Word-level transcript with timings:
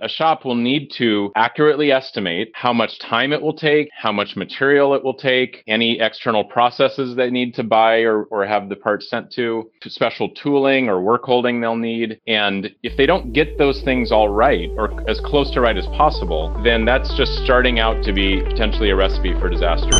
A 0.00 0.08
shop 0.08 0.44
will 0.44 0.54
need 0.54 0.92
to 0.98 1.32
accurately 1.34 1.90
estimate 1.90 2.52
how 2.54 2.72
much 2.72 3.00
time 3.00 3.32
it 3.32 3.42
will 3.42 3.52
take, 3.52 3.88
how 3.92 4.12
much 4.12 4.36
material 4.36 4.94
it 4.94 5.02
will 5.02 5.16
take, 5.16 5.64
any 5.66 5.98
external 6.00 6.44
processes 6.44 7.16
they 7.16 7.30
need 7.30 7.52
to 7.54 7.64
buy 7.64 8.02
or, 8.02 8.22
or 8.30 8.46
have 8.46 8.68
the 8.68 8.76
parts 8.76 9.10
sent 9.10 9.32
to, 9.32 9.68
special 9.88 10.28
tooling 10.28 10.88
or 10.88 11.02
work 11.02 11.24
holding 11.24 11.60
they'll 11.60 11.74
need. 11.74 12.20
And 12.28 12.70
if 12.84 12.96
they 12.96 13.06
don't 13.06 13.32
get 13.32 13.58
those 13.58 13.82
things 13.82 14.12
all 14.12 14.28
right 14.28 14.68
or 14.76 15.10
as 15.10 15.18
close 15.24 15.50
to 15.54 15.60
right 15.60 15.76
as 15.76 15.86
possible, 15.86 16.56
then 16.62 16.84
that's 16.84 17.12
just 17.16 17.32
starting 17.44 17.80
out 17.80 18.04
to 18.04 18.12
be 18.12 18.40
potentially 18.44 18.90
a 18.90 18.96
recipe 18.96 19.32
for 19.40 19.48
disaster. 19.48 19.90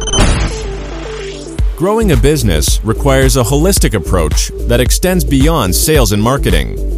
Growing 1.77 2.12
a 2.12 2.17
business 2.17 2.80
requires 2.85 3.37
a 3.37 3.43
holistic 3.43 3.95
approach 3.95 4.53
that 4.69 4.79
extends 4.79 5.25
beyond 5.25 5.75
sales 5.75 6.12
and 6.12 6.23
marketing. 6.23 6.98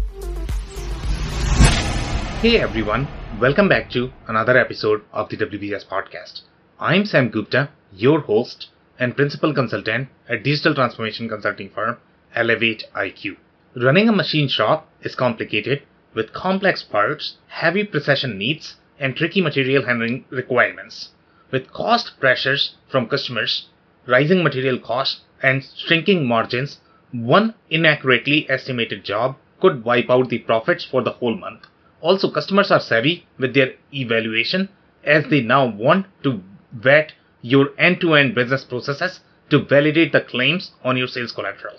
Hey 2.41 2.59
everyone, 2.59 3.07
welcome 3.39 3.69
back 3.69 3.91
to 3.91 4.11
another 4.27 4.57
episode 4.57 5.03
of 5.13 5.29
the 5.29 5.37
WBS 5.37 5.85
podcast. 5.85 6.41
I'm 6.79 7.05
Sam 7.05 7.29
Gupta, 7.29 7.69
your 7.93 8.21
host 8.21 8.69
and 8.97 9.15
principal 9.15 9.53
consultant 9.53 10.09
at 10.27 10.41
digital 10.41 10.73
transformation 10.73 11.29
consulting 11.29 11.69
firm 11.69 11.97
Elevate 12.33 12.85
IQ. 12.95 13.37
Running 13.75 14.09
a 14.09 14.11
machine 14.11 14.47
shop 14.47 14.89
is 15.03 15.13
complicated 15.13 15.83
with 16.15 16.33
complex 16.33 16.81
parts, 16.81 17.37
heavy 17.47 17.83
precision 17.83 18.39
needs, 18.39 18.77
and 18.97 19.15
tricky 19.15 19.39
material 19.39 19.85
handling 19.85 20.25
requirements. 20.31 21.09
With 21.51 21.71
cost 21.71 22.19
pressures 22.19 22.73
from 22.89 23.07
customers, 23.07 23.67
rising 24.07 24.43
material 24.43 24.79
costs, 24.79 25.21
and 25.43 25.63
shrinking 25.77 26.27
margins, 26.27 26.79
one 27.11 27.53
inaccurately 27.69 28.49
estimated 28.49 29.03
job 29.03 29.37
could 29.59 29.83
wipe 29.83 30.09
out 30.09 30.29
the 30.29 30.39
profits 30.39 30.83
for 30.83 31.03
the 31.03 31.11
whole 31.11 31.37
month. 31.37 31.67
Also, 32.01 32.29
customers 32.29 32.71
are 32.71 32.79
savvy 32.79 33.25
with 33.37 33.53
their 33.53 33.73
evaluation 33.93 34.69
as 35.03 35.25
they 35.29 35.41
now 35.41 35.65
want 35.65 36.05
to 36.23 36.41
vet 36.73 37.13
your 37.41 37.69
end 37.77 38.01
to 38.01 38.13
end 38.15 38.35
business 38.35 38.63
processes 38.63 39.21
to 39.49 39.63
validate 39.65 40.11
the 40.11 40.21
claims 40.21 40.71
on 40.83 40.97
your 40.97 41.07
sales 41.07 41.31
collateral. 41.31 41.75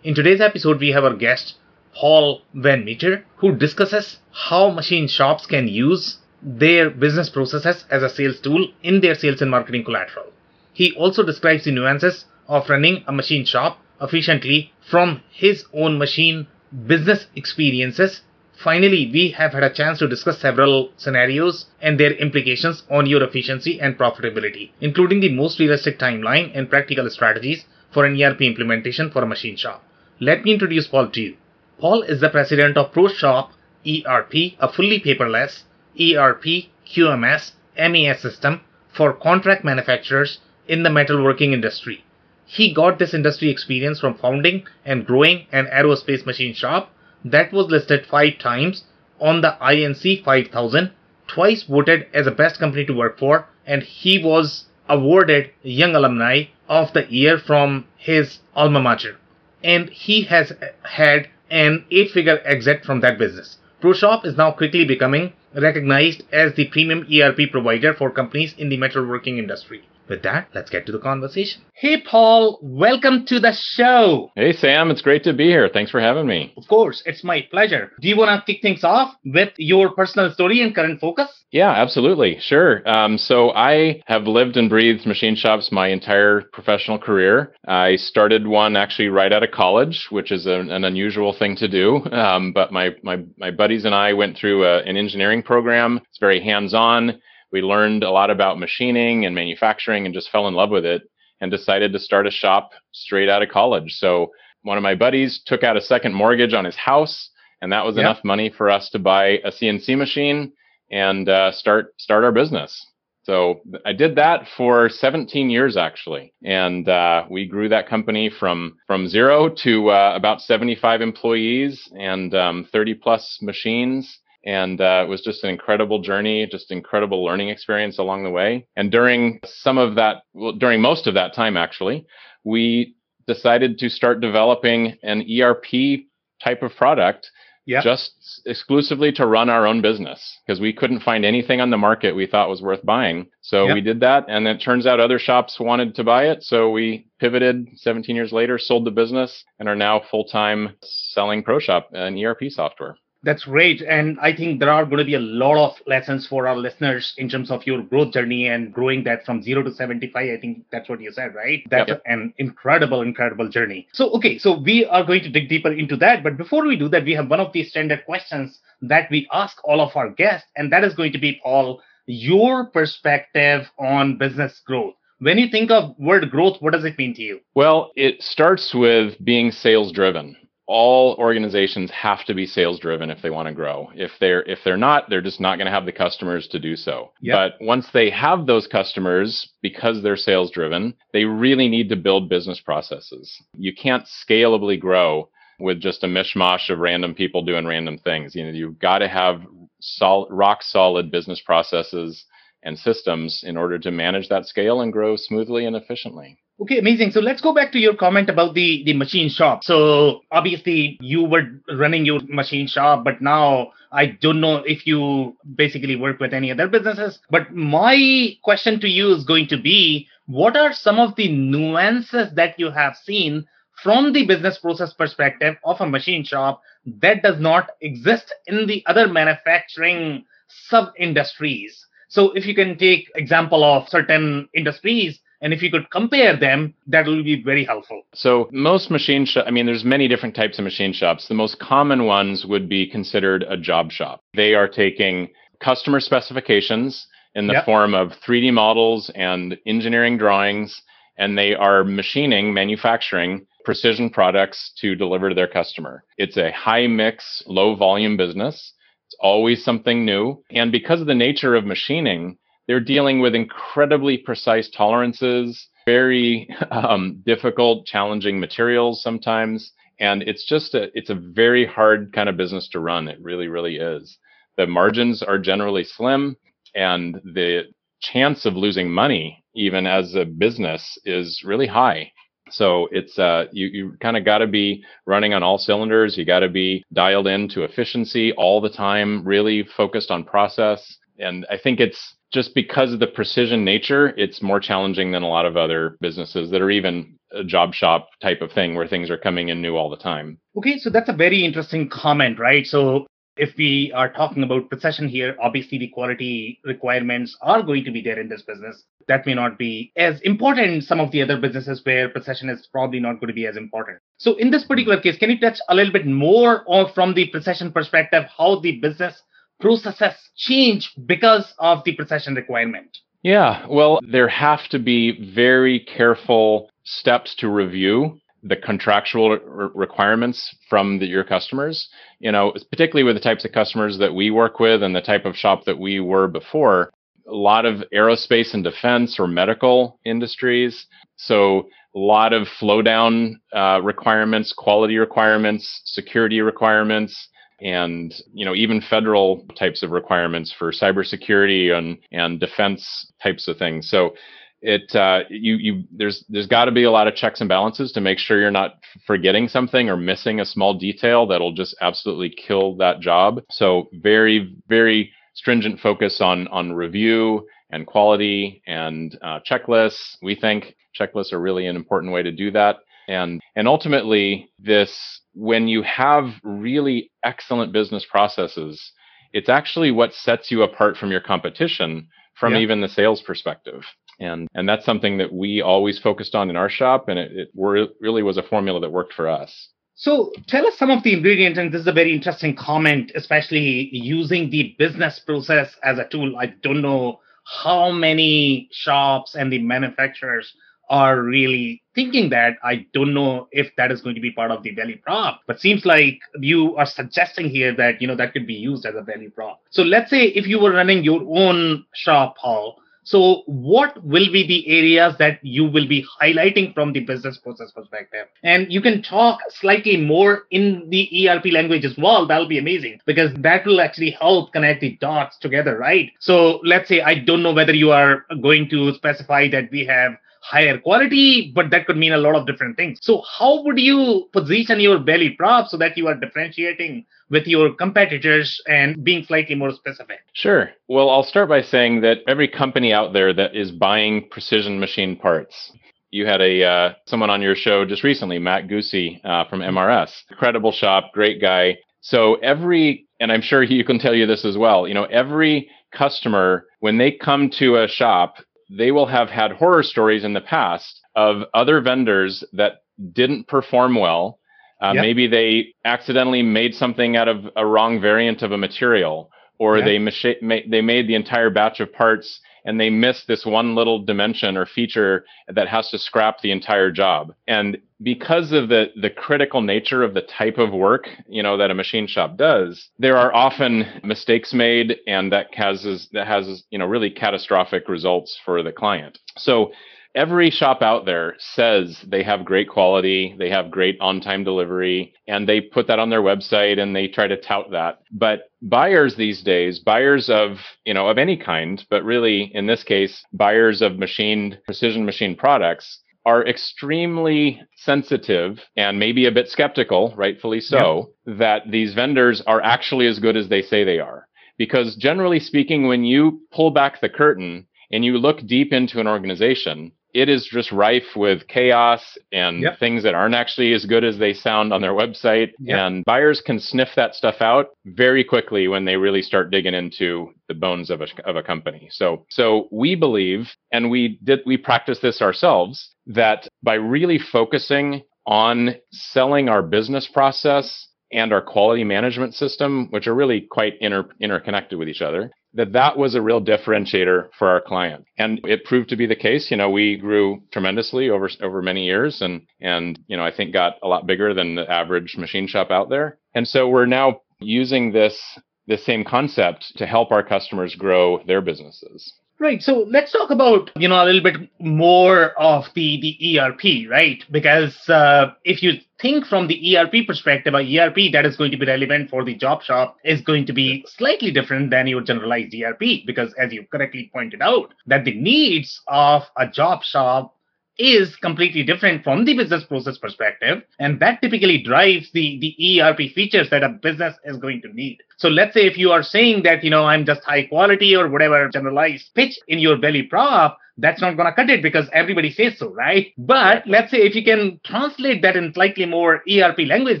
In 0.02 0.14
today's 0.14 0.40
episode, 0.40 0.80
we 0.80 0.90
have 0.90 1.04
our 1.04 1.14
guest, 1.14 1.56
Paul 1.94 2.42
Van 2.54 2.84
Metre, 2.84 3.24
who 3.36 3.56
discusses 3.56 4.18
how 4.32 4.70
machine 4.70 5.08
shops 5.08 5.46
can 5.46 5.68
use 5.68 6.18
their 6.42 6.88
business 6.90 7.28
processes 7.28 7.84
as 7.90 8.02
a 8.02 8.08
sales 8.08 8.40
tool 8.40 8.68
in 8.82 9.00
their 9.00 9.14
sales 9.14 9.42
and 9.42 9.50
marketing 9.50 9.84
collateral. 9.84 10.26
He 10.72 10.92
also 10.94 11.24
describes 11.24 11.64
the 11.64 11.72
nuances 11.72 12.24
of 12.46 12.68
running 12.70 13.04
a 13.06 13.12
machine 13.12 13.44
shop 13.44 13.78
efficiently 14.00 14.72
from 14.88 15.22
his 15.30 15.64
own 15.72 15.98
machine 15.98 16.46
business 16.86 17.26
experiences. 17.34 18.22
Finally, 18.58 19.08
we 19.12 19.28
have 19.28 19.52
had 19.52 19.62
a 19.62 19.72
chance 19.72 20.00
to 20.00 20.08
discuss 20.08 20.40
several 20.40 20.90
scenarios 20.96 21.66
and 21.80 21.98
their 21.98 22.10
implications 22.14 22.82
on 22.90 23.06
your 23.06 23.22
efficiency 23.22 23.80
and 23.80 23.96
profitability, 23.96 24.70
including 24.80 25.20
the 25.20 25.32
most 25.32 25.60
realistic 25.60 25.96
timeline 25.96 26.50
and 26.56 26.68
practical 26.68 27.08
strategies 27.08 27.66
for 27.92 28.04
an 28.04 28.20
ERP 28.20 28.40
implementation 28.42 29.12
for 29.12 29.22
a 29.22 29.26
machine 29.26 29.54
shop. 29.56 29.84
Let 30.18 30.42
me 30.42 30.54
introduce 30.54 30.88
Paul 30.88 31.08
to 31.10 31.20
you. 31.20 31.36
Paul 31.78 32.02
is 32.02 32.20
the 32.20 32.30
president 32.30 32.76
of 32.76 32.92
ProShop 32.92 33.50
ERP, 33.86 34.34
a 34.58 34.72
fully 34.72 34.98
paperless 34.98 35.62
ERP 35.94 36.66
QMS 36.84 37.52
MES 37.78 38.20
system 38.20 38.62
for 38.92 39.12
contract 39.12 39.62
manufacturers 39.62 40.40
in 40.66 40.82
the 40.82 40.90
metalworking 40.90 41.52
industry. 41.52 42.04
He 42.44 42.74
got 42.74 42.98
this 42.98 43.14
industry 43.14 43.50
experience 43.50 44.00
from 44.00 44.14
founding 44.14 44.66
and 44.84 45.06
growing 45.06 45.46
an 45.52 45.66
aerospace 45.66 46.26
machine 46.26 46.54
shop 46.54 46.92
that 47.24 47.52
was 47.52 47.66
listed 47.66 48.06
five 48.06 48.38
times 48.38 48.84
on 49.20 49.40
the 49.40 49.56
INC 49.60 50.24
5000, 50.24 50.90
twice 51.26 51.64
voted 51.64 52.06
as 52.14 52.24
the 52.24 52.30
best 52.30 52.58
company 52.58 52.84
to 52.84 52.92
work 52.92 53.18
for, 53.18 53.46
and 53.66 53.82
he 53.82 54.22
was 54.22 54.66
awarded 54.88 55.50
Young 55.62 55.94
Alumni 55.94 56.44
of 56.68 56.92
the 56.92 57.06
Year 57.12 57.38
from 57.38 57.86
his 57.96 58.38
alma 58.54 58.80
mater. 58.80 59.16
And 59.62 59.90
he 59.90 60.22
has 60.22 60.52
had 60.82 61.28
an 61.50 61.84
eight 61.90 62.10
figure 62.10 62.40
exit 62.44 62.84
from 62.84 63.00
that 63.00 63.18
business. 63.18 63.58
ProShop 63.82 64.24
is 64.24 64.36
now 64.36 64.50
quickly 64.50 64.84
becoming 64.84 65.32
recognized 65.54 66.22
as 66.32 66.54
the 66.54 66.66
premium 66.66 67.06
ERP 67.12 67.50
provider 67.50 67.94
for 67.94 68.10
companies 68.10 68.54
in 68.58 68.68
the 68.68 68.78
metalworking 68.78 69.38
industry. 69.38 69.82
With 70.08 70.22
that, 70.22 70.48
let's 70.54 70.70
get 70.70 70.86
to 70.86 70.92
the 70.92 70.98
conversation. 70.98 71.60
Hey, 71.74 72.00
Paul, 72.00 72.58
welcome 72.62 73.26
to 73.26 73.38
the 73.38 73.52
show. 73.52 74.30
Hey, 74.34 74.52
Sam, 74.54 74.90
it's 74.90 75.02
great 75.02 75.22
to 75.24 75.34
be 75.34 75.44
here. 75.44 75.68
Thanks 75.70 75.90
for 75.90 76.00
having 76.00 76.26
me. 76.26 76.54
Of 76.56 76.66
course, 76.66 77.02
it's 77.04 77.22
my 77.22 77.46
pleasure. 77.50 77.92
Do 78.00 78.08
you 78.08 78.16
want 78.16 78.30
to 78.30 78.50
kick 78.50 78.62
things 78.62 78.84
off 78.84 79.14
with 79.22 79.50
your 79.58 79.94
personal 79.94 80.32
story 80.32 80.62
and 80.62 80.74
current 80.74 80.98
focus? 80.98 81.28
Yeah, 81.50 81.70
absolutely. 81.70 82.38
Sure. 82.40 82.88
Um, 82.88 83.18
so 83.18 83.50
I 83.50 84.00
have 84.06 84.22
lived 84.22 84.56
and 84.56 84.70
breathed 84.70 85.06
machine 85.06 85.36
shops 85.36 85.70
my 85.70 85.88
entire 85.88 86.42
professional 86.54 86.98
career. 86.98 87.54
I 87.66 87.96
started 87.96 88.46
one 88.46 88.76
actually 88.76 89.08
right 89.08 89.32
out 89.32 89.42
of 89.42 89.50
college, 89.50 90.06
which 90.10 90.32
is 90.32 90.46
a, 90.46 90.60
an 90.60 90.84
unusual 90.84 91.34
thing 91.38 91.54
to 91.56 91.68
do. 91.68 92.02
Um, 92.18 92.52
but 92.52 92.72
my, 92.72 92.90
my, 93.02 93.22
my 93.36 93.50
buddies 93.50 93.84
and 93.84 93.94
I 93.94 94.12
went 94.14 94.36
through 94.36 94.64
a, 94.64 94.82
an 94.82 94.96
engineering 94.96 95.42
program. 95.42 96.00
It's 96.08 96.18
very 96.18 96.42
hands 96.42 96.74
on 96.74 97.20
we 97.52 97.62
learned 97.62 98.04
a 98.04 98.10
lot 98.10 98.30
about 98.30 98.58
machining 98.58 99.24
and 99.24 99.34
manufacturing 99.34 100.04
and 100.04 100.14
just 100.14 100.30
fell 100.30 100.48
in 100.48 100.54
love 100.54 100.70
with 100.70 100.84
it 100.84 101.02
and 101.40 101.50
decided 101.50 101.92
to 101.92 101.98
start 101.98 102.26
a 102.26 102.30
shop 102.30 102.72
straight 102.92 103.28
out 103.28 103.42
of 103.42 103.48
college. 103.48 103.94
So 103.94 104.32
one 104.62 104.76
of 104.76 104.82
my 104.82 104.94
buddies 104.94 105.40
took 105.46 105.62
out 105.62 105.76
a 105.76 105.80
second 105.80 106.14
mortgage 106.14 106.52
on 106.52 106.64
his 106.64 106.76
house, 106.76 107.30
and 107.62 107.72
that 107.72 107.84
was 107.84 107.96
yep. 107.96 108.04
enough 108.04 108.24
money 108.24 108.50
for 108.50 108.70
us 108.70 108.90
to 108.90 108.98
buy 108.98 109.38
a 109.44 109.50
CNC 109.50 109.96
machine 109.96 110.52
and 110.90 111.28
uh, 111.28 111.52
start 111.52 111.94
start 111.98 112.24
our 112.24 112.32
business. 112.32 112.86
So 113.22 113.60
I 113.84 113.92
did 113.92 114.16
that 114.16 114.46
for 114.56 114.88
17 114.88 115.50
years 115.50 115.76
actually, 115.76 116.32
and 116.42 116.88
uh, 116.88 117.24
we 117.30 117.46
grew 117.46 117.68
that 117.68 117.88
company 117.88 118.30
from 118.30 118.76
from 118.86 119.06
zero 119.06 119.50
to 119.50 119.90
uh, 119.90 120.12
about 120.16 120.40
75 120.40 121.02
employees 121.02 121.88
and 121.98 122.34
um, 122.34 122.66
30 122.72 122.94
plus 122.94 123.38
machines 123.42 124.18
and 124.48 124.80
uh, 124.80 125.04
it 125.04 125.10
was 125.10 125.20
just 125.20 125.44
an 125.44 125.50
incredible 125.50 126.00
journey, 126.00 126.48
just 126.50 126.70
incredible 126.70 127.22
learning 127.22 127.50
experience 127.50 127.98
along 127.98 128.24
the 128.24 128.30
way. 128.30 128.66
And 128.76 128.90
during 128.90 129.40
some 129.44 129.76
of 129.76 129.94
that, 129.96 130.22
well, 130.32 130.52
during 130.52 130.80
most 130.80 131.06
of 131.06 131.12
that 131.12 131.34
time, 131.34 131.58
actually, 131.58 132.06
we 132.44 132.96
decided 133.26 133.78
to 133.78 133.90
start 133.90 134.22
developing 134.22 134.96
an 135.02 135.22
ERP 135.30 136.06
type 136.42 136.62
of 136.62 136.74
product 136.76 137.30
yep. 137.66 137.84
just 137.84 138.40
exclusively 138.46 139.12
to 139.12 139.26
run 139.26 139.50
our 139.50 139.66
own 139.66 139.82
business 139.82 140.38
because 140.46 140.62
we 140.62 140.72
couldn't 140.72 141.00
find 141.00 141.26
anything 141.26 141.60
on 141.60 141.68
the 141.68 141.76
market 141.76 142.16
we 142.16 142.26
thought 142.26 142.48
was 142.48 142.62
worth 142.62 142.82
buying. 142.86 143.28
So 143.42 143.66
yep. 143.66 143.74
we 143.74 143.82
did 143.82 144.00
that. 144.00 144.24
And 144.28 144.48
it 144.48 144.62
turns 144.62 144.86
out 144.86 144.98
other 144.98 145.18
shops 145.18 145.60
wanted 145.60 145.94
to 145.96 146.04
buy 146.04 146.28
it. 146.28 146.42
So 146.42 146.70
we 146.70 147.06
pivoted 147.20 147.68
17 147.74 148.16
years 148.16 148.32
later, 148.32 148.56
sold 148.56 148.86
the 148.86 148.92
business, 148.92 149.44
and 149.58 149.68
are 149.68 149.76
now 149.76 150.00
full 150.10 150.24
time 150.24 150.74
selling 150.82 151.44
ProShop 151.44 151.92
and 151.92 152.18
ERP 152.18 152.44
software. 152.48 152.96
That's 153.22 153.44
great. 153.44 153.82
And 153.82 154.18
I 154.20 154.34
think 154.34 154.60
there 154.60 154.70
are 154.70 154.84
going 154.84 154.98
to 154.98 155.04
be 155.04 155.14
a 155.14 155.20
lot 155.20 155.58
of 155.58 155.76
lessons 155.86 156.26
for 156.26 156.46
our 156.46 156.56
listeners 156.56 157.14
in 157.16 157.28
terms 157.28 157.50
of 157.50 157.66
your 157.66 157.82
growth 157.82 158.12
journey 158.12 158.46
and 158.46 158.72
growing 158.72 159.02
that 159.04 159.24
from 159.24 159.42
zero 159.42 159.62
to 159.64 159.72
75. 159.72 160.14
I 160.16 160.40
think 160.40 160.64
that's 160.70 160.88
what 160.88 161.00
you 161.00 161.10
said, 161.10 161.34
right? 161.34 161.64
That's 161.68 161.88
yep. 161.88 162.02
an 162.06 162.32
incredible, 162.38 163.02
incredible 163.02 163.48
journey. 163.48 163.88
So, 163.92 164.10
okay, 164.12 164.38
so 164.38 164.58
we 164.58 164.84
are 164.84 165.04
going 165.04 165.22
to 165.22 165.30
dig 165.30 165.48
deeper 165.48 165.72
into 165.72 165.96
that. 165.96 166.22
But 166.22 166.36
before 166.36 166.64
we 166.64 166.76
do 166.76 166.88
that, 166.90 167.04
we 167.04 167.14
have 167.14 167.28
one 167.28 167.40
of 167.40 167.52
these 167.52 167.70
standard 167.70 168.04
questions 168.06 168.60
that 168.82 169.10
we 169.10 169.28
ask 169.32 169.56
all 169.64 169.80
of 169.80 169.96
our 169.96 170.10
guests. 170.10 170.48
And 170.56 170.72
that 170.72 170.84
is 170.84 170.94
going 170.94 171.12
to 171.12 171.18
be, 171.18 171.40
Paul, 171.42 171.82
your 172.06 172.66
perspective 172.66 173.66
on 173.78 174.16
business 174.16 174.60
growth. 174.64 174.94
When 175.18 175.38
you 175.38 175.48
think 175.50 175.72
of 175.72 175.98
word 175.98 176.30
growth, 176.30 176.58
what 176.60 176.72
does 176.72 176.84
it 176.84 176.96
mean 176.96 177.14
to 177.14 177.22
you? 177.22 177.40
Well, 177.56 177.90
it 177.96 178.22
starts 178.22 178.72
with 178.72 179.22
being 179.24 179.50
sales 179.50 179.90
driven 179.90 180.36
all 180.68 181.16
organizations 181.18 181.90
have 181.90 182.26
to 182.26 182.34
be 182.34 182.46
sales 182.46 182.78
driven 182.78 183.08
if 183.08 183.22
they 183.22 183.30
want 183.30 183.48
to 183.48 183.54
grow. 183.54 183.90
If 183.94 184.12
they're 184.20 184.42
if 184.42 184.58
they're 184.64 184.76
not, 184.76 185.08
they're 185.08 185.22
just 185.22 185.40
not 185.40 185.56
going 185.56 185.64
to 185.64 185.72
have 185.72 185.86
the 185.86 185.92
customers 185.92 186.46
to 186.48 186.58
do 186.58 186.76
so. 186.76 187.10
Yep. 187.22 187.34
But 187.58 187.64
once 187.64 187.88
they 187.92 188.10
have 188.10 188.44
those 188.44 188.66
customers 188.66 189.50
because 189.62 190.02
they're 190.02 190.16
sales 190.16 190.50
driven, 190.50 190.94
they 191.14 191.24
really 191.24 191.68
need 191.68 191.88
to 191.88 191.96
build 191.96 192.28
business 192.28 192.60
processes. 192.60 193.34
You 193.56 193.74
can't 193.74 194.06
scalably 194.28 194.78
grow 194.78 195.30
with 195.58 195.80
just 195.80 196.04
a 196.04 196.06
mishmash 196.06 196.68
of 196.68 196.78
random 196.78 197.14
people 197.14 197.42
doing 197.42 197.66
random 197.66 197.98
things. 197.98 198.34
You 198.34 198.44
know, 198.44 198.52
you've 198.52 198.78
got 198.78 198.98
to 198.98 199.08
have 199.08 199.42
solid 199.80 200.28
rock 200.30 200.62
solid 200.62 201.10
business 201.10 201.40
processes 201.40 202.26
and 202.62 202.78
systems 202.78 203.42
in 203.42 203.56
order 203.56 203.78
to 203.78 203.90
manage 203.90 204.28
that 204.28 204.46
scale 204.46 204.82
and 204.82 204.92
grow 204.92 205.16
smoothly 205.16 205.64
and 205.64 205.74
efficiently. 205.74 206.38
Okay, 206.60 206.78
amazing. 206.78 207.12
So 207.12 207.20
let's 207.20 207.40
go 207.40 207.54
back 207.54 207.70
to 207.72 207.78
your 207.78 207.94
comment 207.94 208.28
about 208.28 208.54
the, 208.54 208.82
the 208.84 208.92
machine 208.92 209.28
shop. 209.28 209.62
So 209.62 210.22
obviously 210.32 210.98
you 211.00 211.22
were 211.22 211.44
running 211.72 212.04
your 212.04 212.18
machine 212.28 212.66
shop, 212.66 213.04
but 213.04 213.22
now 213.22 213.72
I 213.92 214.06
don't 214.06 214.40
know 214.40 214.56
if 214.56 214.84
you 214.84 215.36
basically 215.54 215.94
work 215.94 216.18
with 216.18 216.34
any 216.34 216.50
other 216.50 216.66
businesses. 216.66 217.20
But 217.30 217.54
my 217.54 218.36
question 218.42 218.80
to 218.80 218.88
you 218.88 219.14
is 219.14 219.24
going 219.24 219.46
to 219.48 219.56
be 219.56 220.08
what 220.26 220.56
are 220.56 220.72
some 220.72 220.98
of 220.98 221.14
the 221.14 221.30
nuances 221.30 222.32
that 222.34 222.58
you 222.58 222.72
have 222.72 222.96
seen 222.96 223.46
from 223.80 224.12
the 224.12 224.26
business 224.26 224.58
process 224.58 224.92
perspective 224.92 225.54
of 225.64 225.80
a 225.80 225.86
machine 225.86 226.24
shop 226.24 226.60
that 226.84 227.22
does 227.22 227.38
not 227.38 227.70
exist 227.80 228.34
in 228.48 228.66
the 228.66 228.82
other 228.86 229.06
manufacturing 229.06 230.24
sub 230.48 230.88
industries? 230.98 231.86
So 232.08 232.32
if 232.32 232.46
you 232.46 232.54
can 232.56 232.76
take 232.76 233.12
example 233.14 233.62
of 233.62 233.88
certain 233.88 234.48
industries 234.54 235.20
and 235.40 235.52
if 235.52 235.62
you 235.62 235.70
could 235.70 235.90
compare 235.90 236.36
them, 236.36 236.74
that 236.86 237.06
will 237.06 237.22
be 237.22 237.42
very 237.42 237.64
helpful. 237.64 238.02
So 238.14 238.48
most 238.52 238.90
machine 238.90 239.24
shop, 239.24 239.44
I 239.46 239.50
mean, 239.50 239.66
there's 239.66 239.84
many 239.84 240.08
different 240.08 240.34
types 240.34 240.58
of 240.58 240.64
machine 240.64 240.92
shops. 240.92 241.28
The 241.28 241.34
most 241.34 241.58
common 241.58 242.04
ones 242.04 242.44
would 242.46 242.68
be 242.68 242.88
considered 242.88 243.44
a 243.48 243.56
job 243.56 243.92
shop. 243.92 244.22
They 244.34 244.54
are 244.54 244.68
taking 244.68 245.28
customer 245.60 246.00
specifications 246.00 247.06
in 247.34 247.46
the 247.46 247.54
yep. 247.54 247.64
form 247.64 247.94
of 247.94 248.12
3D 248.26 248.52
models 248.52 249.10
and 249.14 249.56
engineering 249.66 250.18
drawings, 250.18 250.82
and 251.18 251.36
they 251.36 251.54
are 251.54 251.84
machining, 251.84 252.52
manufacturing 252.52 253.46
precision 253.64 254.08
products 254.08 254.72
to 254.80 254.94
deliver 254.94 255.28
to 255.28 255.34
their 255.34 255.48
customer. 255.48 256.02
It's 256.16 256.36
a 256.36 256.50
high 256.50 256.86
mix, 256.86 257.42
low 257.46 257.74
volume 257.76 258.16
business. 258.16 258.72
It's 259.06 259.16
always 259.20 259.64
something 259.64 260.04
new. 260.04 260.42
And 260.50 260.72
because 260.72 261.00
of 261.00 261.06
the 261.06 261.14
nature 261.14 261.54
of 261.54 261.64
machining, 261.64 262.38
they're 262.68 262.80
dealing 262.80 263.20
with 263.20 263.34
incredibly 263.34 264.18
precise 264.18 264.68
tolerances, 264.68 265.68
very 265.86 266.48
um, 266.70 267.22
difficult, 267.24 267.86
challenging 267.86 268.38
materials 268.38 269.02
sometimes. 269.02 269.72
And 269.98 270.22
it's 270.22 270.46
just 270.46 270.74
a, 270.74 270.90
it's 270.96 271.10
a 271.10 271.14
very 271.16 271.66
hard 271.66 272.12
kind 272.12 272.28
of 272.28 272.36
business 272.36 272.68
to 272.68 272.78
run. 272.78 273.08
It 273.08 273.18
really, 273.20 273.48
really 273.48 273.78
is. 273.78 274.16
The 274.56 274.66
margins 274.66 275.22
are 275.22 275.38
generally 275.38 275.82
slim 275.82 276.36
and 276.74 277.16
the 277.24 277.64
chance 278.00 278.44
of 278.44 278.54
losing 278.54 278.90
money, 278.90 279.42
even 279.54 279.86
as 279.86 280.14
a 280.14 280.24
business, 280.24 280.98
is 281.04 281.42
really 281.44 281.66
high. 281.66 282.12
So 282.50 282.88
it's 282.92 283.18
uh, 283.18 283.46
you 283.52 283.66
you 283.66 283.96
kind 284.00 284.16
of 284.16 284.24
got 284.24 284.38
to 284.38 284.46
be 284.46 284.82
running 285.06 285.34
on 285.34 285.42
all 285.42 285.58
cylinders. 285.58 286.16
You 286.16 286.24
got 286.24 286.40
to 286.40 286.48
be 286.48 286.82
dialed 286.92 287.26
into 287.26 287.64
efficiency 287.64 288.32
all 288.32 288.60
the 288.60 288.70
time, 288.70 289.22
really 289.24 289.64
focused 289.76 290.10
on 290.10 290.24
process. 290.24 290.96
And 291.18 291.46
I 291.50 291.58
think 291.58 291.80
it's 291.80 292.14
just 292.32 292.54
because 292.54 292.92
of 292.92 293.00
the 293.00 293.06
precision 293.06 293.64
nature, 293.64 294.08
it's 294.16 294.42
more 294.42 294.60
challenging 294.60 295.12
than 295.12 295.22
a 295.22 295.28
lot 295.28 295.46
of 295.46 295.56
other 295.56 295.96
businesses 296.00 296.50
that 296.50 296.60
are 296.60 296.70
even 296.70 297.16
a 297.32 297.44
job 297.44 297.74
shop 297.74 298.08
type 298.22 298.40
of 298.40 298.52
thing 298.52 298.74
where 298.74 298.86
things 298.86 299.10
are 299.10 299.18
coming 299.18 299.48
in 299.48 299.62
new 299.62 299.76
all 299.76 299.90
the 299.90 299.96
time. 299.96 300.38
Okay, 300.56 300.78
so 300.78 300.90
that's 300.90 301.08
a 301.08 301.14
very 301.14 301.44
interesting 301.44 301.88
comment, 301.88 302.38
right? 302.38 302.66
So 302.66 303.06
if 303.36 303.56
we 303.56 303.92
are 303.94 304.12
talking 304.12 304.42
about 304.42 304.68
precision 304.68 305.08
here, 305.08 305.36
obviously 305.40 305.78
the 305.78 305.88
quality 305.88 306.58
requirements 306.64 307.36
are 307.40 307.62
going 307.62 307.84
to 307.84 307.90
be 307.90 308.02
there 308.02 308.18
in 308.18 308.28
this 308.28 308.42
business. 308.42 308.82
That 309.06 309.24
may 309.26 309.34
not 309.34 309.56
be 309.56 309.92
as 309.96 310.20
important 310.22 310.84
some 310.84 311.00
of 311.00 311.12
the 311.12 311.22
other 311.22 311.38
businesses 311.38 311.80
where 311.84 312.08
precision 312.08 312.50
is 312.50 312.68
probably 312.70 313.00
not 313.00 313.20
going 313.20 313.28
to 313.28 313.34
be 313.34 313.46
as 313.46 313.56
important. 313.56 314.00
So 314.18 314.34
in 314.36 314.50
this 314.50 314.64
particular 314.64 315.00
case, 315.00 315.16
can 315.16 315.30
you 315.30 315.40
touch 315.40 315.58
a 315.68 315.74
little 315.74 315.92
bit 315.92 316.06
more 316.06 316.64
on 316.66 316.92
from 316.92 317.14
the 317.14 317.28
precision 317.28 317.72
perspective, 317.72 318.24
how 318.36 318.60
the 318.60 318.80
business 318.80 319.22
processes 319.60 320.16
change 320.36 320.92
because 321.06 321.52
of 321.58 321.84
the 321.84 321.94
precision 321.94 322.34
requirement? 322.34 322.98
Yeah, 323.22 323.66
well, 323.68 324.00
there 324.08 324.28
have 324.28 324.68
to 324.70 324.78
be 324.78 325.32
very 325.34 325.80
careful 325.80 326.70
steps 326.84 327.34
to 327.36 327.48
review 327.48 328.20
the 328.44 328.56
contractual 328.56 329.30
re- 329.30 329.68
requirements 329.74 330.56
from 330.70 331.00
the, 331.00 331.06
your 331.06 331.24
customers. 331.24 331.88
You 332.20 332.30
know, 332.30 332.52
particularly 332.70 333.04
with 333.04 333.16
the 333.16 333.28
types 333.28 333.44
of 333.44 333.52
customers 333.52 333.98
that 333.98 334.14
we 334.14 334.30
work 334.30 334.60
with 334.60 334.82
and 334.82 334.94
the 334.94 335.00
type 335.00 335.24
of 335.24 335.36
shop 335.36 335.64
that 335.64 335.78
we 335.78 335.98
were 335.98 336.28
before, 336.28 336.92
a 337.28 337.34
lot 337.34 337.66
of 337.66 337.82
aerospace 337.92 338.54
and 338.54 338.62
defense 338.62 339.18
or 339.18 339.26
medical 339.26 339.98
industries. 340.04 340.86
So 341.16 341.68
a 341.94 341.98
lot 341.98 342.32
of 342.32 342.46
flow 342.46 342.80
down 342.80 343.40
uh, 343.52 343.80
requirements, 343.82 344.54
quality 344.56 344.96
requirements, 344.96 345.82
security 345.84 346.40
requirements 346.40 347.28
and 347.60 348.14
you 348.32 348.44
know 348.44 348.54
even 348.54 348.80
federal 348.80 349.44
types 349.58 349.82
of 349.82 349.90
requirements 349.90 350.54
for 350.56 350.72
cybersecurity 350.72 351.76
and 351.76 351.98
and 352.12 352.40
defense 352.40 353.12
types 353.22 353.48
of 353.48 353.56
things. 353.56 353.88
So 353.88 354.14
it 354.60 354.94
uh, 354.94 355.20
you 355.28 355.56
you 355.56 355.84
there's 355.92 356.24
there's 356.28 356.46
got 356.46 356.64
to 356.64 356.72
be 356.72 356.84
a 356.84 356.90
lot 356.90 357.06
of 357.06 357.14
checks 357.14 357.40
and 357.40 357.48
balances 357.48 357.92
to 357.92 358.00
make 358.00 358.18
sure 358.18 358.40
you're 358.40 358.50
not 358.50 358.74
forgetting 359.06 359.48
something 359.48 359.88
or 359.88 359.96
missing 359.96 360.40
a 360.40 360.44
small 360.44 360.74
detail 360.74 361.26
that'll 361.26 361.52
just 361.52 361.76
absolutely 361.80 362.30
kill 362.30 362.76
that 362.76 363.00
job. 363.00 363.40
So 363.50 363.88
very 363.92 364.56
very 364.68 365.12
stringent 365.34 365.78
focus 365.80 366.20
on 366.20 366.48
on 366.48 366.72
review 366.72 367.46
and 367.70 367.86
quality 367.86 368.62
and 368.66 369.16
uh, 369.22 369.40
checklists. 369.48 370.16
We 370.22 370.34
think 370.34 370.74
checklists 370.98 371.32
are 371.32 371.40
really 371.40 371.66
an 371.66 371.76
important 371.76 372.12
way 372.12 372.22
to 372.22 372.32
do 372.32 372.50
that. 372.52 372.78
And 373.06 373.40
and 373.54 373.68
ultimately 373.68 374.50
this 374.58 375.20
when 375.38 375.68
you 375.68 375.82
have 375.82 376.32
really 376.42 377.12
excellent 377.24 377.72
business 377.72 378.04
processes, 378.04 378.92
it's 379.32 379.48
actually 379.48 379.92
what 379.92 380.12
sets 380.12 380.50
you 380.50 380.62
apart 380.62 380.96
from 380.96 381.12
your 381.12 381.20
competition 381.20 382.08
from 382.34 382.54
yeah. 382.54 382.60
even 382.60 382.80
the 382.80 382.88
sales 382.88 383.22
perspective. 383.22 383.84
And, 384.18 384.48
and 384.54 384.68
that's 384.68 384.84
something 384.84 385.18
that 385.18 385.32
we 385.32 385.62
always 385.62 386.00
focused 386.00 386.34
on 386.34 386.50
in 386.50 386.56
our 386.56 386.68
shop. 386.68 387.08
And 387.08 387.20
it, 387.20 387.30
it 387.32 387.48
really 387.54 388.22
was 388.24 388.36
a 388.36 388.42
formula 388.42 388.80
that 388.80 388.90
worked 388.90 389.12
for 389.12 389.28
us. 389.28 389.68
So 389.94 390.32
tell 390.48 390.66
us 390.66 390.76
some 390.76 390.90
of 390.90 391.04
the 391.04 391.14
ingredients. 391.14 391.56
And 391.56 391.72
this 391.72 391.82
is 391.82 391.86
a 391.86 391.92
very 391.92 392.12
interesting 392.12 392.56
comment, 392.56 393.12
especially 393.14 393.90
using 393.92 394.50
the 394.50 394.74
business 394.76 395.20
process 395.20 395.76
as 395.84 395.98
a 395.98 396.08
tool. 396.08 396.36
I 396.36 396.46
don't 396.62 396.82
know 396.82 397.20
how 397.62 397.92
many 397.92 398.68
shops 398.72 399.36
and 399.36 399.52
the 399.52 399.60
manufacturers 399.60 400.52
are 400.90 401.22
really 401.22 401.82
thinking 401.94 402.30
that. 402.30 402.56
I 402.62 402.86
don't 402.94 403.14
know 403.14 403.48
if 403.52 403.74
that 403.76 403.90
is 403.90 404.00
going 404.00 404.14
to 404.14 404.20
be 404.20 404.30
part 404.30 404.50
of 404.50 404.62
the 404.62 404.72
value 404.72 404.98
prop, 404.98 405.40
but 405.46 405.60
seems 405.60 405.84
like 405.84 406.20
you 406.40 406.76
are 406.76 406.86
suggesting 406.86 407.48
here 407.50 407.74
that, 407.76 408.00
you 408.00 408.06
know, 408.06 408.16
that 408.16 408.32
could 408.32 408.46
be 408.46 408.54
used 408.54 408.86
as 408.86 408.94
a 408.94 409.02
value 409.02 409.30
prop. 409.30 409.60
So 409.70 409.82
let's 409.82 410.10
say 410.10 410.24
if 410.24 410.46
you 410.46 410.60
were 410.60 410.72
running 410.72 411.02
your 411.02 411.22
own 411.28 411.84
shop, 411.94 412.36
Paul, 412.36 412.78
so 413.08 413.42
what 413.46 414.04
will 414.04 414.30
be 414.30 414.46
the 414.46 414.68
areas 414.68 415.14
that 415.18 415.38
you 415.42 415.64
will 415.64 415.88
be 415.88 416.04
highlighting 416.20 416.74
from 416.74 416.92
the 416.92 417.00
business 417.00 417.38
process 417.38 417.72
perspective? 417.72 418.26
And 418.42 418.70
you 418.70 418.82
can 418.82 419.00
talk 419.00 419.40
slightly 419.48 419.96
more 419.96 420.42
in 420.50 420.90
the 420.90 421.26
ERP 421.26 421.46
language 421.46 421.86
as 421.86 421.96
well. 421.96 422.26
That'll 422.26 422.46
be 422.46 422.58
amazing 422.58 423.00
because 423.06 423.32
that 423.38 423.64
will 423.64 423.80
actually 423.80 424.10
help 424.10 424.52
connect 424.52 424.82
the 424.82 424.98
dots 425.00 425.38
together, 425.38 425.78
right? 425.78 426.10
So 426.20 426.60
let's 426.64 426.86
say 426.86 427.00
I 427.00 427.14
don't 427.14 427.42
know 427.42 427.54
whether 427.54 427.72
you 427.72 427.92
are 427.92 428.26
going 428.42 428.68
to 428.68 428.92
specify 428.92 429.48
that 429.52 429.70
we 429.72 429.86
have 429.86 430.12
higher 430.48 430.78
quality, 430.78 431.52
but 431.54 431.70
that 431.70 431.86
could 431.86 431.96
mean 431.96 432.12
a 432.12 432.16
lot 432.16 432.34
of 432.34 432.46
different 432.46 432.76
things. 432.76 432.98
So, 433.02 433.22
how 433.38 433.62
would 433.64 433.78
you 433.78 434.28
position 434.32 434.80
your 434.80 434.98
value 434.98 435.36
prop 435.36 435.68
so 435.68 435.76
that 435.76 435.96
you 435.96 436.08
are 436.08 436.14
differentiating 436.14 437.04
with 437.28 437.46
your 437.46 437.74
competitors 437.74 438.60
and 438.66 439.04
being 439.04 439.24
slightly 439.24 439.54
more 439.54 439.72
specific? 439.72 440.20
Sure. 440.32 440.70
Well, 440.88 441.10
I'll 441.10 441.22
start 441.22 441.50
by 441.50 441.60
saying 441.60 442.00
that 442.00 442.18
every 442.26 442.48
company 442.48 442.92
out 442.92 443.12
there 443.12 443.34
that 443.34 443.54
is 443.54 443.70
buying 443.70 444.28
precision 444.30 444.80
machine 444.80 445.16
parts, 445.16 445.72
you 446.10 446.24
had 446.24 446.40
a 446.40 446.64
uh, 446.64 446.94
someone 447.06 447.30
on 447.30 447.42
your 447.42 447.54
show 447.54 447.84
just 447.84 448.02
recently, 448.02 448.38
Matt 448.38 448.68
Guse 448.68 449.20
uh, 449.24 449.44
from 449.50 449.60
MRS. 449.60 450.10
Incredible 450.30 450.72
shop, 450.72 451.12
great 451.12 451.42
guy. 451.42 451.76
So 452.00 452.36
every, 452.36 453.06
and 453.20 453.30
I'm 453.30 453.42
sure 453.42 453.62
he 453.64 453.84
can 453.84 453.98
tell 453.98 454.14
you 454.14 454.26
this 454.26 454.46
as 454.46 454.56
well. 454.56 454.88
You 454.88 454.94
know, 454.94 455.04
every 455.04 455.70
customer 455.92 456.66
when 456.80 456.98
they 456.98 457.12
come 457.12 457.50
to 457.58 457.76
a 457.76 457.88
shop 457.88 458.36
they 458.70 458.90
will 458.90 459.06
have 459.06 459.30
had 459.30 459.52
horror 459.52 459.82
stories 459.82 460.24
in 460.24 460.32
the 460.32 460.40
past 460.40 461.00
of 461.16 461.42
other 461.54 461.80
vendors 461.80 462.44
that 462.52 462.82
didn't 463.12 463.48
perform 463.48 463.94
well. 463.94 464.38
Uh, 464.80 464.92
yep. 464.94 465.02
Maybe 465.02 465.26
they 465.26 465.74
accidentally 465.84 466.42
made 466.42 466.74
something 466.74 467.16
out 467.16 467.28
of 467.28 467.46
a 467.56 467.66
wrong 467.66 468.00
variant 468.00 468.42
of 468.42 468.52
a 468.52 468.58
material, 468.58 469.30
or 469.58 469.78
yep. 469.78 469.86
they 469.86 469.98
machi- 469.98 470.36
ma- 470.40 470.66
they 470.68 470.80
made 470.80 471.08
the 471.08 471.14
entire 471.14 471.50
batch 471.50 471.80
of 471.80 471.92
parts 471.92 472.40
and 472.64 472.80
they 472.80 472.90
miss 472.90 473.24
this 473.24 473.44
one 473.46 473.74
little 473.74 474.04
dimension 474.04 474.56
or 474.56 474.66
feature 474.66 475.24
that 475.48 475.68
has 475.68 475.90
to 475.90 475.98
scrap 475.98 476.40
the 476.40 476.50
entire 476.50 476.90
job. 476.90 477.34
And 477.46 477.78
because 478.02 478.52
of 478.52 478.68
the 478.68 478.86
the 479.00 479.10
critical 479.10 479.60
nature 479.60 480.02
of 480.02 480.14
the 480.14 480.22
type 480.22 480.58
of 480.58 480.72
work, 480.72 481.08
you 481.28 481.42
know, 481.42 481.56
that 481.56 481.70
a 481.70 481.74
machine 481.74 482.06
shop 482.06 482.36
does, 482.36 482.88
there 482.98 483.16
are 483.16 483.34
often 483.34 483.86
mistakes 484.04 484.52
made 484.52 484.96
and 485.06 485.32
that 485.32 485.54
has 485.54 486.08
that 486.12 486.26
has, 486.26 486.64
you 486.70 486.78
know, 486.78 486.86
really 486.86 487.10
catastrophic 487.10 487.88
results 487.88 488.38
for 488.44 488.62
the 488.62 488.72
client. 488.72 489.18
So 489.36 489.72
every 490.18 490.50
shop 490.50 490.82
out 490.82 491.06
there 491.06 491.36
says 491.38 492.04
they 492.04 492.24
have 492.24 492.44
great 492.44 492.68
quality, 492.68 493.36
they 493.38 493.48
have 493.48 493.70
great 493.70 493.96
on 494.00 494.20
time 494.20 494.42
delivery, 494.42 495.14
and 495.28 495.48
they 495.48 495.60
put 495.60 495.86
that 495.86 496.00
on 496.00 496.10
their 496.10 496.22
website 496.22 496.80
and 496.80 496.94
they 496.94 497.06
try 497.06 497.28
to 497.28 497.40
tout 497.40 497.70
that. 497.70 498.00
But 498.10 498.50
buyers 498.60 499.14
these 499.14 499.42
days, 499.42 499.78
buyers 499.78 500.28
of, 500.28 500.58
you 500.84 500.92
know, 500.92 501.06
of 501.08 501.18
any 501.18 501.36
kind, 501.36 501.84
but 501.88 502.02
really 502.02 502.50
in 502.52 502.66
this 502.66 502.82
case, 502.82 503.24
buyers 503.32 503.80
of 503.80 503.96
machined 503.96 504.58
precision 504.64 505.06
machine 505.06 505.36
products 505.36 506.02
are 506.26 506.44
extremely 506.46 507.62
sensitive 507.76 508.58
and 508.76 508.98
maybe 508.98 509.24
a 509.24 509.32
bit 509.32 509.48
skeptical, 509.48 510.12
rightfully 510.16 510.60
so, 510.60 511.12
yep. 511.26 511.38
that 511.38 511.62
these 511.70 511.94
vendors 511.94 512.42
are 512.48 512.60
actually 512.60 513.06
as 513.06 513.20
good 513.20 513.36
as 513.36 513.48
they 513.48 513.62
say 513.62 513.84
they 513.84 514.00
are. 514.00 514.26
Because 514.58 514.96
generally 514.96 515.38
speaking, 515.38 515.86
when 515.86 516.02
you 516.02 516.40
pull 516.52 516.72
back 516.72 517.00
the 517.00 517.08
curtain 517.08 517.68
and 517.92 518.04
you 518.04 518.18
look 518.18 518.44
deep 518.44 518.72
into 518.72 518.98
an 518.98 519.06
organization, 519.06 519.92
it 520.14 520.28
is 520.28 520.48
just 520.50 520.72
rife 520.72 521.16
with 521.16 521.46
chaos 521.48 522.16
and 522.32 522.62
yep. 522.62 522.78
things 522.78 523.02
that 523.02 523.14
aren't 523.14 523.34
actually 523.34 523.72
as 523.72 523.84
good 523.84 524.04
as 524.04 524.18
they 524.18 524.32
sound 524.32 524.72
on 524.72 524.80
their 524.80 524.92
website. 524.92 525.52
Yep. 525.60 525.78
And 525.78 526.04
buyers 526.04 526.40
can 526.40 526.58
sniff 526.58 526.88
that 526.96 527.14
stuff 527.14 527.36
out 527.40 527.68
very 527.84 528.24
quickly 528.24 528.68
when 528.68 528.84
they 528.84 528.96
really 528.96 529.22
start 529.22 529.50
digging 529.50 529.74
into 529.74 530.32
the 530.48 530.54
bones 530.54 530.90
of 530.90 531.02
a, 531.02 531.06
of 531.24 531.36
a 531.36 531.42
company. 531.42 531.88
So, 531.92 532.26
so 532.30 532.68
we 532.72 532.94
believe, 532.94 533.50
and 533.72 533.90
we 533.90 534.18
did, 534.24 534.40
we 534.46 534.56
practice 534.56 535.00
this 535.00 535.20
ourselves, 535.20 535.94
that 536.06 536.48
by 536.62 536.74
really 536.74 537.18
focusing 537.18 538.02
on 538.26 538.76
selling 538.90 539.48
our 539.48 539.62
business 539.62 540.06
process 540.06 540.88
and 541.12 541.32
our 541.32 541.40
quality 541.40 541.84
management 541.84 542.34
system, 542.34 542.88
which 542.90 543.06
are 543.06 543.14
really 543.14 543.40
quite 543.40 543.74
inter- 543.80 544.10
interconnected 544.20 544.78
with 544.78 544.88
each 544.88 545.00
other, 545.00 545.30
that 545.54 545.72
that 545.72 545.96
was 545.96 546.14
a 546.14 546.22
real 546.22 546.40
differentiator 546.42 547.28
for 547.38 547.48
our 547.48 547.60
client. 547.60 548.04
And 548.18 548.40
it 548.44 548.64
proved 548.64 548.90
to 548.90 548.96
be 548.96 549.06
the 549.06 549.16
case. 549.16 549.50
You 549.50 549.56
know, 549.56 549.70
we 549.70 549.96
grew 549.96 550.42
tremendously 550.52 551.10
over 551.10 551.30
over 551.42 551.62
many 551.62 551.84
years 551.84 552.20
and 552.20 552.42
and 552.60 552.98
you 553.06 553.16
know, 553.16 553.24
I 553.24 553.34
think 553.34 553.52
got 553.52 553.74
a 553.82 553.88
lot 553.88 554.06
bigger 554.06 554.34
than 554.34 554.54
the 554.54 554.70
average 554.70 555.16
machine 555.16 555.46
shop 555.46 555.70
out 555.70 555.88
there. 555.88 556.18
And 556.34 556.46
so 556.46 556.68
we're 556.68 556.86
now 556.86 557.20
using 557.40 557.92
this 557.92 558.20
this 558.66 558.84
same 558.84 559.04
concept 559.04 559.72
to 559.76 559.86
help 559.86 560.12
our 560.12 560.22
customers 560.22 560.74
grow 560.74 561.22
their 561.26 561.40
businesses. 561.40 562.14
Right. 562.40 562.62
So 562.62 562.86
let's 562.88 563.10
talk 563.10 563.30
about, 563.30 563.72
you 563.76 563.88
know, 563.88 564.00
a 564.00 564.06
little 564.06 564.22
bit 564.22 564.48
more 564.60 565.30
of 565.40 565.64
the, 565.74 566.00
the 566.00 566.38
ERP, 566.38 566.88
right? 566.88 567.24
Because 567.32 567.76
uh, 567.88 568.32
if 568.44 568.62
you 568.62 568.74
think 569.00 569.26
from 569.26 569.48
the 569.48 569.76
ERP 569.76 570.06
perspective, 570.06 570.54
a 570.54 570.58
ERP 570.58 571.12
that 571.12 571.26
is 571.26 571.36
going 571.36 571.50
to 571.50 571.56
be 571.56 571.66
relevant 571.66 572.10
for 572.10 572.24
the 572.24 572.36
job 572.36 572.62
shop 572.62 572.96
is 573.04 573.20
going 573.22 573.44
to 573.46 573.52
be 573.52 573.84
slightly 573.88 574.30
different 574.30 574.70
than 574.70 574.86
your 574.86 575.00
generalized 575.00 575.52
ERP. 575.52 576.06
Because 576.06 576.32
as 576.34 576.52
you 576.52 576.64
correctly 576.70 577.10
pointed 577.12 577.42
out, 577.42 577.74
that 577.88 578.04
the 578.04 578.14
needs 578.14 578.80
of 578.86 579.24
a 579.36 579.48
job 579.48 579.82
shop 579.82 580.36
is 580.78 581.16
completely 581.16 581.62
different 581.62 582.04
from 582.04 582.24
the 582.24 582.36
business 582.36 582.64
process 582.64 582.98
perspective. 582.98 583.62
And 583.78 584.00
that 584.00 584.22
typically 584.22 584.62
drives 584.62 585.10
the, 585.12 585.38
the 585.40 585.80
ERP 585.80 586.12
features 586.14 586.50
that 586.50 586.62
a 586.62 586.68
business 586.68 587.16
is 587.24 587.36
going 587.36 587.62
to 587.62 587.72
need. 587.72 587.98
So 588.16 588.28
let's 588.28 588.54
say 588.54 588.66
if 588.66 588.78
you 588.78 588.90
are 588.90 589.02
saying 589.02 589.42
that, 589.42 589.64
you 589.64 589.70
know, 589.70 589.84
I'm 589.84 590.04
just 590.04 590.22
high 590.24 590.46
quality 590.46 590.94
or 590.94 591.08
whatever 591.08 591.48
generalized 591.48 592.10
pitch 592.14 592.38
in 592.48 592.58
your 592.58 592.78
value 592.78 593.08
prop, 593.08 593.58
that's 593.78 594.00
not 594.00 594.16
going 594.16 594.26
to 594.26 594.34
cut 594.34 594.50
it 594.50 594.62
because 594.62 594.88
everybody 594.92 595.30
says 595.30 595.56
so, 595.58 595.72
right? 595.72 596.12
But 596.18 596.66
let's 596.66 596.90
say 596.90 596.98
if 596.98 597.14
you 597.14 597.24
can 597.24 597.60
translate 597.64 598.22
that 598.22 598.36
in 598.36 598.52
slightly 598.52 598.86
more 598.86 599.22
ERP 599.30 599.58
language, 599.66 600.00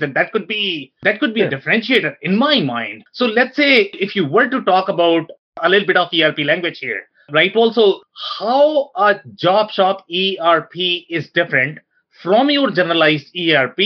then 0.00 0.12
that 0.14 0.32
could 0.32 0.48
be 0.48 0.92
that 1.02 1.20
could 1.20 1.32
be 1.32 1.42
a 1.42 1.50
differentiator 1.50 2.16
in 2.22 2.36
my 2.36 2.60
mind. 2.60 3.04
So 3.12 3.26
let's 3.26 3.56
say 3.56 3.90
if 3.94 4.16
you 4.16 4.26
were 4.26 4.48
to 4.48 4.62
talk 4.62 4.88
about 4.88 5.30
a 5.62 5.68
little 5.68 5.86
bit 5.86 5.96
of 5.96 6.08
ERP 6.12 6.38
language 6.38 6.78
here, 6.80 7.02
right? 7.32 7.54
Also, 7.54 8.00
how 8.38 8.90
a 8.96 9.16
job 9.34 9.70
shop 9.70 10.04
ERP 10.10 10.74
is 11.08 11.30
different 11.30 11.78
from 12.22 12.50
your 12.50 12.70
generalized 12.70 13.34
ERP 13.36 13.78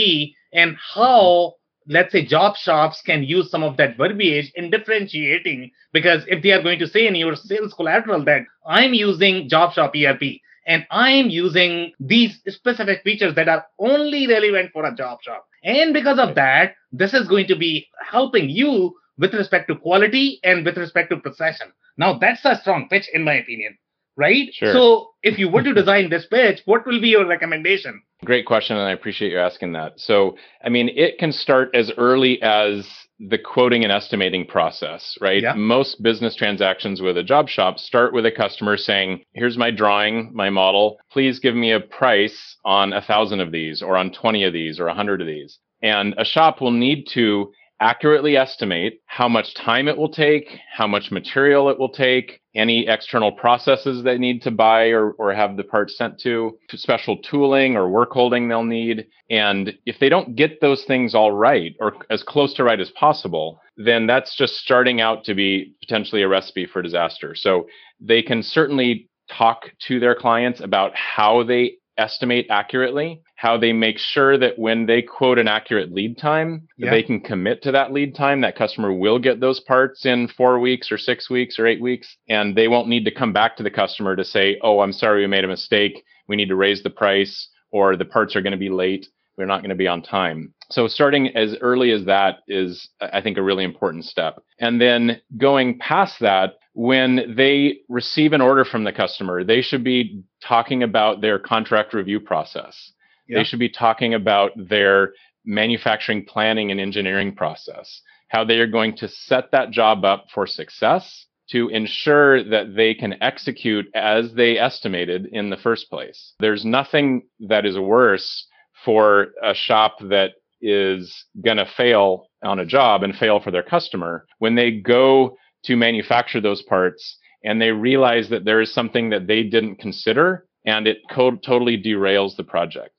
and 0.53 0.77
how 0.95 1.55
let's 1.89 2.13
say 2.13 2.25
job 2.25 2.57
shops 2.57 3.03
can 3.05 3.23
use 3.25 3.51
some 3.51 3.63
of 3.63 3.77
that 3.77 3.97
verbiage 3.97 4.53
in 4.55 4.71
differentiating 4.71 5.71
because 5.93 6.25
if 6.29 6.43
they 6.43 6.53
are 6.53 6.63
going 6.63 6.79
to 6.79 6.87
say 6.87 7.07
in 7.07 7.15
your 7.15 7.35
sales 7.35 7.75
collateral 7.75 8.25
that 8.25 8.43
i'm 8.67 8.95
using 8.95 9.49
job 9.49 9.73
shop 9.73 9.93
erp 9.97 10.23
and 10.67 10.87
i'm 10.91 11.29
using 11.29 11.93
these 11.99 12.41
specific 12.49 13.03
features 13.03 13.35
that 13.35 13.49
are 13.49 13.67
only 13.79 14.27
relevant 14.27 14.71
for 14.73 14.85
a 14.85 14.95
job 14.95 15.19
shop 15.23 15.45
and 15.65 15.93
because 15.93 16.19
of 16.19 16.35
that 16.35 16.75
this 16.93 17.15
is 17.15 17.27
going 17.27 17.47
to 17.47 17.57
be 17.57 17.87
helping 18.09 18.49
you 18.49 18.95
with 19.19 19.35
respect 19.35 19.69
to 19.69 19.77
quality 19.77 20.41
and 20.43 20.65
with 20.65 20.77
respect 20.77 21.11
to 21.11 21.17
precision. 21.19 21.73
Now, 21.97 22.19
that's 22.19 22.45
a 22.45 22.57
strong 22.57 22.89
pitch, 22.89 23.09
in 23.13 23.25
my 23.25 23.35
opinion, 23.35 23.77
right? 24.17 24.49
Sure. 24.53 24.73
So, 24.73 25.09
if 25.23 25.39
you 25.39 25.49
were 25.49 25.63
to 25.63 25.75
design 25.75 26.11
this 26.11 26.27
pitch, 26.27 26.61
what 26.65 26.87
will 26.87 27.01
be 27.01 27.09
your 27.09 27.27
recommendation? 27.27 28.03
Great 28.25 28.47
question, 28.47 28.77
and 28.77 28.87
I 28.87 28.93
appreciate 28.93 29.33
you 29.33 29.39
asking 29.39 29.73
that. 29.73 29.99
So, 29.99 30.37
I 30.65 30.69
mean, 30.69 30.89
it 30.95 31.19
can 31.19 31.33
start 31.33 31.71
as 31.75 31.93
early 31.99 32.41
as 32.43 32.89
the 33.29 33.39
quoting 33.39 33.85
and 33.85 33.93
estimating 33.93 34.47
process, 34.47 35.17
right? 35.21 35.43
Yeah. 35.43 35.55
Most 35.55 36.03
business 36.03 36.35
transactions 36.35 37.01
with 37.01 37.17
a 37.17 37.23
job 37.23 37.49
shop 37.49 37.79
start 37.79 38.13
with 38.13 38.27
a 38.27 38.33
customer 38.33 38.77
saying, 38.77 39.23
Here's 39.33 39.57
my 39.57 39.71
drawing, 39.71 40.31
my 40.35 40.51
model. 40.51 40.99
Please 41.11 41.39
give 41.39 41.55
me 41.55 41.73
a 41.73 41.81
price 41.81 42.57
on 42.65 42.93
a 42.93 43.03
thousand 43.03 43.41
of 43.41 43.53
these, 43.53 43.83
or 43.83 43.97
on 43.97 44.13
20 44.13 44.45
of 44.45 44.53
these, 44.53 44.81
or 44.81 44.85
a 44.85 44.89
100 44.89 45.21
of 45.21 45.27
these. 45.27 45.59
And 45.83 46.15
a 46.17 46.25
shop 46.25 46.61
will 46.61 46.71
need 46.71 47.07
to 47.15 47.53
accurately 47.83 48.37
estimate 48.37 49.01
how 49.07 49.29
much 49.29 49.55
time 49.55 49.89
it 49.89 49.97
will 49.97 50.09
take, 50.09 50.57
how 50.73 50.87
much 50.87 51.11
material 51.11 51.69
it 51.69 51.79
will 51.79 51.89
take, 51.89 52.41
any 52.55 52.87
external 52.87 53.33
processes 53.33 54.05
they 54.05 54.17
need 54.17 54.41
to 54.41 54.53
buy 54.53 54.85
or, 54.85 55.11
or 55.13 55.35
have 55.35 55.57
the 55.57 55.65
parts 55.65 55.99
sent 55.99 56.19
to, 56.21 56.57
to 56.69 56.79
special 56.79 57.17
tooling 57.19 57.77
or 57.77 57.91
work 57.91 58.13
holding 58.13 58.49
they'll 58.49 58.63
need. 58.63 59.07
And 59.31 59.77
if 59.85 59.99
they 59.99 60.09
don't 60.09 60.37
get 60.37 60.61
those 60.61 60.85
things 60.85 61.13
all 61.13 61.33
right 61.33 61.75
or 61.81 61.95
as 62.09 62.23
close 62.23 62.55
to 62.55 62.65
right 62.65 62.81
as 62.81 62.91
possible, 62.93 63.61
then 63.77 64.07
that's 64.07 64.37
just 64.37 64.55
starting 64.59 65.01
out 65.01 65.25
to 65.25 65.35
be 65.35 65.75
potentially 65.81 66.23
a 66.23 66.29
recipe 66.29 66.67
for 66.67 66.83
disaster. 66.83 67.35
So 67.35 67.67
they 68.01 68.23
can 68.23 68.45
certainly 68.45 69.09
talk 69.29 69.73
to 69.89 69.99
their 69.99 70.15
clients 70.15 70.61
about 70.61 70.93
how 70.95 71.43
they 71.43 71.79
estimate 71.99 72.47
accurately, 72.51 73.23
how 73.37 73.59
they 73.59 73.73
make 73.73 73.99
sure 73.99 74.39
that 74.39 74.59
when 74.59 74.87
they 74.87 75.03
quote 75.03 75.39
an 75.39 75.49
accurate 75.49 75.93
lead 75.93 76.19
time, 76.19 76.69
yeah. 76.77 76.91
they 76.91 77.03
can 77.03 77.21
commit 77.21 77.63
to 77.63 77.73
that 77.73 77.93
lead 77.93 78.15
time. 78.15 78.41
That 78.41 78.57
customer 78.57 78.93
will 78.93 79.19
get 79.19 79.41
those 79.41 79.61
parts 79.61 80.07
in 80.07 80.29
four 80.29 80.59
weeks 80.59 80.91
or 80.91 80.99
six 80.99 81.29
weeks 81.29 81.59
or 81.59 81.67
eight 81.67 81.81
weeks, 81.81 82.17
and 82.29 82.57
they 82.57 82.69
won't 82.69 82.89
need 82.89 83.05
to 83.05 83.15
come 83.15 83.33
back 83.33 83.57
to 83.57 83.63
the 83.63 83.71
customer 83.71 84.17
to 84.17 84.25
say, 84.25 84.59
"Oh, 84.63 84.81
I'm 84.81 84.93
sorry, 84.93 85.23
we 85.23 85.27
made 85.27 85.45
a 85.45 85.49
mistake. 85.49 86.03
We 86.29 86.37
need 86.37 86.49
to 86.49 86.57
raise 86.57 86.83
the 86.83 86.91
price," 86.91 87.49
or 87.71 87.97
"The 87.97 88.05
parts 88.05 88.37
are 88.37 88.43
going 88.43 88.53
to 88.53 88.57
be 88.59 88.71
late. 88.71 89.09
We're 89.37 89.47
not 89.47 89.61
going 89.61 89.71
to 89.71 89.77
be 89.77 89.89
on 89.89 90.03
time." 90.03 90.55
So 90.71 90.89
starting 90.89 91.37
as 91.37 91.57
early 91.61 91.91
as 91.91 92.07
that 92.07 92.39
is, 92.49 92.89
I 93.01 93.21
think, 93.21 93.37
a 93.37 93.43
really 93.43 93.65
important 93.65 94.07
step. 94.07 94.43
And 94.59 94.81
then 94.81 95.21
going 95.37 95.79
past 95.79 96.21
that, 96.21 96.55
when 96.75 97.35
they 97.37 97.79
receive 97.89 98.33
an 98.33 98.41
order 98.41 98.65
from 98.65 98.85
the 98.85 98.93
customer, 98.93 99.45
they 99.45 99.61
should 99.63 99.85
be 99.85 100.23
talking 100.43 100.83
about 100.83 101.21
their 101.21 101.39
contract 101.39 101.93
review 101.93 102.21
process. 102.21 102.93
Yeah. 103.29 103.39
They 103.39 103.45
should 103.45 103.59
be 103.59 103.69
talking 103.69 104.15
about 104.15 104.53
their 104.57 105.13
manufacturing 105.45 106.25
planning 106.25 106.71
and 106.71 106.81
engineering 106.81 107.35
process, 107.35 108.01
how 108.29 108.45
they 108.45 108.59
are 108.59 108.67
going 108.67 108.97
to 108.97 109.09
set 109.09 109.51
that 109.53 109.71
job 109.71 110.05
up 110.05 110.27
for 110.33 110.47
success 110.47 111.27
to 111.51 111.69
ensure 111.69 112.43
that 112.45 112.75
they 112.75 112.95
can 112.95 113.23
execute 113.23 113.87
as 113.95 114.33
they 114.35 114.59
estimated 114.59 115.27
in 115.33 115.51
the 115.51 115.57
first 115.57 115.91
place. 115.91 116.33
There's 116.41 116.65
nothing 116.65 117.23
that 117.41 117.67
is 117.67 117.79
worse 117.79 118.47
for 118.85 119.29
a 119.43 119.55
shop 119.55 119.99
that 120.09 120.33
is 120.63 121.25
going 121.45 121.57
to 121.57 121.67
fail 121.77 122.29
on 122.43 122.61
a 122.61 122.65
job 122.65 123.03
and 123.03 123.15
fail 123.15 123.41
for 123.41 123.51
their 123.51 123.63
customer 123.63 124.27
when 124.39 124.55
they 124.55 124.71
go 124.71 125.37
to 125.65 125.77
manufacture 125.77 126.41
those 126.41 126.63
parts 126.63 127.19
and 127.45 127.61
they 127.61 127.71
realize 127.71 128.29
that 128.29 128.45
there 128.45 128.61
is 128.61 128.73
something 128.73 129.11
that 129.11 129.27
they 129.27 129.43
didn't 129.43 129.77
consider 129.77 130.47
and 130.65 130.87
it 130.87 130.99
co- 131.11 131.37
totally 131.37 131.81
derails 131.81 132.37
the 132.37 132.45
project. 132.45 132.95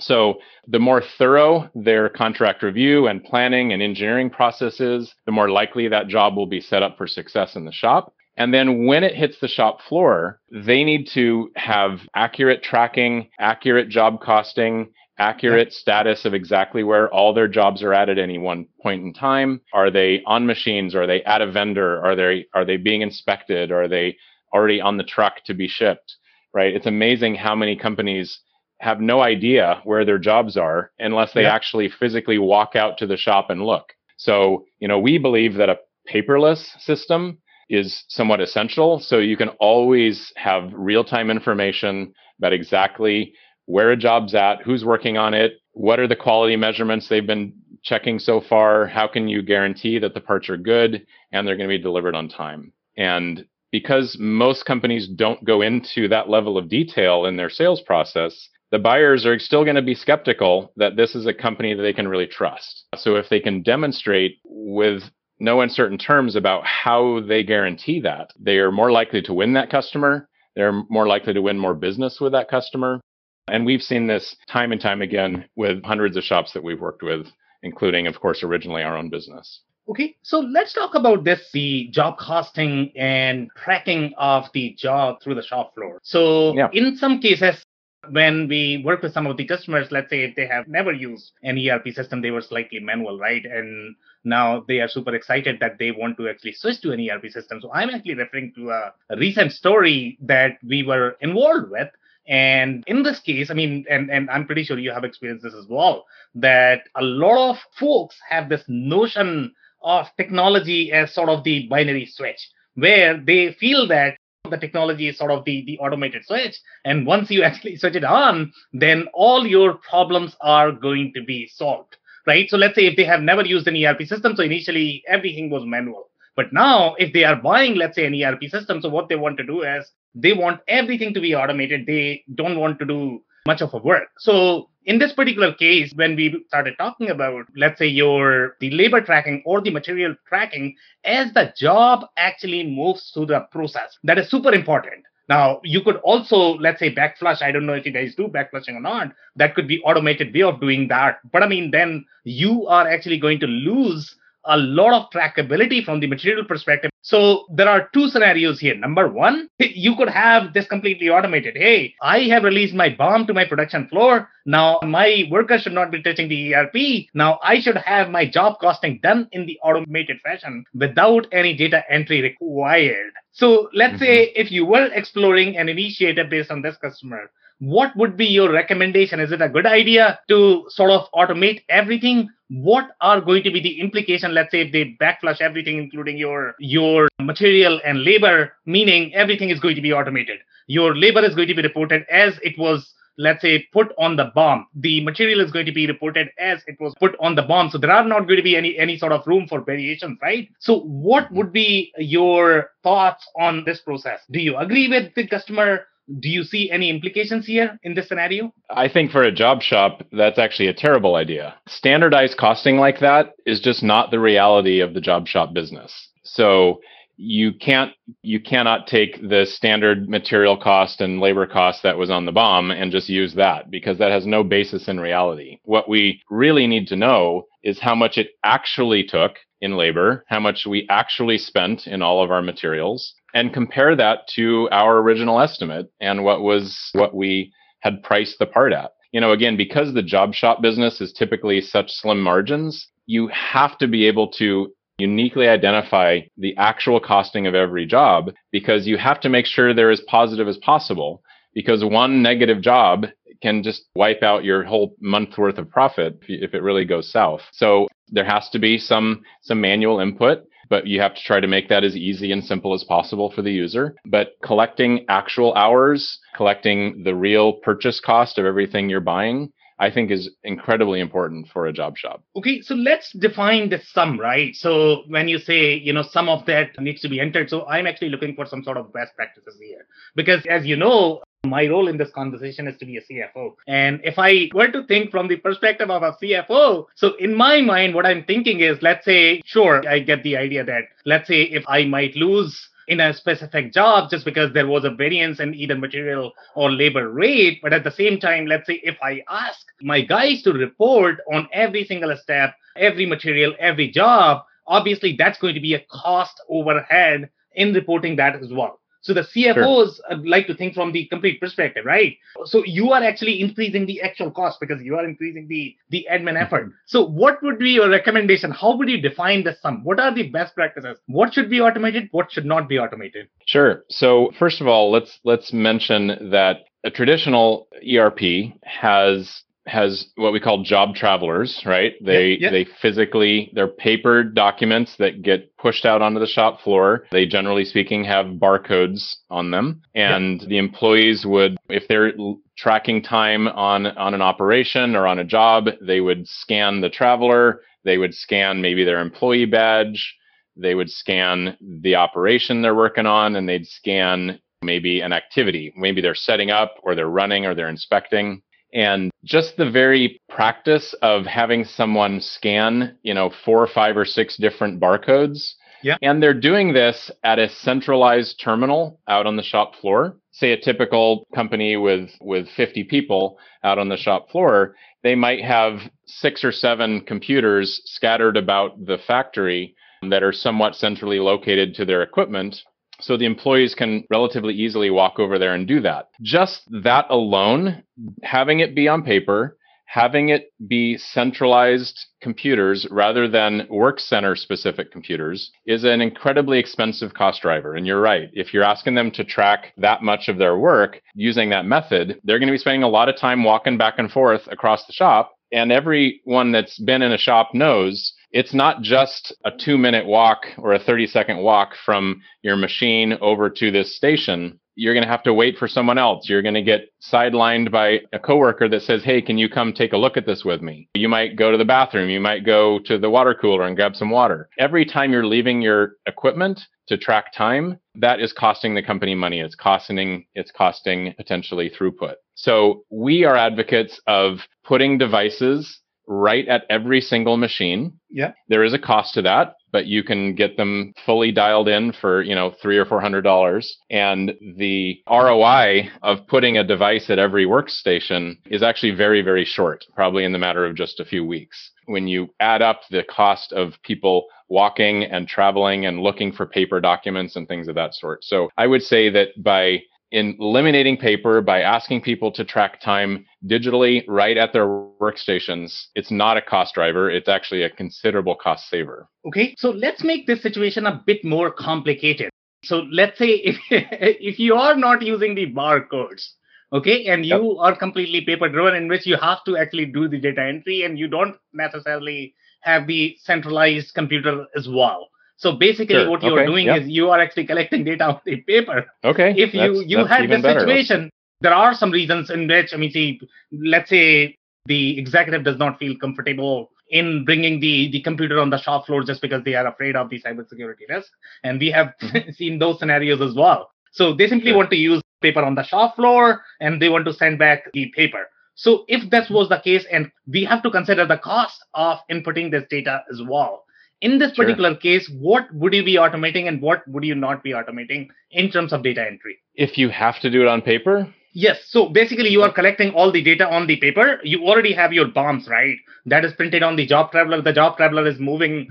So 0.00 0.38
the 0.66 0.78
more 0.78 1.02
thorough 1.18 1.70
their 1.74 2.08
contract 2.08 2.62
review 2.62 3.06
and 3.06 3.22
planning 3.22 3.72
and 3.72 3.82
engineering 3.82 4.30
process 4.30 4.80
is, 4.80 5.14
the 5.26 5.32
more 5.32 5.50
likely 5.50 5.88
that 5.88 6.08
job 6.08 6.36
will 6.36 6.46
be 6.46 6.60
set 6.60 6.82
up 6.82 6.96
for 6.96 7.06
success 7.06 7.56
in 7.56 7.66
the 7.66 7.72
shop. 7.72 8.14
And 8.36 8.54
then 8.54 8.86
when 8.86 9.04
it 9.04 9.14
hits 9.14 9.38
the 9.40 9.48
shop 9.48 9.82
floor, 9.82 10.40
they 10.50 10.84
need 10.84 11.06
to 11.08 11.50
have 11.56 12.00
accurate 12.16 12.62
tracking, 12.62 13.28
accurate 13.38 13.90
job 13.90 14.22
costing, 14.22 14.90
accurate 15.18 15.68
yeah. 15.68 15.78
status 15.78 16.24
of 16.24 16.34
exactly 16.34 16.82
where 16.82 17.12
all 17.12 17.34
their 17.34 17.48
jobs 17.48 17.82
are 17.82 17.94
at 17.94 18.08
at 18.08 18.18
any 18.18 18.38
one 18.38 18.66
point 18.82 19.04
in 19.04 19.12
time. 19.12 19.60
Are 19.72 19.90
they 19.90 20.22
on 20.26 20.46
machines? 20.46 20.94
Are 20.94 21.06
they 21.06 21.22
at 21.24 21.42
a 21.42 21.50
vendor? 21.50 22.04
Are 22.04 22.16
they 22.16 22.46
are 22.54 22.64
they 22.64 22.76
being 22.76 23.02
inspected? 23.02 23.70
Are 23.70 23.88
they 23.88 24.16
already 24.52 24.80
on 24.80 24.96
the 24.96 25.04
truck 25.04 25.44
to 25.44 25.54
be 25.54 25.68
shipped? 25.68 26.16
Right? 26.54 26.74
It's 26.74 26.86
amazing 26.86 27.36
how 27.36 27.54
many 27.54 27.76
companies 27.76 28.40
have 28.80 29.00
no 29.00 29.20
idea 29.20 29.80
where 29.84 30.04
their 30.04 30.18
jobs 30.18 30.56
are 30.56 30.90
unless 30.98 31.32
they 31.32 31.42
yeah. 31.42 31.54
actually 31.54 31.88
physically 31.88 32.38
walk 32.38 32.74
out 32.74 32.98
to 32.98 33.06
the 33.06 33.16
shop 33.16 33.48
and 33.48 33.64
look. 33.64 33.92
So, 34.16 34.64
you 34.80 34.88
know, 34.88 34.98
we 34.98 35.18
believe 35.18 35.54
that 35.54 35.70
a 35.70 35.78
paperless 36.12 36.80
system 36.80 37.38
is 37.70 38.04
somewhat 38.08 38.40
essential. 38.40 38.98
So 38.98 39.18
you 39.18 39.36
can 39.36 39.50
always 39.60 40.32
have 40.36 40.70
real 40.72 41.04
time 41.04 41.30
information 41.30 42.12
about 42.38 42.52
exactly 42.52 43.34
where 43.66 43.90
a 43.90 43.96
job's 43.96 44.34
at, 44.34 44.62
who's 44.62 44.84
working 44.84 45.16
on 45.16 45.34
it, 45.34 45.54
what 45.72 46.00
are 46.00 46.08
the 46.08 46.16
quality 46.16 46.56
measurements 46.56 47.08
they've 47.08 47.26
been 47.26 47.54
checking 47.82 48.18
so 48.18 48.40
far, 48.40 48.86
how 48.86 49.08
can 49.08 49.28
you 49.28 49.42
guarantee 49.42 49.98
that 49.98 50.14
the 50.14 50.20
parts 50.20 50.48
are 50.48 50.56
good 50.56 51.04
and 51.32 51.46
they're 51.46 51.56
going 51.56 51.68
to 51.68 51.76
be 51.76 51.82
delivered 51.82 52.14
on 52.14 52.28
time. 52.28 52.72
And 52.96 53.44
because 53.72 54.16
most 54.20 54.66
companies 54.66 55.08
don't 55.08 55.44
go 55.44 55.62
into 55.62 56.06
that 56.08 56.28
level 56.28 56.58
of 56.58 56.68
detail 56.68 57.24
in 57.24 57.36
their 57.36 57.50
sales 57.50 57.80
process, 57.80 58.48
the 58.70 58.78
buyers 58.78 59.26
are 59.26 59.38
still 59.38 59.64
going 59.64 59.76
to 59.76 59.82
be 59.82 59.94
skeptical 59.94 60.72
that 60.76 60.96
this 60.96 61.14
is 61.14 61.26
a 61.26 61.34
company 61.34 61.74
that 61.74 61.82
they 61.82 61.92
can 61.92 62.08
really 62.08 62.26
trust. 62.26 62.84
So 62.96 63.16
if 63.16 63.28
they 63.28 63.40
can 63.40 63.62
demonstrate 63.62 64.38
with 64.44 65.02
no 65.40 65.60
uncertain 65.60 65.98
terms 65.98 66.36
about 66.36 66.64
how 66.64 67.20
they 67.20 67.42
guarantee 67.42 68.00
that, 68.00 68.30
they 68.38 68.58
are 68.58 68.70
more 68.70 68.92
likely 68.92 69.22
to 69.22 69.34
win 69.34 69.54
that 69.54 69.70
customer. 69.70 70.28
They're 70.54 70.84
more 70.88 71.06
likely 71.06 71.32
to 71.32 71.42
win 71.42 71.58
more 71.58 71.74
business 71.74 72.20
with 72.20 72.32
that 72.32 72.48
customer. 72.48 73.00
And 73.48 73.66
we've 73.66 73.82
seen 73.82 74.06
this 74.06 74.36
time 74.48 74.72
and 74.72 74.80
time 74.80 75.02
again 75.02 75.46
with 75.56 75.82
hundreds 75.84 76.16
of 76.16 76.24
shops 76.24 76.52
that 76.52 76.62
we've 76.62 76.80
worked 76.80 77.02
with, 77.02 77.26
including, 77.62 78.06
of 78.06 78.20
course, 78.20 78.42
originally 78.42 78.82
our 78.82 78.96
own 78.96 79.08
business. 79.10 79.60
Okay, 79.88 80.16
so 80.22 80.38
let's 80.38 80.72
talk 80.72 80.94
about 80.94 81.24
this 81.24 81.50
the 81.52 81.88
job 81.90 82.16
costing 82.16 82.92
and 82.96 83.50
tracking 83.56 84.14
of 84.16 84.44
the 84.54 84.74
job 84.78 85.20
through 85.20 85.34
the 85.34 85.42
shop 85.42 85.74
floor. 85.74 85.98
So, 86.04 86.54
yeah. 86.54 86.68
in 86.72 86.96
some 86.96 87.20
cases, 87.20 87.64
when 88.10 88.46
we 88.46 88.82
work 88.84 89.02
with 89.02 89.12
some 89.12 89.26
of 89.26 89.36
the 89.36 89.44
customers, 89.44 89.90
let's 89.90 90.08
say 90.08 90.22
if 90.22 90.36
they 90.36 90.46
have 90.46 90.68
never 90.68 90.92
used 90.92 91.32
an 91.42 91.58
ERP 91.58 91.88
system, 91.88 92.22
they 92.22 92.30
were 92.30 92.40
slightly 92.40 92.78
manual, 92.78 93.18
right? 93.18 93.44
And 93.44 93.96
now 94.24 94.64
they 94.68 94.80
are 94.80 94.88
super 94.88 95.14
excited 95.14 95.58
that 95.60 95.78
they 95.78 95.90
want 95.90 96.16
to 96.18 96.28
actually 96.28 96.52
switch 96.52 96.80
to 96.82 96.92
an 96.92 97.08
ERP 97.08 97.30
system. 97.30 97.60
So 97.60 97.72
I'm 97.72 97.90
actually 97.90 98.14
referring 98.14 98.52
to 98.54 98.70
a 98.70 98.92
recent 99.16 99.52
story 99.52 100.16
that 100.22 100.58
we 100.66 100.84
were 100.84 101.16
involved 101.20 101.70
with 101.70 101.88
and 102.26 102.84
in 102.86 103.02
this 103.02 103.20
case, 103.20 103.50
I 103.50 103.54
mean, 103.54 103.84
and, 103.90 104.10
and 104.10 104.30
I'm 104.30 104.46
pretty 104.46 104.64
sure 104.64 104.78
you 104.78 104.92
have 104.92 105.04
experienced 105.04 105.44
this 105.44 105.54
as 105.54 105.66
well, 105.68 106.06
that 106.36 106.82
a 106.96 107.02
lot 107.02 107.50
of 107.50 107.58
folks 107.78 108.16
have 108.28 108.48
this 108.48 108.62
notion 108.68 109.52
of 109.82 110.06
technology 110.16 110.92
as 110.92 111.12
sort 111.12 111.28
of 111.28 111.42
the 111.44 111.66
binary 111.68 112.06
switch, 112.06 112.48
where 112.74 113.18
they 113.18 113.52
feel 113.52 113.88
that 113.88 114.16
the 114.50 114.56
technology 114.56 115.08
is 115.08 115.18
sort 115.18 115.30
of 115.30 115.44
the, 115.44 115.64
the 115.66 115.78
automated 115.78 116.24
switch. 116.24 116.56
And 116.84 117.06
once 117.06 117.30
you 117.30 117.42
actually 117.44 117.76
switch 117.76 117.96
it 117.96 118.04
on, 118.04 118.52
then 118.72 119.08
all 119.14 119.46
your 119.46 119.74
problems 119.74 120.36
are 120.40 120.72
going 120.72 121.12
to 121.14 121.24
be 121.24 121.48
solved. 121.48 121.96
Right. 122.24 122.48
So 122.48 122.56
let's 122.56 122.76
say 122.76 122.86
if 122.86 122.96
they 122.96 123.02
have 123.02 123.20
never 123.20 123.44
used 123.44 123.66
an 123.66 123.76
ERP 123.76 124.02
system, 124.02 124.36
so 124.36 124.44
initially 124.44 125.02
everything 125.08 125.50
was 125.50 125.64
manual. 125.66 126.08
But 126.36 126.52
now, 126.52 126.94
if 126.98 127.12
they 127.12 127.24
are 127.24 127.36
buying, 127.36 127.74
let's 127.74 127.96
say, 127.96 128.06
an 128.06 128.14
ERP 128.14 128.44
system, 128.44 128.80
so 128.80 128.88
what 128.88 129.08
they 129.08 129.16
want 129.16 129.36
to 129.38 129.44
do 129.44 129.62
is 129.62 129.90
they 130.14 130.32
want 130.32 130.60
everything 130.68 131.12
to 131.14 131.20
be 131.20 131.34
automated. 131.34 131.86
They 131.86 132.24
don't 132.34 132.58
want 132.58 132.78
to 132.78 132.86
do 132.86 133.22
much 133.46 133.60
of 133.60 133.74
a 133.74 133.78
work. 133.78 134.08
So 134.18 134.70
in 134.84 134.98
this 134.98 135.12
particular 135.12 135.52
case, 135.54 135.92
when 135.94 136.16
we 136.16 136.44
started 136.48 136.74
talking 136.78 137.10
about, 137.10 137.46
let's 137.56 137.78
say, 137.78 137.86
your 137.86 138.56
the 138.60 138.70
labor 138.70 139.00
tracking 139.00 139.42
or 139.44 139.60
the 139.60 139.70
material 139.70 140.14
tracking, 140.26 140.74
as 141.04 141.32
the 141.32 141.52
job 141.56 142.06
actually 142.16 142.64
moves 142.64 143.10
through 143.12 143.26
the 143.26 143.40
process, 143.50 143.98
that 144.04 144.18
is 144.18 144.30
super 144.30 144.52
important. 144.52 145.04
Now, 145.28 145.60
you 145.62 145.82
could 145.82 145.96
also, 145.96 146.58
let's 146.58 146.80
say, 146.80 146.92
backflush. 146.92 147.42
I 147.42 147.52
don't 147.52 147.64
know 147.64 147.74
if 147.74 147.86
you 147.86 147.92
guys 147.92 148.14
do 148.14 148.26
backflushing 148.26 148.74
or 148.74 148.80
not. 148.80 149.12
That 149.36 149.54
could 149.54 149.68
be 149.68 149.80
automated 149.82 150.34
way 150.34 150.42
of 150.42 150.60
doing 150.60 150.88
that. 150.88 151.18
But 151.32 151.42
I 151.42 151.48
mean, 151.48 151.70
then 151.70 152.04
you 152.24 152.66
are 152.66 152.88
actually 152.88 153.18
going 153.18 153.40
to 153.40 153.46
lose 153.46 154.16
a 154.44 154.56
lot 154.56 154.92
of 154.92 155.10
trackability 155.10 155.84
from 155.84 156.00
the 156.00 156.06
material 156.06 156.44
perspective. 156.44 156.90
So 157.02 157.46
there 157.52 157.68
are 157.68 157.88
two 157.92 158.08
scenarios 158.08 158.60
here. 158.60 158.76
Number 158.76 159.08
one, 159.08 159.48
you 159.58 159.96
could 159.96 160.08
have 160.08 160.52
this 160.52 160.66
completely 160.66 161.08
automated. 161.08 161.56
Hey, 161.56 161.94
I 162.00 162.20
have 162.24 162.44
released 162.44 162.74
my 162.74 162.88
BOM 162.88 163.26
to 163.26 163.34
my 163.34 163.44
production 163.44 163.88
floor. 163.88 164.28
Now 164.46 164.80
my 164.82 165.24
workers 165.30 165.62
should 165.62 165.72
not 165.72 165.90
be 165.90 166.02
touching 166.02 166.28
the 166.28 166.54
ERP. 166.54 167.06
Now 167.14 167.38
I 167.42 167.60
should 167.60 167.76
have 167.76 168.10
my 168.10 168.26
job 168.26 168.58
costing 168.60 169.00
done 169.02 169.28
in 169.32 169.46
the 169.46 169.58
automated 169.62 170.20
fashion 170.20 170.64
without 170.74 171.26
any 171.32 171.56
data 171.56 171.82
entry 171.90 172.22
required. 172.22 173.12
So 173.32 173.68
let's 173.72 173.94
mm-hmm. 173.94 174.04
say 174.04 174.32
if 174.36 174.50
you 174.52 174.66
were 174.66 174.90
exploring 174.92 175.56
an 175.56 175.68
initiative 175.68 176.28
based 176.30 176.50
on 176.50 176.62
this 176.62 176.76
customer, 176.76 177.30
what 177.62 177.96
would 177.96 178.16
be 178.16 178.26
your 178.26 178.50
recommendation? 178.50 179.20
Is 179.20 179.30
it 179.30 179.40
a 179.40 179.48
good 179.48 179.66
idea 179.66 180.18
to 180.26 180.64
sort 180.68 180.90
of 180.90 181.06
automate 181.14 181.62
everything? 181.68 182.28
What 182.50 182.90
are 183.00 183.20
going 183.20 183.44
to 183.44 183.52
be 183.52 183.60
the 183.60 183.80
implication? 183.80 184.34
Let's 184.34 184.50
say 184.50 184.62
if 184.62 184.72
they 184.72 184.96
backflush 185.00 185.40
everything, 185.40 185.78
including 185.78 186.18
your 186.18 186.56
your 186.58 187.08
material 187.20 187.80
and 187.84 188.02
labor, 188.02 188.52
meaning 188.66 189.14
everything 189.14 189.50
is 189.50 189.60
going 189.60 189.76
to 189.76 189.80
be 189.80 189.92
automated. 189.92 190.40
Your 190.66 190.96
labor 190.96 191.24
is 191.24 191.36
going 191.36 191.46
to 191.48 191.54
be 191.54 191.62
reported 191.62 192.04
as 192.10 192.34
it 192.42 192.58
was 192.58 192.92
let's 193.18 193.42
say 193.42 193.62
put 193.72 193.92
on 193.98 194.16
the 194.16 194.32
BOM 194.34 194.66
the 194.74 195.04
material 195.04 195.40
is 195.40 195.50
going 195.50 195.66
to 195.66 195.72
be 195.72 195.86
reported 195.86 196.28
as 196.38 196.62
it 196.66 196.80
was 196.80 196.94
put 196.98 197.14
on 197.20 197.34
the 197.34 197.42
BOM 197.42 197.68
so 197.68 197.76
there 197.76 197.90
are 197.90 198.06
not 198.06 198.26
going 198.26 198.38
to 198.38 198.42
be 198.42 198.56
any 198.56 198.78
any 198.78 198.96
sort 198.96 199.12
of 199.12 199.26
room 199.26 199.46
for 199.46 199.60
variations 199.60 200.16
right 200.22 200.48
so 200.58 200.80
what 200.80 201.30
would 201.30 201.52
be 201.52 201.92
your 201.98 202.70
thoughts 202.82 203.26
on 203.38 203.64
this 203.66 203.80
process 203.80 204.20
do 204.30 204.40
you 204.40 204.56
agree 204.56 204.88
with 204.88 205.14
the 205.14 205.26
customer 205.26 205.86
do 206.20 206.28
you 206.28 206.44
see 206.44 206.70
any 206.70 206.90
implications 206.90 207.46
here 207.46 207.78
in 207.82 207.94
this 207.94 208.08
scenario? 208.08 208.52
I 208.70 208.88
think 208.88 209.10
for 209.10 209.22
a 209.22 209.32
job 209.32 209.62
shop, 209.62 210.02
that's 210.12 210.38
actually 210.38 210.68
a 210.68 210.74
terrible 210.74 211.14
idea. 211.14 211.54
Standardized 211.68 212.36
costing 212.38 212.78
like 212.78 213.00
that 213.00 213.32
is 213.46 213.60
just 213.60 213.82
not 213.82 214.10
the 214.10 214.20
reality 214.20 214.80
of 214.80 214.94
the 214.94 215.00
job 215.00 215.26
shop 215.26 215.54
business. 215.54 216.08
So 216.24 216.80
you 217.16 217.52
can't 217.52 217.92
you 218.22 218.40
cannot 218.40 218.86
take 218.86 219.20
the 219.28 219.44
standard 219.46 220.08
material 220.08 220.56
cost 220.56 221.00
and 221.00 221.20
labor 221.20 221.46
cost 221.46 221.82
that 221.82 221.98
was 221.98 222.10
on 222.10 222.24
the 222.24 222.32
BOM 222.32 222.70
and 222.70 222.90
just 222.90 223.08
use 223.08 223.34
that 223.34 223.70
because 223.70 223.98
that 223.98 224.10
has 224.10 224.26
no 224.26 224.42
basis 224.42 224.88
in 224.88 224.98
reality. 224.98 225.58
What 225.64 225.88
we 225.88 226.20
really 226.30 226.66
need 226.66 226.88
to 226.88 226.96
know 226.96 227.46
is 227.62 227.78
how 227.78 227.94
much 227.94 228.18
it 228.18 228.30
actually 228.44 229.04
took 229.04 229.36
in 229.60 229.76
labor, 229.76 230.24
how 230.26 230.40
much 230.40 230.66
we 230.66 230.86
actually 230.90 231.38
spent 231.38 231.86
in 231.86 232.02
all 232.02 232.22
of 232.22 232.32
our 232.32 232.42
materials, 232.42 233.14
and 233.34 233.52
compare 233.52 233.96
that 233.96 234.26
to 234.34 234.68
our 234.70 234.98
original 234.98 235.40
estimate 235.40 235.90
and 236.00 236.24
what 236.24 236.42
was 236.42 236.90
what 236.92 237.14
we 237.14 237.52
had 237.80 238.02
priced 238.02 238.38
the 238.38 238.46
part 238.46 238.72
at. 238.72 238.92
You 239.12 239.20
know, 239.20 239.32
again, 239.32 239.56
because 239.56 239.92
the 239.92 240.02
job 240.02 240.34
shop 240.34 240.62
business 240.62 241.00
is 241.00 241.12
typically 241.12 241.60
such 241.60 241.90
slim 241.92 242.20
margins, 242.20 242.88
you 243.06 243.28
have 243.28 243.76
to 243.78 243.86
be 243.86 244.06
able 244.06 244.30
to 244.32 244.72
uniquely 244.98 245.48
identify 245.48 246.20
the 246.36 246.56
actual 246.56 247.00
costing 247.00 247.46
of 247.46 247.54
every 247.54 247.86
job 247.86 248.30
because 248.52 248.86
you 248.86 248.96
have 248.98 249.20
to 249.20 249.28
make 249.28 249.46
sure 249.46 249.74
they're 249.74 249.90
as 249.90 250.02
positive 250.02 250.48
as 250.48 250.58
possible 250.58 251.22
because 251.54 251.84
one 251.84 252.22
negative 252.22 252.62
job 252.62 253.06
can 253.42 253.62
just 253.62 253.86
wipe 253.96 254.22
out 254.22 254.44
your 254.44 254.62
whole 254.62 254.94
month 255.00 255.36
worth 255.36 255.58
of 255.58 255.68
profit 255.68 256.18
if 256.28 256.54
it 256.54 256.62
really 256.62 256.84
goes 256.84 257.10
south. 257.10 257.42
So 257.52 257.88
there 258.08 258.24
has 258.24 258.48
to 258.50 258.58
be 258.58 258.78
some 258.78 259.22
some 259.42 259.60
manual 259.60 259.98
input 260.00 260.44
but 260.72 260.86
you 260.86 261.02
have 261.02 261.14
to 261.14 261.22
try 261.22 261.38
to 261.38 261.46
make 261.46 261.68
that 261.68 261.84
as 261.84 261.94
easy 261.94 262.32
and 262.32 262.42
simple 262.42 262.72
as 262.72 262.82
possible 262.82 263.30
for 263.30 263.42
the 263.42 263.52
user. 263.52 263.94
But 264.06 264.28
collecting 264.42 265.04
actual 265.06 265.52
hours, 265.52 266.18
collecting 266.34 267.02
the 267.04 267.14
real 267.14 267.52
purchase 267.52 268.00
cost 268.00 268.38
of 268.38 268.46
everything 268.46 268.88
you're 268.88 269.00
buying, 269.00 269.52
I 269.82 269.90
think 269.90 270.12
is 270.12 270.30
incredibly 270.44 271.00
important 271.00 271.48
for 271.48 271.66
a 271.66 271.72
job 271.72 271.98
shop. 271.98 272.22
Okay, 272.36 272.60
so 272.60 272.76
let's 272.76 273.10
define 273.14 273.68
the 273.68 273.80
sum, 273.80 274.16
right? 274.16 274.54
So 274.54 275.02
when 275.08 275.26
you 275.26 275.40
say, 275.40 275.74
you 275.74 275.92
know, 275.92 276.04
some 276.04 276.28
of 276.28 276.46
that 276.46 276.78
needs 276.78 277.00
to 277.00 277.08
be 277.08 277.18
entered, 277.18 277.50
so 277.50 277.66
I'm 277.66 277.88
actually 277.88 278.10
looking 278.10 278.36
for 278.36 278.46
some 278.46 278.62
sort 278.62 278.76
of 278.76 278.92
best 278.92 279.16
practices 279.16 279.56
here. 279.60 279.84
Because 280.14 280.46
as 280.48 280.64
you 280.64 280.76
know, 280.76 281.22
my 281.44 281.66
role 281.66 281.88
in 281.88 281.96
this 281.98 282.12
conversation 282.12 282.68
is 282.68 282.78
to 282.78 282.86
be 282.86 282.98
a 282.98 283.00
CFO. 283.00 283.56
And 283.66 284.00
if 284.04 284.20
I 284.20 284.50
were 284.54 284.70
to 284.70 284.86
think 284.86 285.10
from 285.10 285.26
the 285.26 285.38
perspective 285.38 285.90
of 285.90 286.04
a 286.04 286.12
CFO, 286.22 286.86
so 286.94 287.16
in 287.16 287.34
my 287.34 287.60
mind, 287.60 287.96
what 287.96 288.06
I'm 288.06 288.22
thinking 288.22 288.60
is, 288.60 288.80
let's 288.82 289.04
say, 289.04 289.42
sure, 289.44 289.82
I 289.88 289.98
get 289.98 290.22
the 290.22 290.36
idea 290.36 290.64
that, 290.64 290.84
let's 291.06 291.26
say, 291.26 291.42
if 291.42 291.64
I 291.66 291.86
might 291.86 292.14
lose 292.14 292.68
in 292.88 293.00
a 293.00 293.14
specific 293.14 293.72
job 293.72 294.10
just 294.10 294.24
because 294.24 294.52
there 294.52 294.66
was 294.66 294.84
a 294.84 294.90
variance 294.90 295.40
in 295.40 295.54
either 295.54 295.76
material 295.76 296.32
or 296.54 296.70
labor 296.70 297.10
rate. 297.10 297.60
But 297.62 297.72
at 297.72 297.84
the 297.84 297.90
same 297.90 298.20
time, 298.20 298.46
let's 298.46 298.66
say 298.66 298.80
if 298.82 298.96
I 299.02 299.22
ask 299.28 299.66
my 299.80 300.00
guys 300.00 300.42
to 300.42 300.52
report 300.52 301.20
on 301.32 301.48
every 301.52 301.84
single 301.84 302.16
step, 302.16 302.54
every 302.76 303.06
material, 303.06 303.54
every 303.58 303.90
job, 303.90 304.44
obviously 304.66 305.16
that's 305.16 305.38
going 305.38 305.54
to 305.54 305.60
be 305.60 305.74
a 305.74 305.84
cost 305.90 306.40
overhead 306.48 307.30
in 307.54 307.72
reporting 307.72 308.16
that 308.16 308.36
as 308.36 308.52
well. 308.52 308.81
So 309.02 309.12
the 309.12 309.22
CFOs 309.22 309.96
sure. 309.96 310.04
Uh, 310.10 310.16
like 310.24 310.46
to 310.46 310.54
think 310.54 310.74
from 310.74 310.92
the 310.92 311.06
complete 311.06 311.40
perspective, 311.40 311.84
right? 311.84 312.16
So 312.44 312.64
you 312.64 312.92
are 312.92 313.02
actually 313.02 313.40
increasing 313.40 313.86
the 313.86 314.00
actual 314.00 314.30
cost 314.30 314.58
because 314.60 314.80
you 314.82 314.96
are 314.96 315.04
increasing 315.04 315.48
the 315.48 315.76
the 315.90 316.06
admin 316.10 316.34
mm-hmm. 316.34 316.36
effort. 316.36 316.72
So 316.86 317.04
what 317.04 317.42
would 317.42 317.58
be 317.58 317.70
your 317.70 317.90
recommendation? 317.90 318.52
How 318.52 318.76
would 318.76 318.88
you 318.88 319.00
define 319.00 319.44
the 319.44 319.56
sum? 319.60 319.84
What 319.84 320.00
are 320.00 320.14
the 320.14 320.30
best 320.30 320.54
practices? 320.54 320.98
What 321.06 321.34
should 321.34 321.50
be 321.50 321.60
automated? 321.60 322.08
What 322.12 322.30
should 322.32 322.46
not 322.46 322.68
be 322.68 322.78
automated? 322.78 323.28
Sure. 323.46 323.84
So 323.90 324.30
first 324.38 324.60
of 324.60 324.66
all, 324.68 324.90
let's 324.90 325.18
let's 325.24 325.52
mention 325.52 326.30
that 326.30 326.64
a 326.84 326.90
traditional 326.90 327.68
ERP 327.86 328.52
has 328.64 329.42
has 329.66 330.06
what 330.16 330.32
we 330.32 330.40
call 330.40 330.62
job 330.62 330.94
travelers, 330.94 331.62
right? 331.64 331.94
They 332.04 332.30
Yep, 332.30 332.40
yep. 332.40 332.52
they 332.52 332.64
physically 332.80 333.50
they're 333.54 333.68
paper 333.68 334.24
documents 334.24 334.96
that 334.98 335.22
get 335.22 335.56
pushed 335.56 335.86
out 335.86 336.02
onto 336.02 336.18
the 336.18 336.26
shop 336.26 336.60
floor. 336.60 337.06
They 337.12 337.26
generally 337.26 337.64
speaking 337.64 338.04
have 338.04 338.26
barcodes 338.26 339.16
on 339.30 339.50
them, 339.50 339.82
and 339.94 340.40
the 340.48 340.58
employees 340.58 341.24
would, 341.24 341.56
if 341.68 341.86
they're 341.88 342.12
tracking 342.56 343.02
time 343.02 343.48
on 343.48 343.86
on 343.86 344.14
an 344.14 344.22
operation 344.22 344.96
or 344.96 345.06
on 345.06 345.18
a 345.18 345.24
job, 345.24 345.68
they 345.80 346.00
would 346.00 346.26
scan 346.26 346.80
the 346.80 346.90
traveler. 346.90 347.60
They 347.84 347.98
would 347.98 348.14
scan 348.14 348.62
maybe 348.62 348.84
their 348.84 349.00
employee 349.00 349.46
badge. 349.46 350.16
They 350.56 350.74
would 350.74 350.90
scan 350.90 351.56
the 351.60 351.94
operation 351.94 352.62
they're 352.62 352.74
working 352.74 353.06
on, 353.06 353.36
and 353.36 353.48
they'd 353.48 353.66
scan 353.66 354.40
maybe 354.60 355.00
an 355.00 355.12
activity. 355.12 355.72
Maybe 355.76 356.00
they're 356.00 356.14
setting 356.14 356.50
up, 356.50 356.74
or 356.82 356.94
they're 356.94 357.08
running, 357.08 357.46
or 357.46 357.54
they're 357.54 357.68
inspecting 357.68 358.42
and 358.72 359.10
just 359.24 359.56
the 359.56 359.70
very 359.70 360.20
practice 360.28 360.94
of 361.02 361.26
having 361.26 361.64
someone 361.64 362.20
scan 362.20 362.96
you 363.02 363.14
know 363.14 363.30
four 363.44 363.62
or 363.62 363.68
five 363.68 363.96
or 363.96 364.04
six 364.04 364.36
different 364.36 364.80
barcodes. 364.80 365.54
Yeah. 365.84 365.96
and 366.00 366.22
they're 366.22 366.32
doing 366.32 366.74
this 366.74 367.10
at 367.24 367.40
a 367.40 367.48
centralized 367.48 368.40
terminal 368.40 369.00
out 369.08 369.26
on 369.26 369.36
the 369.36 369.42
shop 369.42 369.74
floor. 369.74 370.16
Say 370.30 370.52
a 370.52 370.60
typical 370.60 371.26
company 371.34 371.76
with 371.76 372.10
with 372.20 372.48
50 372.56 372.84
people 372.84 373.36
out 373.64 373.80
on 373.80 373.88
the 373.88 373.96
shop 373.96 374.30
floor 374.30 374.76
they 375.02 375.14
might 375.14 375.44
have 375.44 375.80
six 376.06 376.44
or 376.44 376.52
seven 376.52 377.00
computers 377.00 377.82
scattered 377.84 378.36
about 378.36 378.84
the 378.84 378.98
factory 379.06 379.74
that 380.08 380.22
are 380.22 380.32
somewhat 380.32 380.74
centrally 380.74 381.20
located 381.20 381.74
to 381.74 381.84
their 381.84 382.02
equipment 382.02 382.62
so 383.00 383.16
the 383.16 383.26
employees 383.26 383.74
can 383.74 384.04
relatively 384.10 384.54
easily 384.54 384.90
walk 384.90 385.18
over 385.18 385.38
there 385.38 385.54
and 385.54 385.66
do 385.66 385.80
that. 385.80 386.08
Just 386.20 386.62
that 386.82 387.06
alone, 387.10 387.82
having 388.22 388.60
it 388.60 388.74
be 388.74 388.88
on 388.88 389.02
paper, 389.02 389.56
having 389.92 390.30
it 390.30 390.50
be 390.66 390.96
centralized 390.96 392.06
computers 392.22 392.86
rather 392.90 393.28
than 393.28 393.66
work 393.68 394.00
center 394.00 394.34
specific 394.34 394.90
computers 394.90 395.50
is 395.66 395.84
an 395.84 396.00
incredibly 396.00 396.58
expensive 396.58 397.12
cost 397.12 397.42
driver. 397.42 397.74
And 397.74 397.86
you're 397.86 398.00
right. 398.00 398.30
If 398.32 398.54
you're 398.54 398.64
asking 398.64 398.94
them 398.94 399.10
to 399.10 399.24
track 399.24 399.74
that 399.76 400.02
much 400.02 400.28
of 400.28 400.38
their 400.38 400.56
work 400.56 401.02
using 401.14 401.50
that 401.50 401.66
method, 401.66 402.18
they're 402.24 402.38
going 402.38 402.48
to 402.48 402.54
be 402.54 402.58
spending 402.58 402.84
a 402.84 402.88
lot 402.88 403.10
of 403.10 403.18
time 403.18 403.44
walking 403.44 403.76
back 403.76 403.98
and 403.98 404.10
forth 404.10 404.48
across 404.50 404.86
the 404.86 404.94
shop. 404.94 405.34
And 405.52 405.70
everyone 405.70 406.52
that's 406.52 406.78
been 406.78 407.02
in 407.02 407.12
a 407.12 407.18
shop 407.18 407.50
knows 407.52 408.14
it's 408.32 408.54
not 408.54 408.82
just 408.82 409.34
a 409.44 409.50
two 409.50 409.78
minute 409.78 410.06
walk 410.06 410.46
or 410.58 410.72
a 410.72 410.78
30 410.78 411.06
second 411.06 411.38
walk 411.38 411.74
from 411.84 412.22
your 412.42 412.56
machine 412.56 413.14
over 413.20 413.50
to 413.50 413.70
this 413.70 413.94
station. 413.96 414.58
You're 414.74 414.94
going 414.94 415.04
to 415.04 415.10
have 415.10 415.22
to 415.24 415.34
wait 415.34 415.58
for 415.58 415.68
someone 415.68 415.98
else. 415.98 416.30
You're 416.30 416.40
going 416.40 416.54
to 416.54 416.62
get 416.62 416.88
sidelined 417.02 417.70
by 417.70 418.00
a 418.14 418.18
coworker 418.18 418.70
that 418.70 418.80
says, 418.80 419.04
Hey, 419.04 419.20
can 419.20 419.36
you 419.36 419.50
come 419.50 419.74
take 419.74 419.92
a 419.92 419.98
look 419.98 420.16
at 420.16 420.24
this 420.24 420.46
with 420.46 420.62
me? 420.62 420.88
You 420.94 421.10
might 421.10 421.36
go 421.36 421.52
to 421.52 421.58
the 421.58 421.64
bathroom. 421.66 422.08
You 422.08 422.20
might 422.20 422.46
go 422.46 422.78
to 422.86 422.96
the 422.98 423.10
water 423.10 423.34
cooler 423.38 423.64
and 423.64 423.76
grab 423.76 423.94
some 423.94 424.08
water. 424.08 424.48
Every 424.58 424.86
time 424.86 425.12
you're 425.12 425.26
leaving 425.26 425.60
your 425.60 425.96
equipment 426.06 426.58
to 426.88 426.96
track 426.96 427.34
time, 427.34 427.78
that 427.96 428.20
is 428.20 428.32
costing 428.32 428.74
the 428.74 428.82
company 428.82 429.14
money. 429.14 429.40
It's 429.40 429.54
costing, 429.54 430.24
it's 430.34 430.50
costing 430.50 431.12
potentially 431.18 431.70
throughput. 431.70 432.14
So 432.34 432.84
we 432.90 433.24
are 433.24 433.36
advocates 433.36 434.00
of 434.06 434.38
putting 434.64 434.96
devices 434.96 435.81
right 436.06 436.46
at 436.48 436.64
every 436.68 437.00
single 437.00 437.36
machine. 437.36 437.98
Yeah. 438.10 438.32
There 438.48 438.64
is 438.64 438.74
a 438.74 438.78
cost 438.78 439.14
to 439.14 439.22
that, 439.22 439.54
but 439.70 439.86
you 439.86 440.02
can 440.02 440.34
get 440.34 440.56
them 440.56 440.92
fully 441.06 441.32
dialed 441.32 441.68
in 441.68 441.92
for, 441.92 442.22
you 442.22 442.34
know, 442.34 442.54
three 442.60 442.76
or 442.76 442.84
four 442.84 443.00
hundred 443.00 443.22
dollars. 443.22 443.76
And 443.90 444.32
the 444.56 445.00
ROI 445.08 445.90
of 446.02 446.26
putting 446.26 446.58
a 446.58 446.64
device 446.64 447.08
at 447.08 447.18
every 447.18 447.46
workstation 447.46 448.36
is 448.46 448.62
actually 448.62 448.94
very, 448.94 449.22
very 449.22 449.44
short, 449.44 449.84
probably 449.94 450.24
in 450.24 450.32
the 450.32 450.38
matter 450.38 450.64
of 450.64 450.76
just 450.76 451.00
a 451.00 451.04
few 451.04 451.24
weeks. 451.24 451.70
When 451.86 452.06
you 452.06 452.28
add 452.40 452.62
up 452.62 452.82
the 452.90 453.04
cost 453.04 453.52
of 453.52 453.74
people 453.82 454.26
walking 454.48 455.04
and 455.04 455.26
traveling 455.26 455.86
and 455.86 456.00
looking 456.00 456.30
for 456.30 456.44
paper 456.44 456.78
documents 456.78 457.36
and 457.36 457.48
things 457.48 457.68
of 457.68 457.74
that 457.74 457.94
sort. 457.94 458.22
So 458.22 458.50
I 458.58 458.66
would 458.66 458.82
say 458.82 459.08
that 459.08 459.28
by 459.42 459.80
in 460.12 460.36
eliminating 460.38 460.98
paper 460.98 461.40
by 461.40 461.62
asking 461.62 462.02
people 462.02 462.30
to 462.32 462.44
track 462.44 462.80
time 462.80 463.24
digitally 463.46 464.04
right 464.06 464.36
at 464.36 464.52
their 464.52 464.66
workstations, 464.66 465.86
it's 465.94 466.10
not 466.10 466.36
a 466.36 466.42
cost 466.42 466.74
driver. 466.74 467.10
It's 467.10 467.28
actually 467.28 467.62
a 467.62 467.70
considerable 467.70 468.36
cost 468.36 468.68
saver. 468.68 469.08
Okay, 469.26 469.54
so 469.56 469.70
let's 469.70 470.04
make 470.04 470.26
this 470.26 470.42
situation 470.42 470.86
a 470.86 471.02
bit 471.06 471.24
more 471.24 471.50
complicated. 471.50 472.30
So 472.62 472.84
let's 472.92 473.18
say 473.18 473.30
if 473.30 473.56
if 473.70 474.38
you 474.38 474.54
are 474.54 474.76
not 474.76 475.02
using 475.02 475.34
the 475.34 475.46
barcodes, 475.46 476.28
okay, 476.72 477.06
and 477.06 477.24
you 477.24 477.58
are 477.58 477.74
completely 477.74 478.20
paper 478.20 478.50
driven, 478.50 478.74
in 478.74 478.88
which 478.88 479.06
you 479.06 479.16
have 479.16 479.42
to 479.44 479.56
actually 479.56 479.86
do 479.86 480.08
the 480.08 480.20
data 480.20 480.42
entry, 480.42 480.84
and 480.84 480.98
you 480.98 481.08
don't 481.08 481.36
necessarily 481.54 482.34
have 482.60 482.86
the 482.86 483.16
centralized 483.18 483.94
computer 483.94 484.46
as 484.54 484.68
well. 484.68 485.08
So 485.36 485.52
basically, 485.52 485.96
Sure, 485.96 486.10
what 486.10 486.22
you're 486.22 486.40
okay, 486.40 486.46
doing 486.46 486.66
yeah. 486.66 486.76
is 486.76 486.88
you 486.88 487.10
are 487.10 487.20
actually 487.20 487.46
collecting 487.46 487.84
data 487.84 488.04
on 488.04 488.20
the 488.24 488.36
paper. 488.42 488.86
Okay. 489.04 489.34
If 489.36 489.54
you 489.54 489.60
that's- 489.60 489.86
you 489.86 489.96
that's 489.98 490.08
had 490.10 490.30
this 490.30 490.42
better. 490.42 490.60
situation, 490.60 491.10
there 491.40 491.54
are 491.54 491.74
some 491.74 491.90
reasons 491.90 492.30
in 492.30 492.46
which 492.48 492.72
I 492.72 492.76
mean, 492.76 492.90
see, 492.90 493.20
let's 493.52 493.90
say 493.90 494.36
the 494.66 494.98
executive 494.98 495.44
does 495.44 495.58
not 495.58 495.78
feel 495.78 495.96
comfortable 495.96 496.70
in 496.90 497.24
bringing 497.24 497.58
the 497.58 497.90
the 497.90 498.00
computer 498.02 498.38
on 498.38 498.50
the 498.50 498.58
shop 498.58 498.86
floor 498.86 499.02
just 499.02 499.20
because 499.20 499.42
they 499.44 499.54
are 499.54 499.66
afraid 499.66 499.96
of 499.96 500.10
the 500.10 500.20
cybersecurity 500.20 500.88
risk, 500.88 501.10
and 501.42 501.58
we 501.58 501.70
have 501.70 501.94
mm-hmm. 502.02 502.30
seen 502.38 502.58
those 502.58 502.78
scenarios 502.78 503.20
as 503.20 503.34
well. 503.34 503.70
So 503.92 504.14
they 504.14 504.28
simply 504.28 504.50
Sure. 504.50 504.58
want 504.58 504.70
to 504.70 504.76
use 504.76 505.02
paper 505.20 505.42
on 505.42 505.54
the 505.54 505.62
shop 505.64 505.96
floor, 505.96 506.42
and 506.60 506.80
they 506.80 506.88
want 506.88 507.04
to 507.06 507.12
send 507.12 507.38
back 507.38 507.64
the 507.72 507.86
paper. 507.96 508.26
So 508.54 508.84
if 508.88 509.08
that 509.10 509.24
mm-hmm. 509.24 509.34
was 509.34 509.48
the 509.48 509.58
case, 509.58 509.84
and 509.90 510.10
we 510.28 510.44
have 510.44 510.62
to 510.62 510.70
consider 510.70 511.06
the 511.06 511.18
cost 511.18 511.58
of 511.74 511.98
inputting 512.10 512.50
this 512.50 512.64
data 512.70 513.02
as 513.10 513.20
well. 513.26 513.64
In 514.02 514.18
this 514.18 514.34
Sure. 514.34 514.44
particular 514.44 514.74
case, 514.74 515.08
what 515.08 515.52
would 515.54 515.72
you 515.72 515.84
be 515.84 515.94
automating 515.94 516.48
and 516.48 516.60
what 516.60 516.86
would 516.88 517.04
you 517.04 517.14
not 517.14 517.42
be 517.42 517.52
automating 517.52 518.08
in 518.32 518.50
terms 518.50 518.72
of 518.72 518.82
data 518.82 519.06
entry? 519.06 519.38
If 519.54 519.78
you 519.78 519.88
have 519.90 520.20
to 520.20 520.30
do 520.30 520.42
it 520.42 520.48
on 520.48 520.60
paper, 520.60 521.08
Yes. 521.34 521.64
So 521.68 521.88
basically, 521.88 522.28
you 522.28 522.42
are 522.42 522.52
collecting 522.52 522.90
all 522.92 523.10
the 523.10 523.22
data 523.22 523.48
on 523.48 523.66
the 523.66 523.76
paper. 523.76 524.20
You 524.22 524.44
already 524.46 524.72
have 524.74 524.92
your 524.92 525.06
BOMs, 525.06 525.48
right? 525.48 525.78
That 526.04 526.26
is 526.26 526.34
printed 526.34 526.62
on 526.62 526.76
the 526.76 526.86
job 526.86 527.10
traveler. 527.10 527.40
The 527.40 527.54
job 527.54 527.78
traveler 527.78 528.06
is 528.06 528.18
moving 528.20 528.68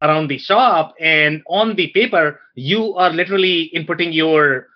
around 0.00 0.28
the 0.28 0.38
shop, 0.38 0.94
and 1.00 1.42
on 1.48 1.74
the 1.74 1.88
paper, 1.88 2.40
you 2.54 2.94
are 2.94 3.10
literally 3.10 3.70
inputting 3.74 4.14
your 4.14 4.68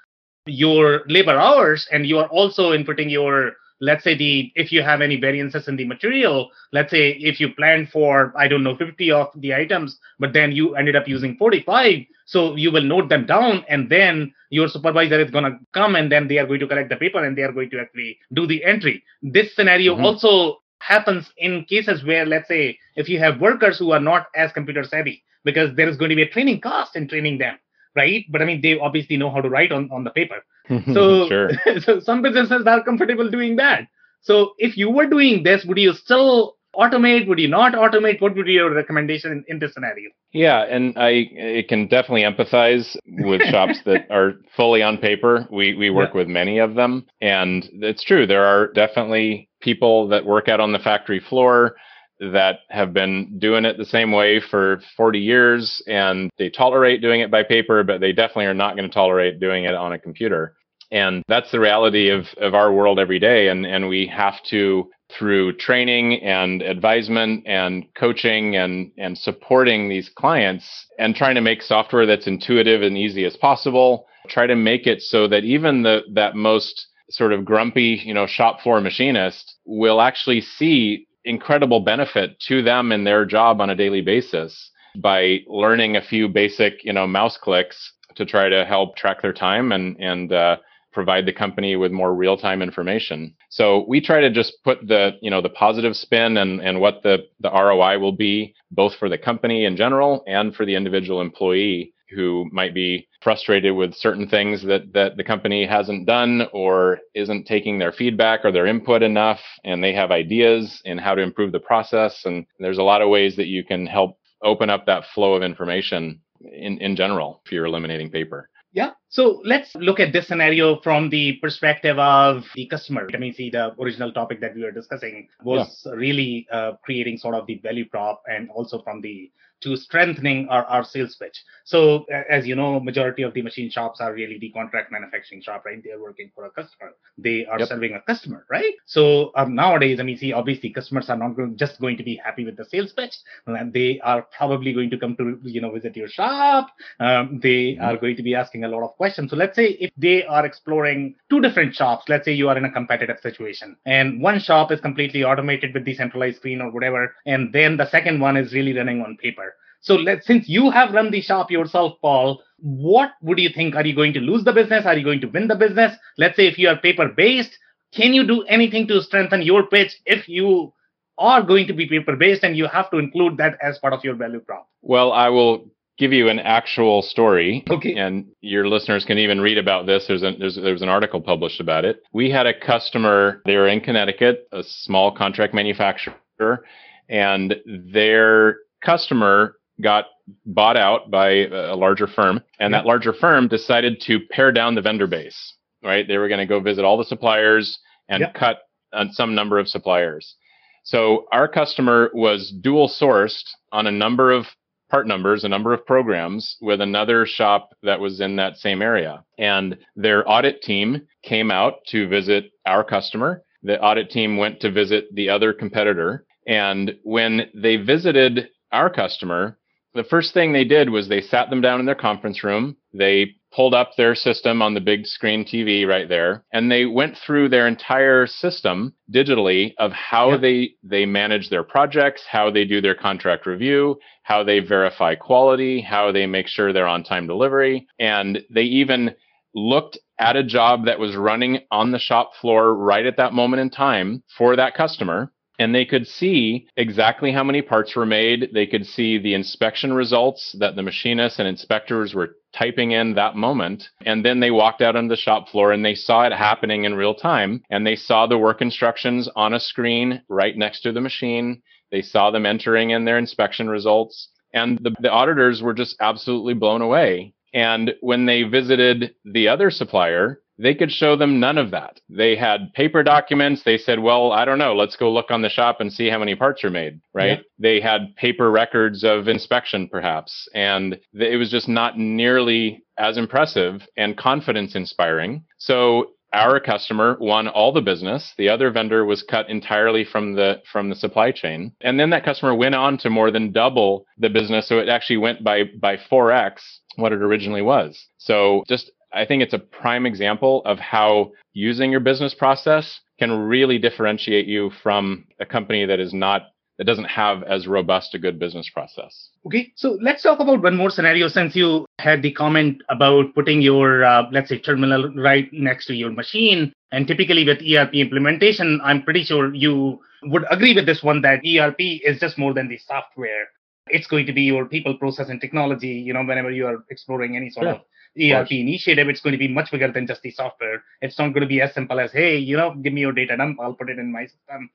your 0.46 1.02
labor 1.08 1.38
hours, 1.38 1.86
and 1.92 2.06
you 2.06 2.18
are 2.18 2.28
also 2.28 2.72
inputting 2.72 3.10
your 3.10 3.52
let's 3.80 4.04
say 4.04 4.16
the 4.16 4.52
if 4.54 4.72
you 4.72 4.82
have 4.82 5.00
any 5.00 5.16
variances 5.16 5.68
in 5.68 5.76
the 5.76 5.84
material 5.84 6.50
let's 6.72 6.90
say 6.90 7.10
if 7.12 7.40
you 7.40 7.48
planned 7.54 7.88
for 7.90 8.32
i 8.36 8.48
don't 8.48 8.62
know 8.64 8.76
50 8.76 9.10
of 9.10 9.28
the 9.36 9.54
items 9.54 9.98
but 10.18 10.32
then 10.32 10.52
you 10.52 10.74
ended 10.76 10.96
up 10.96 11.06
using 11.08 11.36
45 11.36 12.04
so 12.26 12.56
you 12.56 12.70
will 12.70 12.82
note 12.82 13.08
them 13.08 13.26
down 13.26 13.64
and 13.68 13.88
then 13.88 14.32
your 14.50 14.68
supervisor 14.68 15.20
is 15.20 15.30
going 15.30 15.44
to 15.44 15.58
come 15.72 15.94
and 15.96 16.10
then 16.10 16.28
they 16.28 16.38
are 16.38 16.46
going 16.46 16.60
to 16.60 16.66
collect 16.66 16.88
the 16.88 16.96
paper 16.96 17.24
and 17.24 17.36
they 17.36 17.42
are 17.42 17.52
going 17.52 17.70
to 17.70 17.80
actually 17.80 18.18
do 18.34 18.46
the 18.46 18.64
entry. 18.64 19.02
This 19.22 19.54
scenario 19.54 19.96
Mhm. 19.96 20.02
also 20.04 20.62
happens 20.80 21.32
in 21.38 21.64
cases 21.64 22.04
where 22.04 22.26
let's 22.26 22.48
say 22.48 22.78
if 22.96 23.08
you 23.08 23.18
have 23.18 23.40
workers 23.40 23.78
who 23.78 23.92
are 23.92 24.00
not 24.00 24.26
as 24.34 24.52
computer 24.52 24.84
savvy 24.84 25.22
because 25.44 25.74
there 25.74 25.88
is 25.88 25.96
going 25.96 26.10
to 26.10 26.16
be 26.16 26.22
a 26.22 26.28
training 26.28 26.60
cost 26.60 26.96
in 26.96 27.08
training 27.08 27.38
them 27.38 27.56
right? 27.96 28.24
But 28.30 28.42
i 28.42 28.44
mean 28.44 28.60
they 28.60 28.78
obviously 28.78 29.16
know 29.16 29.30
how 29.30 29.40
to 29.40 29.48
write 29.48 29.72
on, 29.72 29.90
on 29.90 30.04
the 30.04 30.10
paper 30.10 30.36
so, 30.92 31.28
sure. 31.28 31.50
so 31.80 32.00
some 32.00 32.22
businesses 32.22 32.66
are 32.66 32.82
comfortable 32.82 33.30
doing 33.30 33.56
that. 33.56 33.88
So 34.20 34.54
if 34.58 34.76
you 34.76 34.90
were 34.90 35.06
doing 35.06 35.42
this, 35.42 35.64
would 35.64 35.78
you 35.78 35.92
still 35.92 36.56
automate? 36.74 37.28
Would 37.28 37.38
you 37.38 37.48
not 37.48 37.72
automate? 37.72 38.20
What 38.20 38.34
would 38.34 38.46
be 38.46 38.52
your 38.52 38.74
recommendation 38.74 39.32
in, 39.32 39.44
in 39.48 39.58
this 39.58 39.74
scenario? 39.74 40.10
Yeah, 40.32 40.64
and 40.64 40.98
I 40.98 41.28
it 41.30 41.68
can 41.68 41.86
definitely 41.88 42.22
empathize 42.22 42.96
with 43.06 43.42
shops 43.42 43.80
that 43.86 44.06
are 44.10 44.34
fully 44.56 44.82
on 44.82 44.98
paper. 44.98 45.46
We 45.50 45.74
we 45.74 45.90
work 45.90 46.14
with 46.14 46.28
many 46.28 46.58
of 46.58 46.74
them, 46.74 47.06
and 47.20 47.68
it's 47.72 48.04
true. 48.04 48.26
There 48.26 48.44
are 48.44 48.72
definitely 48.72 49.48
people 49.60 50.08
that 50.08 50.26
work 50.26 50.48
out 50.48 50.60
on 50.60 50.72
the 50.72 50.78
factory 50.78 51.20
floor 51.20 51.76
that 52.20 52.60
have 52.68 52.92
been 52.92 53.38
doing 53.38 53.64
it 53.64 53.78
the 53.78 53.84
same 53.84 54.12
way 54.12 54.40
for 54.40 54.80
40 54.96 55.18
years, 55.18 55.82
and 55.86 56.30
they 56.38 56.50
tolerate 56.50 57.00
doing 57.00 57.20
it 57.20 57.30
by 57.30 57.42
paper, 57.42 57.82
but 57.84 58.00
they 58.00 58.12
definitely 58.12 58.46
are 58.46 58.54
not 58.54 58.76
going 58.76 58.88
to 58.88 58.94
tolerate 58.94 59.40
doing 59.40 59.64
it 59.64 59.74
on 59.74 59.92
a 59.92 59.98
computer. 59.98 60.54
And 60.90 61.22
that's 61.28 61.50
the 61.50 61.60
reality 61.60 62.08
of, 62.10 62.26
of 62.38 62.54
our 62.54 62.72
world 62.72 62.98
every 62.98 63.18
day. 63.18 63.48
And, 63.48 63.66
and 63.66 63.88
we 63.88 64.06
have 64.06 64.42
to, 64.44 64.90
through 65.10 65.56
training 65.56 66.22
and 66.22 66.62
advisement 66.62 67.46
and 67.46 67.84
coaching 67.94 68.56
and, 68.56 68.90
and 68.96 69.16
supporting 69.16 69.88
these 69.88 70.08
clients 70.08 70.86
and 70.98 71.14
trying 71.14 71.34
to 71.34 71.40
make 71.40 71.62
software 71.62 72.06
that's 72.06 72.26
intuitive 72.26 72.82
and 72.82 72.96
easy 72.96 73.24
as 73.24 73.36
possible, 73.36 74.06
try 74.28 74.46
to 74.46 74.56
make 74.56 74.86
it 74.86 75.02
so 75.02 75.28
that 75.28 75.44
even 75.44 75.82
the, 75.82 76.00
that 76.14 76.34
most 76.34 76.86
sort 77.10 77.32
of 77.32 77.44
grumpy, 77.44 78.00
you 78.04 78.14
know, 78.14 78.26
shop 78.26 78.60
floor 78.60 78.80
machinist 78.80 79.56
will 79.64 80.00
actually 80.00 80.40
see 80.40 81.06
incredible 81.28 81.80
benefit 81.80 82.40
to 82.40 82.62
them 82.62 82.90
in 82.90 83.04
their 83.04 83.24
job 83.24 83.60
on 83.60 83.70
a 83.70 83.76
daily 83.76 84.00
basis 84.00 84.70
by 84.96 85.40
learning 85.46 85.96
a 85.96 86.02
few 86.02 86.28
basic, 86.28 86.82
you 86.84 86.92
know, 86.92 87.06
mouse 87.06 87.36
clicks 87.36 87.92
to 88.16 88.24
try 88.24 88.48
to 88.48 88.64
help 88.64 88.96
track 88.96 89.22
their 89.22 89.32
time 89.32 89.70
and, 89.72 89.96
and, 90.00 90.32
uh, 90.32 90.56
provide 90.90 91.26
the 91.26 91.32
company 91.32 91.76
with 91.76 91.92
more 91.92 92.14
real-time 92.14 92.62
information. 92.62 93.32
So 93.50 93.84
we 93.86 94.00
try 94.00 94.20
to 94.20 94.30
just 94.30 94.54
put 94.64 94.78
the, 94.88 95.12
you 95.20 95.30
know, 95.30 95.40
the 95.40 95.50
positive 95.50 95.94
spin 95.94 96.38
and, 96.38 96.60
and 96.60 96.80
what 96.80 97.02
the, 97.02 97.18
the 97.40 97.50
ROI 97.50 97.98
will 97.98 98.16
be 98.16 98.54
both 98.70 98.94
for 98.96 99.08
the 99.08 99.18
company 99.18 99.64
in 99.64 99.76
general 99.76 100.24
and 100.26 100.54
for 100.56 100.64
the 100.64 100.74
individual 100.74 101.20
employee 101.20 101.92
who 102.10 102.48
might 102.52 102.74
be 102.74 103.08
frustrated 103.22 103.74
with 103.74 103.94
certain 103.94 104.28
things 104.28 104.62
that, 104.62 104.92
that 104.92 105.16
the 105.16 105.24
company 105.24 105.66
hasn't 105.66 106.06
done 106.06 106.46
or 106.52 106.98
isn't 107.14 107.46
taking 107.46 107.78
their 107.78 107.92
feedback 107.92 108.44
or 108.44 108.52
their 108.52 108.66
input 108.66 109.02
enough 109.02 109.40
and 109.64 109.82
they 109.82 109.92
have 109.92 110.10
ideas 110.10 110.80
in 110.84 110.98
how 110.98 111.14
to 111.14 111.22
improve 111.22 111.52
the 111.52 111.60
process 111.60 112.24
and 112.24 112.46
there's 112.58 112.78
a 112.78 112.82
lot 112.82 113.02
of 113.02 113.08
ways 113.08 113.36
that 113.36 113.46
you 113.46 113.64
can 113.64 113.86
help 113.86 114.18
open 114.42 114.70
up 114.70 114.86
that 114.86 115.04
flow 115.14 115.34
of 115.34 115.42
information 115.42 116.20
in, 116.40 116.78
in 116.78 116.94
general 116.96 117.42
if 117.44 117.52
you're 117.52 117.66
eliminating 117.66 118.10
paper 118.10 118.48
yeah. 118.72 118.90
So 119.08 119.40
let's 119.44 119.74
look 119.74 119.98
at 119.98 120.12
this 120.12 120.28
scenario 120.28 120.80
from 120.82 121.08
the 121.08 121.38
perspective 121.40 121.98
of 121.98 122.44
the 122.54 122.66
customer. 122.66 123.08
I 123.12 123.16
mean, 123.16 123.32
see, 123.32 123.50
the 123.50 123.74
original 123.80 124.12
topic 124.12 124.40
that 124.42 124.54
we 124.54 124.62
were 124.62 124.70
discussing 124.70 125.28
was 125.42 125.82
yeah. 125.84 125.92
really 125.92 126.46
uh, 126.52 126.72
creating 126.84 127.16
sort 127.16 127.34
of 127.34 127.46
the 127.46 127.56
value 127.56 127.88
prop 127.88 128.22
and 128.26 128.50
also 128.50 128.82
from 128.82 129.00
the 129.00 129.32
to 129.60 129.76
strengthening 129.76 130.48
our, 130.48 130.64
our 130.64 130.84
sales 130.84 131.16
pitch. 131.16 131.42
So 131.64 132.06
as 132.30 132.46
you 132.46 132.54
know, 132.54 132.80
majority 132.80 133.22
of 133.22 133.34
the 133.34 133.42
machine 133.42 133.70
shops 133.70 134.00
are 134.00 134.12
really 134.14 134.38
the 134.38 134.50
contract 134.50 134.90
manufacturing 134.90 135.42
shop, 135.42 135.64
right? 135.66 135.82
They're 135.84 136.00
working 136.00 136.30
for 136.34 136.46
a 136.46 136.50
customer. 136.50 136.92
They 137.18 137.44
are 137.44 137.58
yep. 137.58 137.68
serving 137.68 137.94
a 137.94 138.00
customer, 138.00 138.46
right? 138.50 138.74
So 138.86 139.32
um, 139.36 139.54
nowadays, 139.54 140.00
I 140.00 140.02
mean, 140.02 140.16
see, 140.16 140.32
obviously 140.32 140.70
customers 140.70 141.10
are 141.10 141.16
not 141.16 141.36
going, 141.36 141.56
just 141.56 141.80
going 141.80 141.96
to 141.98 142.02
be 142.02 142.16
happy 142.16 142.44
with 142.44 142.56
the 142.56 142.64
sales 142.64 142.92
pitch. 142.92 143.14
They 143.46 144.00
are 144.02 144.26
probably 144.36 144.72
going 144.72 144.90
to 144.90 144.98
come 144.98 145.16
to, 145.16 145.38
you 145.42 145.60
know, 145.60 145.72
visit 145.72 145.96
your 145.96 146.08
shop. 146.08 146.68
Um, 147.00 147.40
they 147.42 147.74
mm-hmm. 147.74 147.84
are 147.84 147.96
going 147.96 148.16
to 148.16 148.22
be 148.22 148.34
asking 148.34 148.64
a 148.64 148.68
lot 148.68 148.82
of 148.82 148.96
questions. 148.96 149.30
So 149.30 149.36
let's 149.36 149.56
say 149.56 149.76
if 149.80 149.90
they 149.96 150.24
are 150.24 150.46
exploring 150.46 151.16
two 151.28 151.40
different 151.40 151.74
shops, 151.74 152.04
let's 152.08 152.24
say 152.24 152.32
you 152.32 152.48
are 152.48 152.56
in 152.56 152.64
a 152.64 152.72
competitive 152.72 153.18
situation 153.20 153.76
and 153.84 154.22
one 154.22 154.40
shop 154.40 154.72
is 154.72 154.80
completely 154.80 155.24
automated 155.24 155.74
with 155.74 155.84
decentralized 155.84 156.36
screen 156.36 156.60
or 156.60 156.70
whatever. 156.70 157.14
And 157.26 157.52
then 157.52 157.76
the 157.76 157.90
second 157.90 158.20
one 158.20 158.36
is 158.36 158.52
really 158.52 158.76
running 158.76 159.02
on 159.02 159.16
paper 159.16 159.47
so 159.80 159.94
let 159.94 160.24
since 160.24 160.48
you 160.48 160.70
have 160.70 160.92
run 160.92 161.10
the 161.10 161.20
shop 161.20 161.50
yourself, 161.50 161.98
Paul, 162.00 162.42
what 162.58 163.12
would 163.22 163.38
you 163.38 163.50
think? 163.50 163.76
Are 163.76 163.86
you 163.86 163.94
going 163.94 164.12
to 164.14 164.20
lose 164.20 164.44
the 164.44 164.52
business? 164.52 164.86
Are 164.86 164.96
you 164.96 165.04
going 165.04 165.20
to 165.20 165.28
win 165.28 165.48
the 165.48 165.54
business? 165.54 165.96
Let's 166.16 166.36
say 166.36 166.46
if 166.46 166.58
you 166.58 166.68
are 166.68 166.76
paper 166.76 167.08
based, 167.08 167.56
can 167.92 168.12
you 168.12 168.26
do 168.26 168.42
anything 168.42 168.86
to 168.88 169.00
strengthen 169.00 169.42
your 169.42 169.66
pitch 169.66 169.96
if 170.04 170.28
you 170.28 170.72
are 171.16 171.42
going 171.42 171.66
to 171.66 171.72
be 171.72 171.86
paper 171.86 172.16
based 172.16 172.44
and 172.44 172.56
you 172.56 172.66
have 172.66 172.90
to 172.90 172.98
include 172.98 173.36
that 173.38 173.58
as 173.62 173.78
part 173.78 173.92
of 173.92 174.04
your 174.04 174.14
value 174.14 174.40
prop? 174.40 174.68
Well, 174.82 175.12
I 175.12 175.28
will 175.28 175.70
give 175.98 176.12
you 176.12 176.28
an 176.28 176.38
actual 176.38 177.02
story. 177.02 177.64
Okay. 177.68 177.94
And 177.94 178.26
your 178.40 178.68
listeners 178.68 179.04
can 179.04 179.18
even 179.18 179.40
read 179.40 179.58
about 179.58 179.86
this. 179.86 180.06
There's, 180.06 180.22
a, 180.22 180.32
there's, 180.38 180.54
there's 180.54 180.82
an 180.82 180.88
article 180.88 181.20
published 181.20 181.60
about 181.60 181.84
it. 181.84 182.02
We 182.12 182.30
had 182.30 182.46
a 182.46 182.58
customer, 182.58 183.42
they 183.46 183.56
were 183.56 183.68
in 183.68 183.80
Connecticut, 183.80 184.48
a 184.52 184.62
small 184.62 185.14
contract 185.14 185.54
manufacturer, 185.54 186.64
and 187.08 187.56
their 187.66 188.58
customer 188.84 189.56
got 189.80 190.06
bought 190.46 190.76
out 190.76 191.10
by 191.10 191.46
a 191.46 191.74
larger 191.74 192.06
firm, 192.06 192.42
and 192.58 192.74
that 192.74 192.86
larger 192.86 193.12
firm 193.12 193.48
decided 193.48 194.00
to 194.02 194.20
pare 194.30 194.52
down 194.52 194.74
the 194.74 194.82
vendor 194.82 195.06
base. 195.06 195.54
Right, 195.82 196.06
they 196.08 196.18
were 196.18 196.28
going 196.28 196.40
to 196.40 196.46
go 196.46 196.58
visit 196.58 196.84
all 196.84 196.98
the 196.98 197.04
suppliers 197.04 197.78
and 198.08 198.20
yep. 198.20 198.34
cut 198.34 198.62
on 198.92 199.12
some 199.12 199.34
number 199.34 199.58
of 199.58 199.68
suppliers. 199.68 200.34
So 200.82 201.26
our 201.32 201.46
customer 201.46 202.10
was 202.14 202.50
dual 202.50 202.88
sourced 202.88 203.44
on 203.72 203.86
a 203.86 203.92
number 203.92 204.32
of 204.32 204.46
part 204.90 205.06
numbers, 205.06 205.44
a 205.44 205.48
number 205.48 205.72
of 205.72 205.84
programs 205.86 206.56
with 206.60 206.80
another 206.80 207.26
shop 207.26 207.70
that 207.82 208.00
was 208.00 208.20
in 208.20 208.36
that 208.36 208.56
same 208.56 208.82
area. 208.82 209.22
And 209.38 209.76
their 209.96 210.28
audit 210.28 210.62
team 210.62 211.06
came 211.22 211.50
out 211.50 211.84
to 211.88 212.08
visit 212.08 212.52
our 212.66 212.82
customer. 212.82 213.42
The 213.62 213.80
audit 213.80 214.10
team 214.10 214.36
went 214.36 214.60
to 214.60 214.70
visit 214.70 215.14
the 215.14 215.28
other 215.28 215.52
competitor. 215.52 216.24
And 216.46 216.96
when 217.02 217.50
they 217.54 217.76
visited 217.76 218.48
our 218.72 218.88
customer, 218.88 219.58
the 219.98 220.04
first 220.04 220.32
thing 220.32 220.52
they 220.52 220.64
did 220.64 220.90
was 220.90 221.08
they 221.08 221.20
sat 221.20 221.50
them 221.50 221.60
down 221.60 221.80
in 221.80 221.86
their 221.86 221.96
conference 221.96 222.44
room. 222.44 222.76
They 222.94 223.34
pulled 223.52 223.74
up 223.74 223.90
their 223.96 224.14
system 224.14 224.62
on 224.62 224.74
the 224.74 224.80
big 224.80 225.06
screen 225.06 225.44
TV 225.44 225.88
right 225.88 226.08
there, 226.08 226.44
and 226.52 226.70
they 226.70 226.86
went 226.86 227.16
through 227.18 227.48
their 227.48 227.66
entire 227.66 228.24
system 228.28 228.94
digitally 229.12 229.74
of 229.76 229.90
how 229.90 230.30
yep. 230.30 230.40
they 230.40 230.70
they 230.84 231.04
manage 231.04 231.50
their 231.50 231.64
projects, 231.64 232.22
how 232.30 232.48
they 232.48 232.64
do 232.64 232.80
their 232.80 232.94
contract 232.94 233.44
review, 233.44 233.98
how 234.22 234.44
they 234.44 234.60
verify 234.60 235.16
quality, 235.16 235.80
how 235.80 236.12
they 236.12 236.26
make 236.26 236.46
sure 236.46 236.72
they're 236.72 236.86
on 236.86 237.02
time 237.02 237.26
delivery, 237.26 237.88
and 237.98 238.38
they 238.54 238.62
even 238.62 239.12
looked 239.52 239.98
at 240.20 240.36
a 240.36 240.44
job 240.44 240.84
that 240.86 241.00
was 241.00 241.16
running 241.16 241.58
on 241.72 241.90
the 241.90 241.98
shop 241.98 242.30
floor 242.40 242.72
right 242.72 243.04
at 243.04 243.16
that 243.16 243.32
moment 243.32 243.60
in 243.60 243.70
time 243.70 244.22
for 244.36 244.54
that 244.54 244.76
customer 244.76 245.32
and 245.58 245.74
they 245.74 245.84
could 245.84 246.06
see 246.06 246.68
exactly 246.76 247.32
how 247.32 247.42
many 247.42 247.62
parts 247.62 247.96
were 247.96 248.06
made. 248.06 248.50
They 248.54 248.66
could 248.66 248.86
see 248.86 249.18
the 249.18 249.34
inspection 249.34 249.92
results 249.92 250.54
that 250.58 250.76
the 250.76 250.82
machinists 250.82 251.38
and 251.38 251.48
inspectors 251.48 252.14
were 252.14 252.36
typing 252.52 252.92
in 252.92 253.14
that 253.14 253.36
moment. 253.36 253.88
And 254.06 254.24
then 254.24 254.40
they 254.40 254.50
walked 254.50 254.80
out 254.80 254.96
on 254.96 255.08
the 255.08 255.16
shop 255.16 255.48
floor 255.48 255.72
and 255.72 255.84
they 255.84 255.94
saw 255.94 256.24
it 256.24 256.32
happening 256.32 256.84
in 256.84 256.94
real 256.94 257.14
time. 257.14 257.62
And 257.70 257.86
they 257.86 257.96
saw 257.96 258.26
the 258.26 258.38
work 258.38 258.62
instructions 258.62 259.28
on 259.34 259.52
a 259.52 259.60
screen 259.60 260.22
right 260.28 260.56
next 260.56 260.80
to 260.82 260.92
the 260.92 261.00
machine. 261.00 261.62
They 261.90 262.02
saw 262.02 262.30
them 262.30 262.46
entering 262.46 262.90
in 262.90 263.04
their 263.04 263.18
inspection 263.18 263.68
results. 263.68 264.28
And 264.54 264.78
the, 264.78 264.94
the 265.00 265.10
auditors 265.10 265.60
were 265.60 265.74
just 265.74 265.96
absolutely 266.00 266.54
blown 266.54 266.82
away. 266.82 267.34
And 267.52 267.94
when 268.00 268.26
they 268.26 268.42
visited 268.44 269.14
the 269.24 269.48
other 269.48 269.70
supplier, 269.70 270.40
they 270.58 270.74
could 270.74 270.90
show 270.90 271.16
them 271.16 271.40
none 271.40 271.58
of 271.58 271.70
that. 271.70 272.00
They 272.08 272.36
had 272.36 272.72
paper 272.74 273.02
documents. 273.02 273.62
They 273.62 273.78
said, 273.78 274.00
well, 274.00 274.32
I 274.32 274.44
don't 274.44 274.58
know. 274.58 274.74
Let's 274.74 274.96
go 274.96 275.12
look 275.12 275.30
on 275.30 275.42
the 275.42 275.48
shop 275.48 275.80
and 275.80 275.92
see 275.92 276.08
how 276.08 276.18
many 276.18 276.34
parts 276.34 276.64
are 276.64 276.70
made, 276.70 277.00
right? 277.14 277.38
Yeah. 277.38 277.42
They 277.58 277.80
had 277.80 278.14
paper 278.16 278.50
records 278.50 279.04
of 279.04 279.28
inspection, 279.28 279.88
perhaps. 279.88 280.48
And 280.54 280.98
it 281.14 281.38
was 281.38 281.50
just 281.50 281.68
not 281.68 281.98
nearly 281.98 282.82
as 282.98 283.16
impressive 283.16 283.86
and 283.96 284.16
confidence 284.16 284.74
inspiring. 284.74 285.44
So 285.58 286.10
our 286.32 286.60
customer 286.60 287.16
won 287.20 287.48
all 287.48 287.72
the 287.72 287.80
business. 287.80 288.34
The 288.36 288.48
other 288.48 288.70
vendor 288.70 289.04
was 289.04 289.22
cut 289.22 289.48
entirely 289.48 290.04
from 290.04 290.34
the 290.34 290.60
from 290.70 290.90
the 290.90 290.94
supply 290.94 291.32
chain. 291.32 291.72
And 291.80 291.98
then 291.98 292.10
that 292.10 292.24
customer 292.24 292.54
went 292.54 292.74
on 292.74 292.98
to 292.98 293.10
more 293.10 293.30
than 293.30 293.52
double 293.52 294.04
the 294.18 294.28
business. 294.28 294.68
So 294.68 294.78
it 294.78 294.88
actually 294.88 295.16
went 295.18 295.42
by 295.42 295.64
by 295.80 295.96
4x 295.96 296.60
what 296.96 297.12
it 297.12 297.22
originally 297.22 297.62
was. 297.62 298.08
So 298.18 298.64
just 298.68 298.90
I 299.12 299.24
think 299.24 299.42
it's 299.42 299.54
a 299.54 299.58
prime 299.58 300.06
example 300.06 300.62
of 300.64 300.78
how 300.78 301.32
using 301.52 301.90
your 301.90 302.00
business 302.00 302.34
process 302.34 303.00
can 303.18 303.32
really 303.32 303.78
differentiate 303.78 304.46
you 304.46 304.70
from 304.82 305.26
a 305.40 305.46
company 305.46 305.86
that 305.86 306.00
is 306.00 306.12
not 306.12 306.42
that 306.78 306.84
doesn't 306.84 307.06
have 307.06 307.42
as 307.42 307.66
robust 307.66 308.14
a 308.14 308.18
good 308.18 308.38
business 308.38 308.70
process. 308.70 309.30
Okay, 309.44 309.72
so 309.74 309.98
let's 310.00 310.22
talk 310.22 310.38
about 310.38 310.62
one 310.62 310.76
more 310.76 310.90
scenario 310.90 311.26
since 311.26 311.56
you 311.56 311.84
had 311.98 312.22
the 312.22 312.32
comment 312.32 312.82
about 312.88 313.34
putting 313.34 313.60
your, 313.60 314.04
uh, 314.04 314.28
let's 314.30 314.48
say, 314.48 314.58
terminal 314.58 315.12
right 315.14 315.48
next 315.52 315.86
to 315.86 315.94
your 315.94 316.12
machine. 316.12 316.72
And 316.92 317.06
typically 317.06 317.44
with 317.44 317.58
ERP 317.62 317.94
implementation, 317.94 318.80
I'm 318.84 319.02
pretty 319.02 319.24
sure 319.24 319.52
you 319.52 319.98
would 320.22 320.44
agree 320.50 320.72
with 320.72 320.86
this 320.86 321.02
one 321.02 321.20
that 321.22 321.40
ERP 321.44 321.80
is 321.80 322.20
just 322.20 322.38
more 322.38 322.54
than 322.54 322.68
the 322.68 322.78
software. 322.78 323.48
It's 323.88 324.06
going 324.06 324.26
to 324.26 324.32
be 324.32 324.42
your 324.42 324.66
people, 324.66 324.96
process, 324.96 325.30
and 325.30 325.40
technology. 325.40 325.88
You 325.88 326.12
know, 326.12 326.22
whenever 326.24 326.50
you 326.50 326.66
are 326.66 326.84
exploring 326.90 327.36
any 327.36 327.50
sort 327.50 327.64
sure. 327.64 327.74
of 327.74 327.80
ERP 328.16 328.52
initiative, 328.52 329.08
it's 329.08 329.20
going 329.20 329.32
to 329.32 329.38
be 329.38 329.48
much 329.48 329.70
bigger 329.70 329.90
than 329.90 330.06
just 330.06 330.22
the 330.22 330.30
software. 330.30 330.82
It's 331.00 331.18
not 331.18 331.28
going 331.28 331.42
to 331.42 331.46
be 331.46 331.60
as 331.60 331.74
simple 331.74 332.00
as, 332.00 332.12
hey, 332.12 332.36
you 332.36 332.56
know, 332.56 332.74
give 332.74 332.92
me 332.92 333.00
your 333.00 333.12
data 333.12 333.36
dump, 333.36 333.58
I'll 333.60 333.74
put 333.74 333.90
it 333.90 333.98
in 333.98 334.12
my 334.12 334.26
system. 334.26 334.70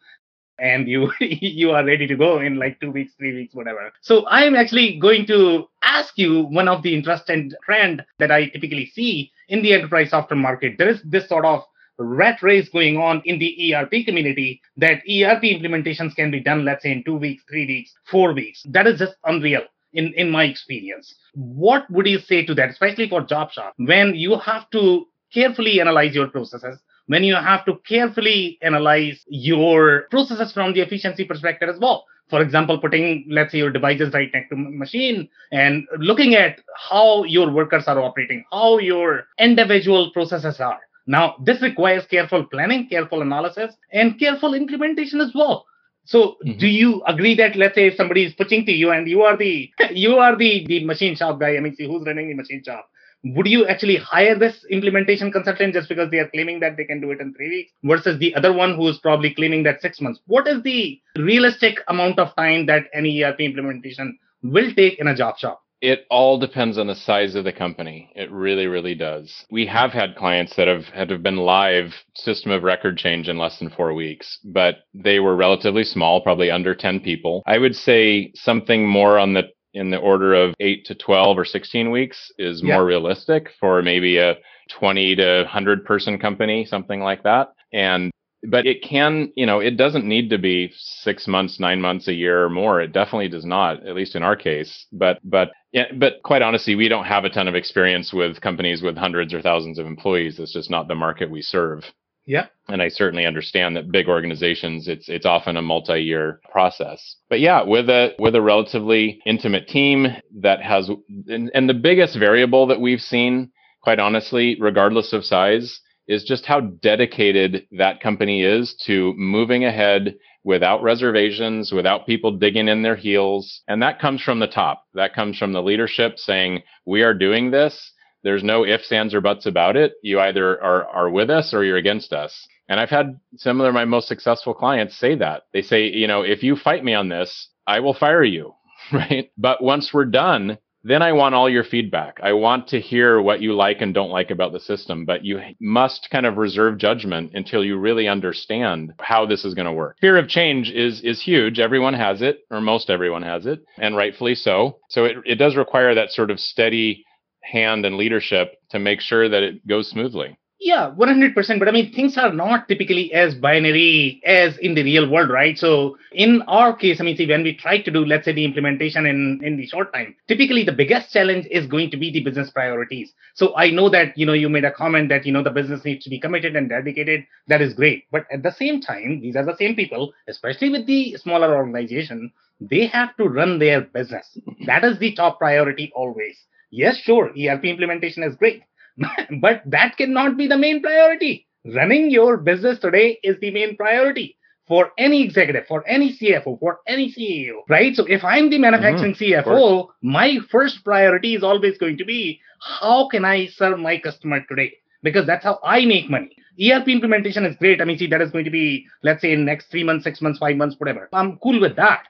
And 0.60 0.88
you 0.88 1.12
you 1.20 1.72
are 1.72 1.84
ready 1.84 2.06
to 2.08 2.16
go 2.16 2.40
in 2.40 2.58
like 2.58 2.80
two 2.80 2.92
weeks, 2.92 3.14
three 3.18 3.34
weeks, 3.34 3.56
whatever. 3.56 3.92
So 4.02 4.28
I'm 4.28 4.56
actually 4.56 5.00
going 5.00 5.26
to 5.28 5.68
ask 5.84 6.18
you 6.18 6.44
one 6.44 6.68
of 6.68 6.84
the 6.84 6.94
interesting 6.94 7.52
trend 7.64 8.06
that 8.20 8.32
I 8.32 8.48
typically 8.50 8.86
see 8.86 9.32
in 9.50 9.64
the 9.64 9.74
enterprise 9.74 10.12
software 10.12 10.40
market. 10.40 10.78
There 10.78 10.90
is 10.90 11.02
this 11.04 11.28
sort 11.28 11.46
of 11.46 11.64
rat 11.98 12.42
race 12.42 12.70
going 12.70 12.98
on 12.98 13.22
in 13.26 13.40
the 13.40 13.74
ERP 13.74 14.06
community 14.06 14.62
that 14.78 15.02
ERP 15.10 15.44
implementations 15.44 16.16
can 16.16 16.32
be 16.32 16.40
done, 16.40 16.66
let's 16.66 16.84
say, 16.84 16.92
in 16.92 17.04
two 17.04 17.18
weeks, 17.18 17.44
three 17.50 17.66
weeks, 17.66 17.94
four 18.10 18.34
weeks. 18.34 18.64
That 18.70 18.88
is 18.88 19.00
just 19.00 19.16
unreal 19.26 19.64
in, 19.94 20.14
in 20.16 20.30
my 20.30 20.44
experience. 20.44 21.14
What 21.34 21.90
would 21.90 22.08
you 22.08 22.20
say 22.20 22.46
to 22.46 22.54
that, 22.56 22.70
especially 22.70 23.10
for 23.10 23.22
job 23.22 23.52
shop, 23.52 23.74
when 23.78 24.16
you 24.16 24.38
have 24.40 24.70
to 24.72 25.06
carefully 25.34 25.82
analyze 25.82 26.14
your 26.14 26.28
processes, 26.28 26.80
when 27.08 27.24
you 27.24 27.36
have 27.36 27.66
to 27.66 27.76
carefully 27.88 28.58
analyze 28.62 29.24
your 29.28 30.04
processes 30.10 30.54
from 30.54 30.74
the 30.74 30.82
efficiency 30.82 31.26
perspective 31.26 31.70
as 31.70 31.80
well? 31.80 32.06
For 32.30 32.42
example, 32.42 32.80
putting, 32.80 33.28
let's 33.30 33.52
say, 33.52 33.58
your 33.58 33.70
devices 33.70 34.14
right 34.14 34.30
next 34.34 34.50
to 34.50 34.56
machine 34.56 35.30
and 35.52 35.86
looking 35.98 36.36
at 36.36 36.62
how 36.76 37.26
your 37.26 37.52
workers 37.52 37.84
are 37.88 38.00
operating, 38.00 38.46
how 38.52 38.80
your 38.80 39.26
individual 39.38 40.12
processes 40.12 40.60
are. 40.60 40.80
Now, 41.06 41.36
this 41.44 41.62
requires 41.62 42.06
careful 42.06 42.46
planning, 42.46 42.88
careful 42.88 43.22
analysis, 43.22 43.76
and 43.92 44.18
careful 44.18 44.54
implementation 44.54 45.20
as 45.20 45.32
well. 45.36 45.66
So 46.06 46.38
mm-hmm. 46.46 46.58
do 46.60 46.68
you 46.68 47.02
agree 47.08 47.36
that 47.36 47.56
let's 47.56 47.76
say 47.76 47.88
if 47.88 47.96
somebody 47.96 48.26
is 48.26 48.34
pitching 48.34 48.66
to 48.66 48.72
you 48.72 48.92
and 48.92 49.08
you 49.08 49.22
are 49.24 49.38
the 49.38 49.72
you 49.92 50.18
are 50.18 50.36
the 50.36 50.66
the 50.68 50.84
machine 50.86 51.16
shop 51.16 51.40
guy, 51.40 51.56
I 51.56 51.60
mean 51.60 51.76
see 51.76 51.88
who's 51.88 52.06
running 52.06 52.30
the 52.30 52.36
machine 52.36 52.64
shop. 52.64 52.90
would 53.24 53.48
you 53.48 53.66
actually 53.66 53.96
hire 53.96 54.38
this 54.38 54.66
implementation 54.70 55.32
consultant 55.32 55.74
just 55.74 55.88
because 55.88 56.12
they 56.12 56.20
are 56.20 56.28
claiming 56.30 56.60
that 56.60 56.76
they 56.76 56.84
can 56.84 57.00
do 57.00 57.12
it 57.12 57.22
in 57.22 57.34
three 57.34 57.50
weeks 57.50 57.72
versus 57.84 58.20
the 58.20 58.36
other 58.36 58.52
one 58.52 58.76
who 58.76 58.88
is 58.90 58.98
probably 58.98 59.34
claiming 59.34 59.64
that 59.64 59.82
six 59.82 60.02
months? 60.02 60.20
What 60.28 60.48
is 60.48 60.62
the 60.64 61.00
realistic 61.16 61.80
amount 61.88 62.20
of 62.20 62.36
time 62.36 62.66
that 62.66 62.88
any 62.94 63.24
ERP 63.24 63.40
implementation 63.40 64.18
will 64.42 64.74
take 64.74 65.00
in 65.00 65.08
a 65.08 65.16
job 65.16 65.38
shop? 65.38 65.63
It 65.84 66.06
all 66.10 66.40
depends 66.40 66.78
on 66.78 66.88
the 66.88 66.96
size 66.96 67.36
of 67.36 67.44
the 67.44 67.52
company. 67.52 68.10
It 68.16 68.32
really, 68.32 68.68
really 68.68 68.96
does. 68.96 69.46
We 69.52 69.66
have 69.66 69.92
had 69.92 70.16
clients 70.16 70.56
that 70.56 70.70
have 70.70 70.86
had 70.86 71.10
have 71.10 71.22
been 71.22 71.36
live 71.36 71.94
system 72.16 72.52
of 72.52 72.64
record 72.64 72.98
change 72.98 73.28
in 73.28 73.38
less 73.38 73.60
than 73.60 73.70
four 73.70 73.94
weeks, 73.94 74.40
but 74.46 74.86
they 74.94 75.20
were 75.20 75.36
relatively 75.36 75.84
small, 75.84 76.22
probably 76.22 76.50
under 76.50 76.74
10 76.74 77.02
people. 77.02 77.44
I 77.46 77.58
would 77.58 77.76
say 77.76 78.32
something 78.34 78.88
more 78.88 79.20
on 79.20 79.34
the 79.34 79.50
in 79.74 79.90
the 79.90 79.98
order 79.98 80.34
of 80.34 80.56
eight 80.62 80.86
to 80.86 80.96
12 80.96 81.38
or 81.38 81.44
16 81.44 81.92
weeks 81.92 82.32
is 82.38 82.62
yeah. 82.64 82.76
more 82.76 82.86
realistic 82.86 83.50
for 83.60 83.82
maybe 83.82 84.18
a 84.20 84.38
20 84.70 85.18
to 85.18 85.42
100 85.42 85.84
person 85.84 86.18
company, 86.18 86.64
something 86.64 87.02
like 87.02 87.24
that. 87.24 87.50
And 87.74 88.10
but 88.48 88.66
it 88.66 88.84
can, 88.84 89.32
you 89.36 89.46
know, 89.46 89.60
it 89.60 89.78
doesn't 89.78 90.06
need 90.06 90.30
to 90.30 90.38
be 90.38 90.72
six 90.76 91.28
months, 91.28 91.60
nine 91.60 91.82
months, 91.82 92.08
a 92.08 92.14
year 92.14 92.44
or 92.44 92.50
more. 92.50 92.82
It 92.82 92.92
definitely 92.92 93.30
does 93.30 93.46
not, 93.46 93.86
at 93.86 93.96
least 93.96 94.16
in 94.16 94.24
our 94.24 94.36
case. 94.36 94.86
But, 94.92 95.20
but, 95.24 95.52
yeah, 95.72 95.92
but 95.98 96.22
quite 96.24 96.42
honestly, 96.42 96.76
we 96.76 96.90
don't 96.90 97.06
have 97.06 97.26
a 97.26 97.30
ton 97.30 97.48
of 97.48 97.56
experience 97.56 98.14
with 98.14 98.42
companies 98.42 98.82
with 98.82 98.98
hundreds 98.98 99.34
or 99.34 99.42
thousands 99.42 99.80
of 99.80 99.86
employees. 99.86 100.38
That's 100.38 100.54
just 100.54 100.70
not 100.70 100.88
the 100.88 100.96
market 100.96 101.30
we 101.32 101.42
serve. 101.42 101.84
Yeah. 102.26 102.48
And 102.70 102.82
I 102.82 102.88
certainly 102.88 103.26
understand 103.26 103.76
that 103.76 103.92
big 103.92 104.08
organizations, 104.08 104.88
it's 104.88 105.10
it's 105.10 105.26
often 105.26 105.58
a 105.58 105.62
multi-year 105.62 106.40
process. 106.50 107.18
But 107.30 107.42
yeah, 107.42 107.64
with 107.64 107.90
a 107.90 108.14
with 108.18 108.36
a 108.36 108.42
relatively 108.42 109.20
intimate 109.26 109.68
team 109.68 110.08
that 110.40 110.62
has 110.62 110.90
and, 111.28 111.52
and 111.54 111.68
the 111.68 111.74
biggest 111.74 112.18
variable 112.18 112.68
that 112.68 112.80
we've 112.80 113.02
seen, 113.02 113.52
quite 113.82 114.00
honestly, 114.00 114.56
regardless 114.60 115.12
of 115.12 115.26
size, 115.26 115.82
is 116.08 116.24
just 116.24 116.46
how 116.46 116.60
dedicated 116.60 117.66
that 117.72 118.02
company 118.02 118.44
is 118.44 118.76
to 118.86 119.14
moving 119.18 119.66
ahead 119.66 120.16
without 120.44 120.84
reservations, 120.84 121.72
without 121.72 122.06
people 122.06 122.38
digging 122.38 122.68
in 122.68 122.82
their 122.82 122.96
heels. 122.96 123.62
And 123.68 123.82
that 123.82 124.00
comes 124.00 124.22
from 124.22 124.40
the 124.40 124.48
top. 124.48 124.84
That 124.94 125.16
comes 125.16 125.38
from 125.38 125.54
the 125.54 125.64
leadership 125.64 126.18
saying, 126.18 126.64
we 126.86 127.02
are 127.02 127.14
doing 127.14 127.52
this. 127.52 127.92
There's 128.24 128.44
no 128.44 128.66
ifs, 128.66 128.92
ands, 128.92 129.14
or 129.14 129.22
buts 129.22 129.46
about 129.46 129.76
it. 129.76 129.94
You 130.02 130.20
either 130.20 130.62
are, 130.64 130.86
are 130.88 131.10
with 131.10 131.30
us 131.30 131.54
or 131.54 131.64
you're 131.64 131.78
against 131.78 132.14
us. 132.14 132.48
And 132.70 132.80
I've 132.80 132.90
had 132.90 133.20
similar, 133.36 133.70
of 133.70 133.76
my 133.76 133.86
most 133.86 134.08
successful 134.08 134.54
clients 134.54 134.98
say 134.98 135.16
that. 135.16 135.44
They 135.54 135.62
say, 135.62 135.88
you 135.88 136.08
know, 136.08 136.22
if 136.22 136.44
you 136.44 136.56
fight 136.56 136.84
me 136.84 136.94
on 136.94 137.10
this, 137.10 137.50
I 137.68 137.80
will 137.80 137.94
fire 137.94 138.24
you. 138.24 138.54
Right. 138.92 139.32
But 139.38 139.64
once 139.64 139.94
we're 139.94 140.04
done, 140.04 140.58
then 140.84 141.02
I 141.02 141.14
want 141.14 141.36
all 141.36 141.50
your 141.50 141.64
feedback. 141.64 142.20
I 142.22 142.34
want 142.34 142.68
to 142.70 142.80
hear 142.80 143.22
what 143.22 143.42
you 143.42 143.56
like 143.56 143.82
and 143.82 143.94
don't 143.94 144.10
like 144.10 144.32
about 144.32 144.52
the 144.52 144.60
system, 144.60 145.06
but 145.06 145.24
you 145.24 145.40
must 145.60 146.10
kind 146.12 146.26
of 146.26 146.38
reserve 146.38 146.78
judgment 146.78 147.32
until 147.34 147.64
you 147.64 147.78
really 147.78 148.08
understand 148.08 148.94
how 149.00 149.26
this 149.26 149.46
is 149.46 149.54
going 149.54 149.66
to 149.66 149.72
work. 149.72 149.98
Fear 150.02 150.18
of 150.18 150.28
change 150.28 150.70
is 150.72 151.02
is 151.02 151.22
huge. 151.22 151.60
Everyone 151.60 151.94
has 151.94 152.22
it, 152.22 152.40
or 152.52 152.60
most 152.60 152.90
everyone 152.90 153.24
has 153.24 153.46
it, 153.46 153.62
and 153.78 153.96
rightfully 153.96 154.36
so. 154.36 154.80
So 154.90 155.06
it, 155.06 155.18
it 155.26 155.36
does 155.36 155.56
require 155.56 155.96
that 155.96 156.12
sort 156.12 156.32
of 156.32 156.40
steady 156.40 157.06
hand 157.42 157.86
and 157.86 157.98
leadership 157.98 158.56
to 158.72 158.80
make 158.80 159.02
sure 159.02 159.30
that 159.30 159.44
it 159.44 159.66
goes 159.68 159.90
smoothly. 159.90 160.38
Yeah, 160.66 160.94
100%. 160.98 161.60
But 161.60 161.68
I 161.68 161.72
mean, 161.72 161.92
things 161.92 162.18
are 162.18 162.32
not 162.32 162.70
typically 162.70 163.12
as 163.14 163.36
binary 163.36 164.22
as 164.26 164.58
in 164.60 164.76
the 164.76 164.84
real 164.84 165.10
world, 165.10 165.30
right? 165.30 165.58
So 165.58 165.98
in 166.14 166.42
our 166.44 166.74
case, 166.74 167.02
I 167.02 167.04
mean, 167.04 167.18
see, 167.18 167.28
when 167.28 167.44
we 167.44 167.54
try 167.54 167.82
to 167.82 167.92
do, 167.92 168.06
let's 168.06 168.24
say, 168.24 168.32
the 168.32 168.46
implementation 168.46 169.06
in, 169.06 169.42
in 169.44 169.58
the 169.58 169.68
short 169.68 169.94
time, 169.94 170.16
typically 170.30 170.64
the 170.64 170.72
biggest 170.72 171.12
challenge 171.12 171.48
is 171.52 171.68
going 171.68 171.92
to 171.92 171.98
be 171.98 172.12
the 172.12 172.24
business 172.24 172.50
priorities. 172.50 173.12
So 173.34 173.54
I 173.58 173.72
know 173.72 173.90
that, 173.90 174.18
you 174.18 174.26
know, 174.26 174.32
you 174.32 174.48
made 174.48 174.64
a 174.64 174.72
comment 174.72 175.10
that, 175.10 175.26
you 175.26 175.34
know, 175.34 175.44
the 175.44 175.52
business 175.52 175.84
needs 175.84 176.06
to 176.06 176.10
be 176.10 176.18
committed 176.18 176.56
and 176.56 176.70
dedicated. 176.70 177.26
That 177.50 177.62
is 177.62 177.74
great. 177.74 178.06
But 178.10 178.26
at 178.32 178.42
the 178.42 178.54
same 178.54 178.80
time, 178.80 179.20
these 179.20 179.36
are 179.36 179.46
the 179.46 179.58
same 179.58 179.76
people, 179.76 180.14
especially 180.30 180.70
with 180.70 180.86
the 180.86 181.18
smaller 181.18 181.58
organization, 181.58 182.32
they 182.62 182.86
have 182.88 183.18
to 183.18 183.26
run 183.26 183.60
their 183.60 183.82
business. 183.82 184.38
That 184.66 184.86
is 184.86 184.98
the 184.98 185.14
top 185.14 185.40
priority 185.40 185.92
always. 185.94 186.38
Yes, 186.72 186.96
sure, 187.00 187.34
ERP 187.38 187.66
implementation 187.66 188.24
is 188.24 188.36
great 188.36 188.64
but 189.42 189.62
that 189.66 189.98
cannot 189.98 190.38
be 190.38 190.48
the 190.48 190.58
main 190.58 190.82
priority. 190.82 191.48
Running 191.74 192.12
your 192.12 192.38
business 192.38 192.80
today 192.80 193.20
is 193.24 193.38
the 193.40 193.52
main 193.52 193.78
priority 193.78 194.38
for 194.68 194.92
any 194.98 195.24
executive, 195.24 195.66
for 195.68 195.88
any 195.88 196.18
CFO, 196.18 196.60
for 196.60 196.80
any 196.88 197.14
CEO, 197.14 197.62
right? 197.70 197.96
So 197.96 198.06
if 198.06 198.24
I'm 198.24 198.50
the 198.50 198.58
manufacturing 198.58 199.14
mm-hmm. 199.14 199.50
CFO, 199.50 199.88
my 200.02 200.38
first 200.50 200.84
priority 200.84 201.36
is 201.36 201.44
always 201.44 201.78
going 201.78 201.98
to 201.98 202.06
be 202.06 202.40
how 202.60 203.10
can 203.10 203.26
I 203.26 203.48
serve 203.48 203.80
my 203.80 203.98
customer 203.98 204.42
today? 204.48 204.74
Because 205.02 205.26
that's 205.26 205.44
how 205.44 205.60
I 205.64 205.86
make 205.86 206.10
money. 206.10 206.36
ERP 206.62 206.88
implementation 206.88 207.46
is 207.46 207.58
great. 207.58 207.82
I 207.82 207.86
mean, 207.86 207.98
see, 207.98 208.08
that 208.08 208.22
is 208.22 208.32
going 208.32 208.46
to 208.46 208.52
be, 208.52 208.86
let's 209.02 209.22
say, 209.22 209.34
in 209.34 209.44
next 209.44 209.70
three 209.70 209.84
months, 209.84 210.04
six 210.06 210.22
months, 210.22 210.40
five 210.40 210.56
months, 210.56 210.76
whatever. 210.78 211.10
I'm 211.12 211.38
cool 211.40 211.60
with 211.60 211.76
that 211.76 212.04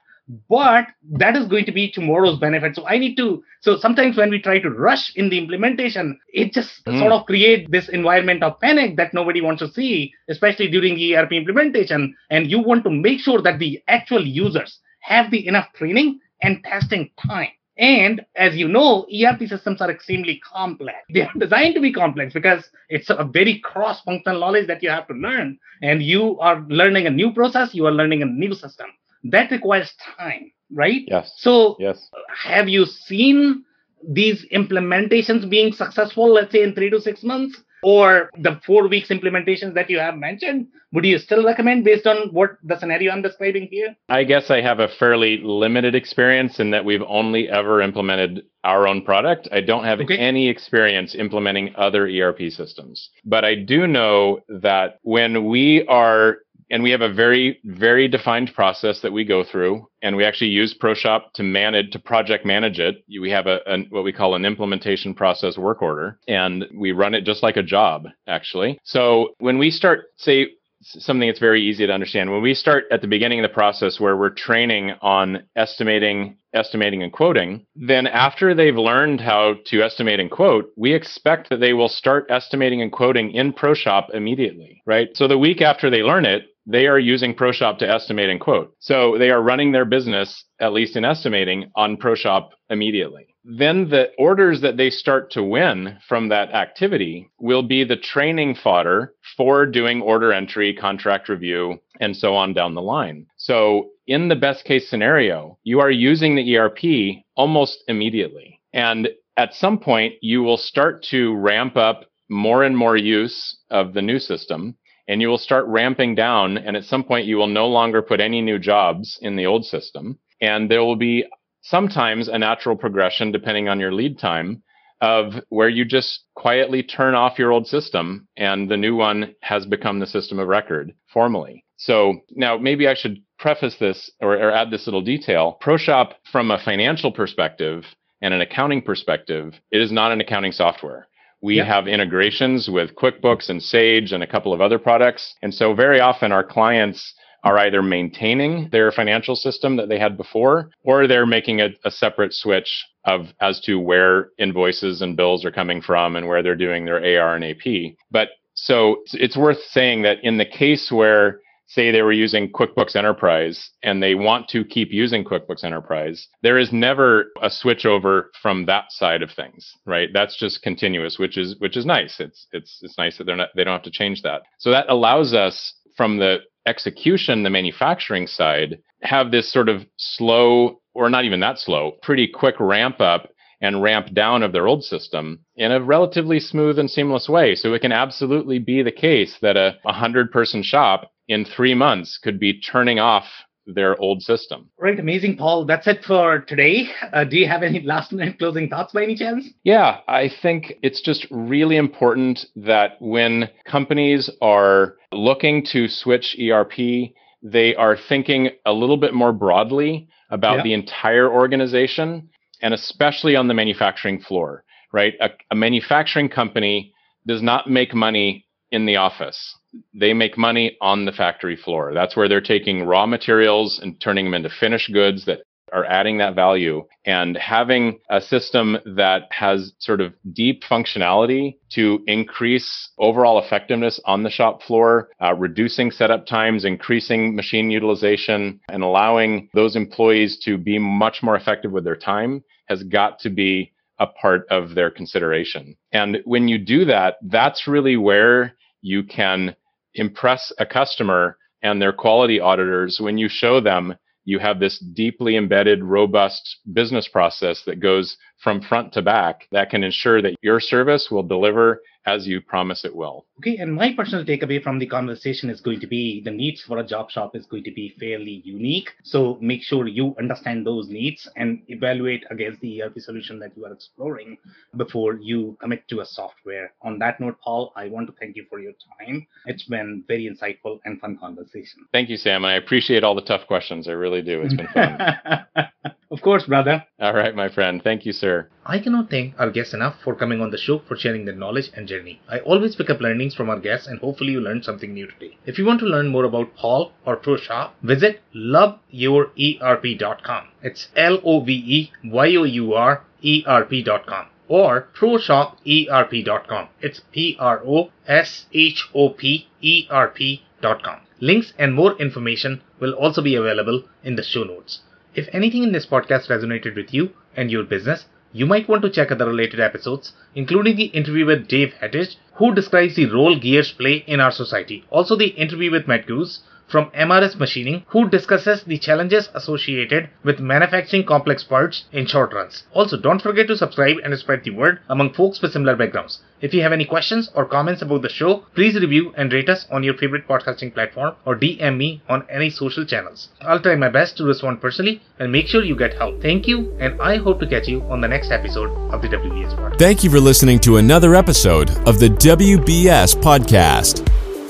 but 0.48 0.86
that 1.02 1.36
is 1.36 1.46
going 1.46 1.64
to 1.64 1.72
be 1.72 1.90
tomorrow's 1.90 2.38
benefit 2.38 2.74
so 2.74 2.86
i 2.86 2.96
need 2.96 3.16
to 3.16 3.42
so 3.60 3.76
sometimes 3.76 4.16
when 4.16 4.30
we 4.30 4.40
try 4.40 4.58
to 4.58 4.70
rush 4.70 5.14
in 5.16 5.28
the 5.28 5.38
implementation 5.38 6.18
it 6.32 6.52
just 6.52 6.84
mm. 6.86 6.98
sort 6.98 7.12
of 7.12 7.26
create 7.26 7.70
this 7.70 7.88
environment 7.90 8.42
of 8.42 8.58
panic 8.60 8.96
that 8.96 9.12
nobody 9.12 9.40
wants 9.40 9.60
to 9.60 9.70
see 9.72 10.12
especially 10.28 10.70
during 10.70 10.98
erp 11.14 11.32
implementation 11.32 12.14
and 12.30 12.50
you 12.50 12.58
want 12.58 12.82
to 12.84 12.90
make 12.90 13.20
sure 13.20 13.42
that 13.42 13.58
the 13.58 13.82
actual 13.88 14.26
users 14.26 14.80
have 15.00 15.30
the 15.30 15.46
enough 15.46 15.70
training 15.74 16.18
and 16.42 16.64
testing 16.64 17.10
time 17.26 17.50
and 17.76 18.24
as 18.36 18.54
you 18.54 18.68
know, 18.68 19.04
ERP 19.12 19.48
systems 19.48 19.80
are 19.80 19.90
extremely 19.90 20.40
complex. 20.48 20.98
They 21.12 21.22
are 21.22 21.32
designed 21.36 21.74
to 21.74 21.80
be 21.80 21.92
complex 21.92 22.32
because 22.32 22.70
it's 22.88 23.10
a 23.10 23.24
very 23.24 23.58
cross 23.58 24.00
functional 24.02 24.38
knowledge 24.38 24.68
that 24.68 24.80
you 24.80 24.90
have 24.90 25.08
to 25.08 25.14
learn. 25.14 25.58
And 25.82 26.00
you 26.00 26.38
are 26.38 26.64
learning 26.68 27.08
a 27.08 27.10
new 27.10 27.32
process, 27.32 27.74
you 27.74 27.84
are 27.86 27.92
learning 27.92 28.22
a 28.22 28.26
new 28.26 28.54
system 28.54 28.86
that 29.24 29.50
requires 29.50 29.92
time, 30.16 30.52
right? 30.72 31.02
Yes. 31.06 31.32
So, 31.36 31.76
yes. 31.78 32.08
have 32.44 32.68
you 32.68 32.86
seen 32.86 33.64
these 34.06 34.44
implementations 34.52 35.48
being 35.48 35.72
successful, 35.72 36.32
let's 36.32 36.52
say 36.52 36.62
in 36.62 36.74
three 36.74 36.90
to 36.90 37.00
six 37.00 37.22
months? 37.22 37.60
Or 37.82 38.30
the 38.38 38.58
four 38.66 38.88
weeks 38.88 39.10
implementations 39.10 39.74
that 39.74 39.90
you 39.90 39.98
have 39.98 40.16
mentioned, 40.16 40.68
would 40.92 41.04
you 41.04 41.18
still 41.18 41.44
recommend 41.44 41.84
based 41.84 42.06
on 42.06 42.28
what 42.28 42.52
the 42.62 42.78
scenario 42.78 43.12
I'm 43.12 43.20
describing 43.20 43.68
here? 43.70 43.94
I 44.08 44.24
guess 44.24 44.50
I 44.50 44.62
have 44.62 44.78
a 44.78 44.88
fairly 44.88 45.38
limited 45.42 45.94
experience 45.94 46.60
in 46.60 46.70
that 46.70 46.86
we've 46.86 47.02
only 47.06 47.50
ever 47.50 47.82
implemented 47.82 48.44
our 48.62 48.88
own 48.88 49.02
product. 49.02 49.48
I 49.52 49.60
don't 49.60 49.84
have 49.84 50.00
okay. 50.00 50.16
any 50.16 50.48
experience 50.48 51.14
implementing 51.14 51.74
other 51.76 52.06
ERP 52.06 52.50
systems. 52.50 53.10
But 53.22 53.44
I 53.44 53.54
do 53.54 53.86
know 53.86 54.40
that 54.48 54.98
when 55.02 55.44
we 55.44 55.84
are 55.86 56.38
and 56.70 56.82
we 56.82 56.90
have 56.90 57.00
a 57.00 57.12
very 57.12 57.60
very 57.64 58.08
defined 58.08 58.52
process 58.54 59.00
that 59.00 59.12
we 59.12 59.24
go 59.24 59.44
through 59.44 59.86
and 60.02 60.16
we 60.16 60.24
actually 60.24 60.50
use 60.50 60.76
proshop 60.76 61.32
to 61.34 61.42
manage 61.42 61.90
to 61.90 61.98
project 61.98 62.44
manage 62.44 62.78
it. 62.78 63.04
We 63.08 63.30
have 63.30 63.46
a, 63.46 63.60
a, 63.66 63.78
what 63.90 64.04
we 64.04 64.12
call 64.12 64.34
an 64.34 64.44
implementation 64.44 65.14
process 65.14 65.56
work 65.56 65.82
order 65.82 66.18
and 66.28 66.64
we 66.74 66.92
run 66.92 67.14
it 67.14 67.24
just 67.24 67.42
like 67.42 67.56
a 67.56 67.62
job 67.62 68.06
actually. 68.26 68.78
So 68.84 69.34
when 69.38 69.58
we 69.58 69.70
start 69.70 70.06
say 70.16 70.48
something 70.84 71.28
that's 71.28 71.40
very 71.40 71.62
easy 71.62 71.86
to 71.86 71.92
understand 71.92 72.30
when 72.30 72.42
we 72.42 72.54
start 72.54 72.84
at 72.90 73.00
the 73.00 73.08
beginning 73.08 73.40
of 73.40 73.48
the 73.48 73.54
process 73.54 73.98
where 73.98 74.16
we're 74.16 74.30
training 74.30 74.92
on 75.02 75.42
estimating 75.56 76.36
estimating 76.54 77.02
and 77.02 77.12
quoting 77.12 77.64
then 77.74 78.06
after 78.06 78.54
they've 78.54 78.76
learned 78.76 79.20
how 79.20 79.54
to 79.66 79.82
estimate 79.82 80.20
and 80.20 80.30
quote 80.30 80.70
we 80.76 80.94
expect 80.94 81.50
that 81.50 81.60
they 81.60 81.72
will 81.72 81.88
start 81.88 82.26
estimating 82.30 82.82
and 82.82 82.92
quoting 82.92 83.30
in 83.32 83.52
proshop 83.52 84.06
immediately 84.14 84.82
right 84.86 85.08
so 85.14 85.26
the 85.26 85.38
week 85.38 85.60
after 85.60 85.90
they 85.90 86.02
learn 86.02 86.24
it 86.24 86.44
they 86.66 86.86
are 86.86 86.98
using 86.98 87.34
ProShop 87.34 87.78
to 87.78 87.88
estimate 87.88 88.30
and 88.30 88.40
quote. 88.40 88.74
So 88.78 89.18
they 89.18 89.30
are 89.30 89.42
running 89.42 89.72
their 89.72 89.84
business, 89.84 90.44
at 90.60 90.72
least 90.72 90.96
in 90.96 91.04
estimating, 91.04 91.70
on 91.76 91.98
ProShop 91.98 92.50
immediately. 92.70 93.33
Then 93.44 93.90
the 93.90 94.10
orders 94.16 94.62
that 94.62 94.78
they 94.78 94.88
start 94.88 95.30
to 95.32 95.42
win 95.42 95.98
from 96.08 96.28
that 96.28 96.52
activity 96.52 97.28
will 97.38 97.62
be 97.62 97.84
the 97.84 97.96
training 97.96 98.54
fodder 98.54 99.14
for 99.36 99.66
doing 99.66 100.00
order 100.00 100.32
entry, 100.32 100.72
contract 100.72 101.28
review, 101.28 101.78
and 102.00 102.16
so 102.16 102.34
on 102.34 102.54
down 102.54 102.74
the 102.74 102.82
line. 102.82 103.26
So 103.36 103.90
in 104.06 104.28
the 104.28 104.36
best 104.36 104.64
case 104.64 104.88
scenario, 104.88 105.58
you 105.62 105.80
are 105.80 105.90
using 105.90 106.34
the 106.34 106.56
ERP 106.56 107.22
almost 107.36 107.84
immediately. 107.86 108.60
And 108.72 109.10
at 109.36 109.54
some 109.54 109.78
point, 109.78 110.14
you 110.22 110.42
will 110.42 110.56
start 110.56 111.02
to 111.10 111.34
ramp 111.36 111.76
up 111.76 112.06
more 112.30 112.62
and 112.62 112.76
more 112.76 112.96
use 112.96 113.58
of 113.70 113.92
the 113.92 114.02
new 114.02 114.18
system 114.18 114.76
and 115.06 115.20
you 115.20 115.28
will 115.28 115.38
start 115.38 115.66
ramping 115.66 116.14
down. 116.14 116.56
And 116.56 116.76
at 116.76 116.84
some 116.84 117.04
point, 117.04 117.26
you 117.26 117.36
will 117.36 117.46
no 117.46 117.66
longer 117.66 118.00
put 118.00 118.20
any 118.20 118.40
new 118.40 118.58
jobs 118.58 119.18
in 119.20 119.36
the 119.36 119.46
old 119.46 119.66
system. 119.66 120.18
And 120.40 120.70
there 120.70 120.82
will 120.82 120.96
be 120.96 121.26
sometimes 121.64 122.28
a 122.28 122.38
natural 122.38 122.76
progression, 122.76 123.32
depending 123.32 123.68
on 123.68 123.80
your 123.80 123.92
lead 123.92 124.18
time, 124.18 124.62
of 125.00 125.34
where 125.48 125.68
you 125.68 125.84
just 125.84 126.24
quietly 126.34 126.82
turn 126.82 127.14
off 127.14 127.38
your 127.38 127.52
old 127.52 127.66
system 127.66 128.28
and 128.36 128.70
the 128.70 128.76
new 128.76 128.94
one 128.94 129.34
has 129.42 129.66
become 129.66 129.98
the 129.98 130.06
system 130.06 130.38
of 130.38 130.46
record 130.48 130.94
formally. 131.12 131.64
So 131.76 132.20
now 132.30 132.56
maybe 132.56 132.86
I 132.86 132.94
should 132.94 133.18
preface 133.38 133.76
this 133.78 134.10
or, 134.20 134.34
or 134.34 134.52
add 134.52 134.70
this 134.70 134.86
little 134.86 135.02
detail. 135.02 135.58
ProShop, 135.62 136.12
from 136.30 136.50
a 136.50 136.62
financial 136.64 137.10
perspective, 137.10 137.84
and 138.22 138.32
an 138.32 138.40
accounting 138.40 138.80
perspective, 138.80 139.54
it 139.70 139.82
is 139.82 139.92
not 139.92 140.12
an 140.12 140.20
accounting 140.20 140.52
software. 140.52 141.08
We 141.42 141.58
have 141.58 141.86
integrations 141.86 142.70
with 142.70 142.94
QuickBooks 142.94 143.50
and 143.50 143.62
Sage 143.62 144.12
and 144.12 144.22
a 144.22 144.26
couple 144.26 144.54
of 144.54 144.62
other 144.62 144.78
products. 144.78 145.34
And 145.42 145.52
so 145.52 145.74
very 145.74 146.00
often 146.00 146.32
our 146.32 146.44
clients 146.44 147.12
are 147.44 147.58
either 147.58 147.82
maintaining 147.82 148.68
their 148.70 148.90
financial 148.90 149.36
system 149.36 149.76
that 149.76 149.88
they 149.88 149.98
had 149.98 150.16
before, 150.16 150.70
or 150.82 151.06
they're 151.06 151.26
making 151.26 151.60
a, 151.60 151.68
a, 151.84 151.90
separate 151.90 152.32
switch 152.32 152.84
of 153.04 153.28
as 153.40 153.60
to 153.60 153.78
where 153.78 154.30
invoices 154.38 155.02
and 155.02 155.16
bills 155.16 155.44
are 155.44 155.52
coming 155.52 155.80
from 155.80 156.16
and 156.16 156.26
where 156.26 156.42
they're 156.42 156.56
doing 156.56 156.84
their 156.84 157.20
AR 157.20 157.36
and 157.36 157.44
AP. 157.44 157.94
But 158.10 158.30
so 158.54 159.02
it's 159.12 159.36
worth 159.36 159.62
saying 159.70 160.02
that 160.02 160.18
in 160.22 160.38
the 160.38 160.46
case 160.46 160.90
where 160.90 161.40
say 161.66 161.90
they 161.90 162.02
were 162.02 162.12
using 162.12 162.50
QuickBooks 162.50 162.94
Enterprise 162.94 163.70
and 163.82 164.02
they 164.02 164.14
want 164.14 164.48
to 164.48 164.64
keep 164.64 164.92
using 164.92 165.24
QuickBooks 165.24 165.64
Enterprise, 165.64 166.28
there 166.42 166.58
is 166.58 166.72
never 166.72 167.32
a 167.42 167.50
switch 167.50 167.84
over 167.86 168.30
from 168.40 168.66
that 168.66 168.90
side 168.90 169.22
of 169.22 169.30
things, 169.30 169.72
right? 169.86 170.08
That's 170.12 170.38
just 170.38 170.62
continuous, 170.62 171.18
which 171.18 171.36
is 171.36 171.56
which 171.58 171.76
is 171.76 171.86
nice. 171.86 172.20
It's 172.20 172.46
it's 172.52 172.78
it's 172.82 172.98
nice 172.98 173.18
that 173.18 173.24
they're 173.24 173.36
not 173.36 173.50
they 173.56 173.64
don't 173.64 173.72
have 173.72 173.82
to 173.82 173.90
change 173.90 174.22
that. 174.22 174.42
So 174.58 174.70
that 174.70 174.86
allows 174.88 175.34
us 175.34 175.74
from 175.96 176.18
the 176.18 176.38
execution, 176.66 177.42
the 177.42 177.50
manufacturing 177.50 178.26
side, 178.26 178.78
have 179.02 179.30
this 179.30 179.52
sort 179.52 179.68
of 179.68 179.84
slow 179.96 180.80
or 180.94 181.10
not 181.10 181.24
even 181.24 181.40
that 181.40 181.58
slow, 181.58 181.92
pretty 182.02 182.28
quick 182.28 182.54
ramp 182.60 183.00
up 183.00 183.28
and 183.60 183.82
ramp 183.82 184.12
down 184.12 184.42
of 184.42 184.52
their 184.52 184.66
old 184.66 184.84
system 184.84 185.40
in 185.56 185.72
a 185.72 185.82
relatively 185.82 186.38
smooth 186.38 186.78
and 186.78 186.90
seamless 186.90 187.28
way. 187.28 187.54
So 187.54 187.72
it 187.72 187.80
can 187.80 187.92
absolutely 187.92 188.58
be 188.58 188.82
the 188.82 188.92
case 188.92 189.38
that 189.42 189.56
a 189.56 189.76
100 189.82 190.30
person 190.30 190.62
shop 190.62 191.10
in 191.28 191.44
three 191.44 191.74
months 191.74 192.18
could 192.22 192.38
be 192.38 192.60
turning 192.60 192.98
off 192.98 193.24
their 193.66 193.98
old 194.00 194.22
system. 194.22 194.70
Right, 194.78 194.98
amazing, 194.98 195.36
Paul. 195.36 195.64
That's 195.64 195.86
it 195.86 196.04
for 196.04 196.40
today. 196.40 196.88
Uh, 197.12 197.24
do 197.24 197.36
you 197.36 197.48
have 197.48 197.62
any 197.62 197.80
last 197.84 198.12
minute 198.12 198.38
closing 198.38 198.68
thoughts 198.68 198.92
by 198.92 199.04
any 199.04 199.16
chance? 199.16 199.46
Yeah, 199.62 200.00
I 200.08 200.30
think 200.42 200.74
it's 200.82 201.00
just 201.00 201.26
really 201.30 201.76
important 201.76 202.46
that 202.56 202.96
when 203.00 203.50
companies 203.66 204.30
are 204.40 204.96
looking 205.12 205.64
to 205.72 205.88
switch 205.88 206.36
ERP, 206.40 207.12
they 207.42 207.74
are 207.76 207.96
thinking 208.08 208.50
a 208.64 208.72
little 208.72 208.96
bit 208.96 209.14
more 209.14 209.32
broadly 209.32 210.08
about 210.30 210.58
yeah. 210.58 210.62
the 210.62 210.72
entire 210.72 211.30
organization 211.30 212.28
and 212.62 212.72
especially 212.72 213.36
on 213.36 213.48
the 213.48 213.54
manufacturing 213.54 214.20
floor, 214.20 214.64
right? 214.92 215.14
A, 215.20 215.30
a 215.50 215.54
manufacturing 215.54 216.28
company 216.28 216.94
does 217.26 217.42
not 217.42 217.68
make 217.68 217.94
money 217.94 218.46
in 218.70 218.86
the 218.86 218.96
office 218.96 219.54
they 219.92 220.12
make 220.12 220.38
money 220.38 220.76
on 220.80 221.04
the 221.04 221.12
factory 221.12 221.56
floor. 221.56 221.92
That's 221.94 222.16
where 222.16 222.28
they're 222.28 222.40
taking 222.40 222.84
raw 222.84 223.06
materials 223.06 223.80
and 223.82 224.00
turning 224.00 224.26
them 224.26 224.34
into 224.34 224.50
finished 224.50 224.92
goods 224.92 225.24
that 225.26 225.40
are 225.72 225.84
adding 225.86 226.18
that 226.18 226.36
value 226.36 226.84
and 227.04 227.36
having 227.36 227.98
a 228.08 228.20
system 228.20 228.78
that 228.84 229.22
has 229.30 229.72
sort 229.78 230.00
of 230.00 230.14
deep 230.32 230.62
functionality 230.62 231.56
to 231.70 232.02
increase 232.06 232.90
overall 232.98 233.42
effectiveness 233.42 234.00
on 234.04 234.22
the 234.22 234.30
shop 234.30 234.62
floor, 234.62 235.08
uh, 235.20 235.34
reducing 235.34 235.90
setup 235.90 236.26
times, 236.26 236.64
increasing 236.64 237.34
machine 237.34 237.70
utilization, 237.70 238.60
and 238.68 238.82
allowing 238.82 239.48
those 239.52 239.74
employees 239.74 240.38
to 240.44 240.56
be 240.56 240.78
much 240.78 241.22
more 241.22 241.36
effective 241.36 241.72
with 241.72 241.84
their 241.84 241.96
time 241.96 242.42
has 242.66 242.82
got 242.84 243.18
to 243.18 243.28
be 243.28 243.72
a 243.98 244.06
part 244.06 244.46
of 244.50 244.74
their 244.74 244.90
consideration. 244.90 245.76
And 245.92 246.18
when 246.24 246.48
you 246.48 246.58
do 246.58 246.84
that, 246.86 247.16
that's 247.22 247.66
really 247.66 247.96
where 247.96 248.54
you 248.80 249.02
can 249.02 249.56
impress 249.94 250.52
a 250.58 250.66
customer 250.66 251.38
and 251.62 251.80
their 251.80 251.92
quality 251.92 252.40
auditors 252.40 252.98
when 253.00 253.18
you 253.18 253.28
show 253.28 253.60
them 253.60 253.94
you 254.26 254.38
have 254.38 254.58
this 254.58 254.78
deeply 254.78 255.36
embedded, 255.36 255.84
robust 255.84 256.58
business 256.72 257.06
process 257.08 257.62
that 257.66 257.80
goes 257.80 258.16
from 258.44 258.60
front 258.60 258.92
to 258.92 259.02
back 259.02 259.48
that 259.52 259.70
can 259.70 259.82
ensure 259.82 260.20
that 260.20 260.36
your 260.42 260.60
service 260.60 261.08
will 261.10 261.22
deliver 261.22 261.80
as 262.06 262.26
you 262.26 262.42
promise 262.42 262.84
it 262.84 262.94
will. 262.94 263.24
Okay, 263.38 263.56
and 263.56 263.74
my 263.74 263.94
personal 263.94 264.22
takeaway 264.22 264.62
from 264.62 264.78
the 264.78 264.86
conversation 264.86 265.48
is 265.48 265.62
going 265.62 265.80
to 265.80 265.86
be 265.86 266.20
the 266.22 266.30
needs 266.30 266.60
for 266.60 266.78
a 266.78 266.86
job 266.86 267.10
shop 267.10 267.34
is 267.34 267.46
going 267.46 267.64
to 267.64 267.72
be 267.72 267.94
fairly 267.98 268.42
unique. 268.44 268.90
So 269.02 269.38
make 269.40 269.62
sure 269.62 269.88
you 269.88 270.14
understand 270.18 270.66
those 270.66 270.90
needs 270.90 271.26
and 271.36 271.62
evaluate 271.68 272.24
against 272.30 272.60
the 272.60 272.82
ERP 272.82 272.98
solution 272.98 273.38
that 273.38 273.56
you 273.56 273.64
are 273.64 273.72
exploring 273.72 274.36
before 274.76 275.14
you 275.14 275.56
commit 275.58 275.88
to 275.88 276.00
a 276.00 276.06
software. 276.06 276.74
On 276.82 276.98
that 276.98 277.20
note, 277.20 277.38
Paul, 277.42 277.72
I 277.74 277.88
want 277.88 278.06
to 278.08 278.14
thank 278.20 278.36
you 278.36 278.44
for 278.50 278.60
your 278.60 278.72
time. 278.98 279.26
It's 279.46 279.64
been 279.64 280.04
very 280.06 280.30
insightful 280.30 280.80
and 280.84 281.00
fun 281.00 281.16
conversation. 281.16 281.86
Thank 281.92 282.10
you, 282.10 282.18
Sam. 282.18 282.44
I 282.44 282.56
appreciate 282.56 283.04
all 283.04 283.14
the 283.14 283.22
tough 283.22 283.46
questions. 283.46 283.88
I 283.88 283.92
really 283.92 284.20
do. 284.20 284.42
It's 284.42 284.54
been 284.54 284.68
fun. 284.68 285.94
of 286.10 286.22
course, 286.22 286.46
brother. 286.46 286.84
All 287.00 287.14
right, 287.14 287.34
my 287.34 287.48
friend. 287.48 287.82
Thank 287.82 288.06
you, 288.06 288.12
sir. 288.12 288.48
I 288.64 288.78
cannot 288.78 289.10
thank 289.10 289.34
our 289.38 289.50
guests 289.50 289.74
enough 289.74 289.96
for 290.02 290.14
coming 290.14 290.40
on 290.40 290.50
the 290.50 290.58
show 290.58 290.78
for 290.78 290.96
sharing 290.96 291.24
their 291.24 291.34
knowledge 291.34 291.70
and 291.74 291.86
journey. 291.86 292.20
I 292.28 292.38
always 292.40 292.76
pick 292.76 292.90
up 292.90 293.00
learnings 293.00 293.34
from 293.34 293.50
our 293.50 293.58
guests 293.58 293.86
and 293.86 293.98
hopefully 294.00 294.32
you 294.32 294.40
learned 294.40 294.64
something 294.64 294.92
new 294.92 295.06
today. 295.06 295.36
If 295.46 295.58
you 295.58 295.64
want 295.64 295.80
to 295.80 295.86
learn 295.86 296.08
more 296.08 296.24
about 296.24 296.54
Paul 296.56 296.92
or 297.04 297.16
ProShop, 297.16 297.72
visit 297.82 298.20
loveyourerp.com. 298.34 300.48
It's 300.62 300.88
L 300.96 301.20
O 301.24 301.40
V 301.40 301.52
E 301.52 301.92
Y 302.04 302.36
O 302.36 302.44
U 302.44 302.74
R 302.74 303.04
E 303.22 303.44
R 303.46 303.64
P.com 303.64 304.26
or 304.48 304.88
proshoperp.com. 304.94 306.68
It's 306.80 307.00
P 307.12 307.36
R 307.38 307.62
O 307.66 307.90
S 308.06 308.46
H 308.52 308.88
O 308.94 309.10
P 309.10 309.48
E 309.60 309.86
R 309.90 310.08
P.com. 310.08 311.00
Links 311.20 311.52
and 311.58 311.74
more 311.74 311.96
information 311.98 312.62
will 312.80 312.92
also 312.92 313.22
be 313.22 313.34
available 313.34 313.84
in 314.02 314.16
the 314.16 314.22
show 314.22 314.44
notes. 314.44 314.80
If 315.14 315.28
anything 315.32 315.62
in 315.62 315.70
this 315.70 315.86
podcast 315.86 316.26
resonated 316.28 316.74
with 316.74 316.92
you 316.92 317.10
and 317.36 317.48
your 317.48 317.62
business, 317.62 318.06
you 318.32 318.46
might 318.46 318.68
want 318.68 318.82
to 318.82 318.90
check 318.90 319.12
other 319.12 319.26
related 319.28 319.60
episodes, 319.60 320.12
including 320.34 320.74
the 320.74 320.86
interview 320.86 321.24
with 321.24 321.46
Dave 321.46 321.72
Hettich, 321.80 322.16
who 322.34 322.52
describes 322.52 322.96
the 322.96 323.06
role 323.06 323.38
gears 323.38 323.70
play 323.70 324.02
in 324.08 324.18
our 324.18 324.32
society. 324.32 324.84
Also, 324.90 325.14
the 325.14 325.28
interview 325.28 325.70
with 325.70 325.86
Matt 325.86 326.08
Guse, 326.08 326.40
from 326.68 326.90
MRS 326.90 327.38
Machining 327.38 327.84
who 327.88 328.08
discusses 328.08 328.62
the 328.64 328.78
challenges 328.78 329.28
associated 329.34 330.08
with 330.24 330.40
manufacturing 330.40 331.04
complex 331.04 331.44
parts 331.44 331.84
in 331.92 332.06
short 332.06 332.32
runs. 332.32 332.64
Also, 332.72 332.96
don't 332.96 333.22
forget 333.22 333.46
to 333.48 333.56
subscribe 333.56 333.96
and 334.02 334.18
spread 334.18 334.42
the 334.44 334.50
word 334.50 334.80
among 334.88 335.12
folks 335.12 335.40
with 335.40 335.52
similar 335.52 335.76
backgrounds. 335.76 336.20
If 336.40 336.52
you 336.52 336.62
have 336.62 336.72
any 336.72 336.84
questions 336.84 337.30
or 337.34 337.46
comments 337.46 337.80
about 337.80 338.02
the 338.02 338.08
show, 338.08 338.44
please 338.54 338.74
review 338.74 339.14
and 339.16 339.32
rate 339.32 339.48
us 339.48 339.66
on 339.70 339.82
your 339.82 339.94
favorite 339.94 340.28
podcasting 340.28 340.74
platform 340.74 341.14
or 341.24 341.36
DM 341.36 341.76
me 341.76 342.02
on 342.08 342.26
any 342.28 342.50
social 342.50 342.84
channels. 342.84 343.28
I'll 343.40 343.60
try 343.60 343.76
my 343.76 343.88
best 343.88 344.16
to 344.18 344.24
respond 344.24 344.60
personally 344.60 345.00
and 345.18 345.32
make 345.32 345.46
sure 345.46 345.64
you 345.64 345.76
get 345.76 345.94
help. 345.94 346.20
Thank 346.20 346.46
you, 346.46 346.76
and 346.80 347.00
I 347.00 347.16
hope 347.16 347.40
to 347.40 347.46
catch 347.46 347.68
you 347.68 347.82
on 347.82 348.00
the 348.00 348.08
next 348.08 348.30
episode 348.30 348.70
of 348.92 349.00
the 349.00 349.08
WBS 349.08 349.56
Podcast. 349.56 349.78
Thank 349.78 350.04
you 350.04 350.10
for 350.10 350.20
listening 350.20 350.58
to 350.60 350.76
another 350.76 351.14
episode 351.14 351.70
of 351.88 351.98
the 351.98 352.08
WBS 352.08 353.16
Podcast. 353.16 354.23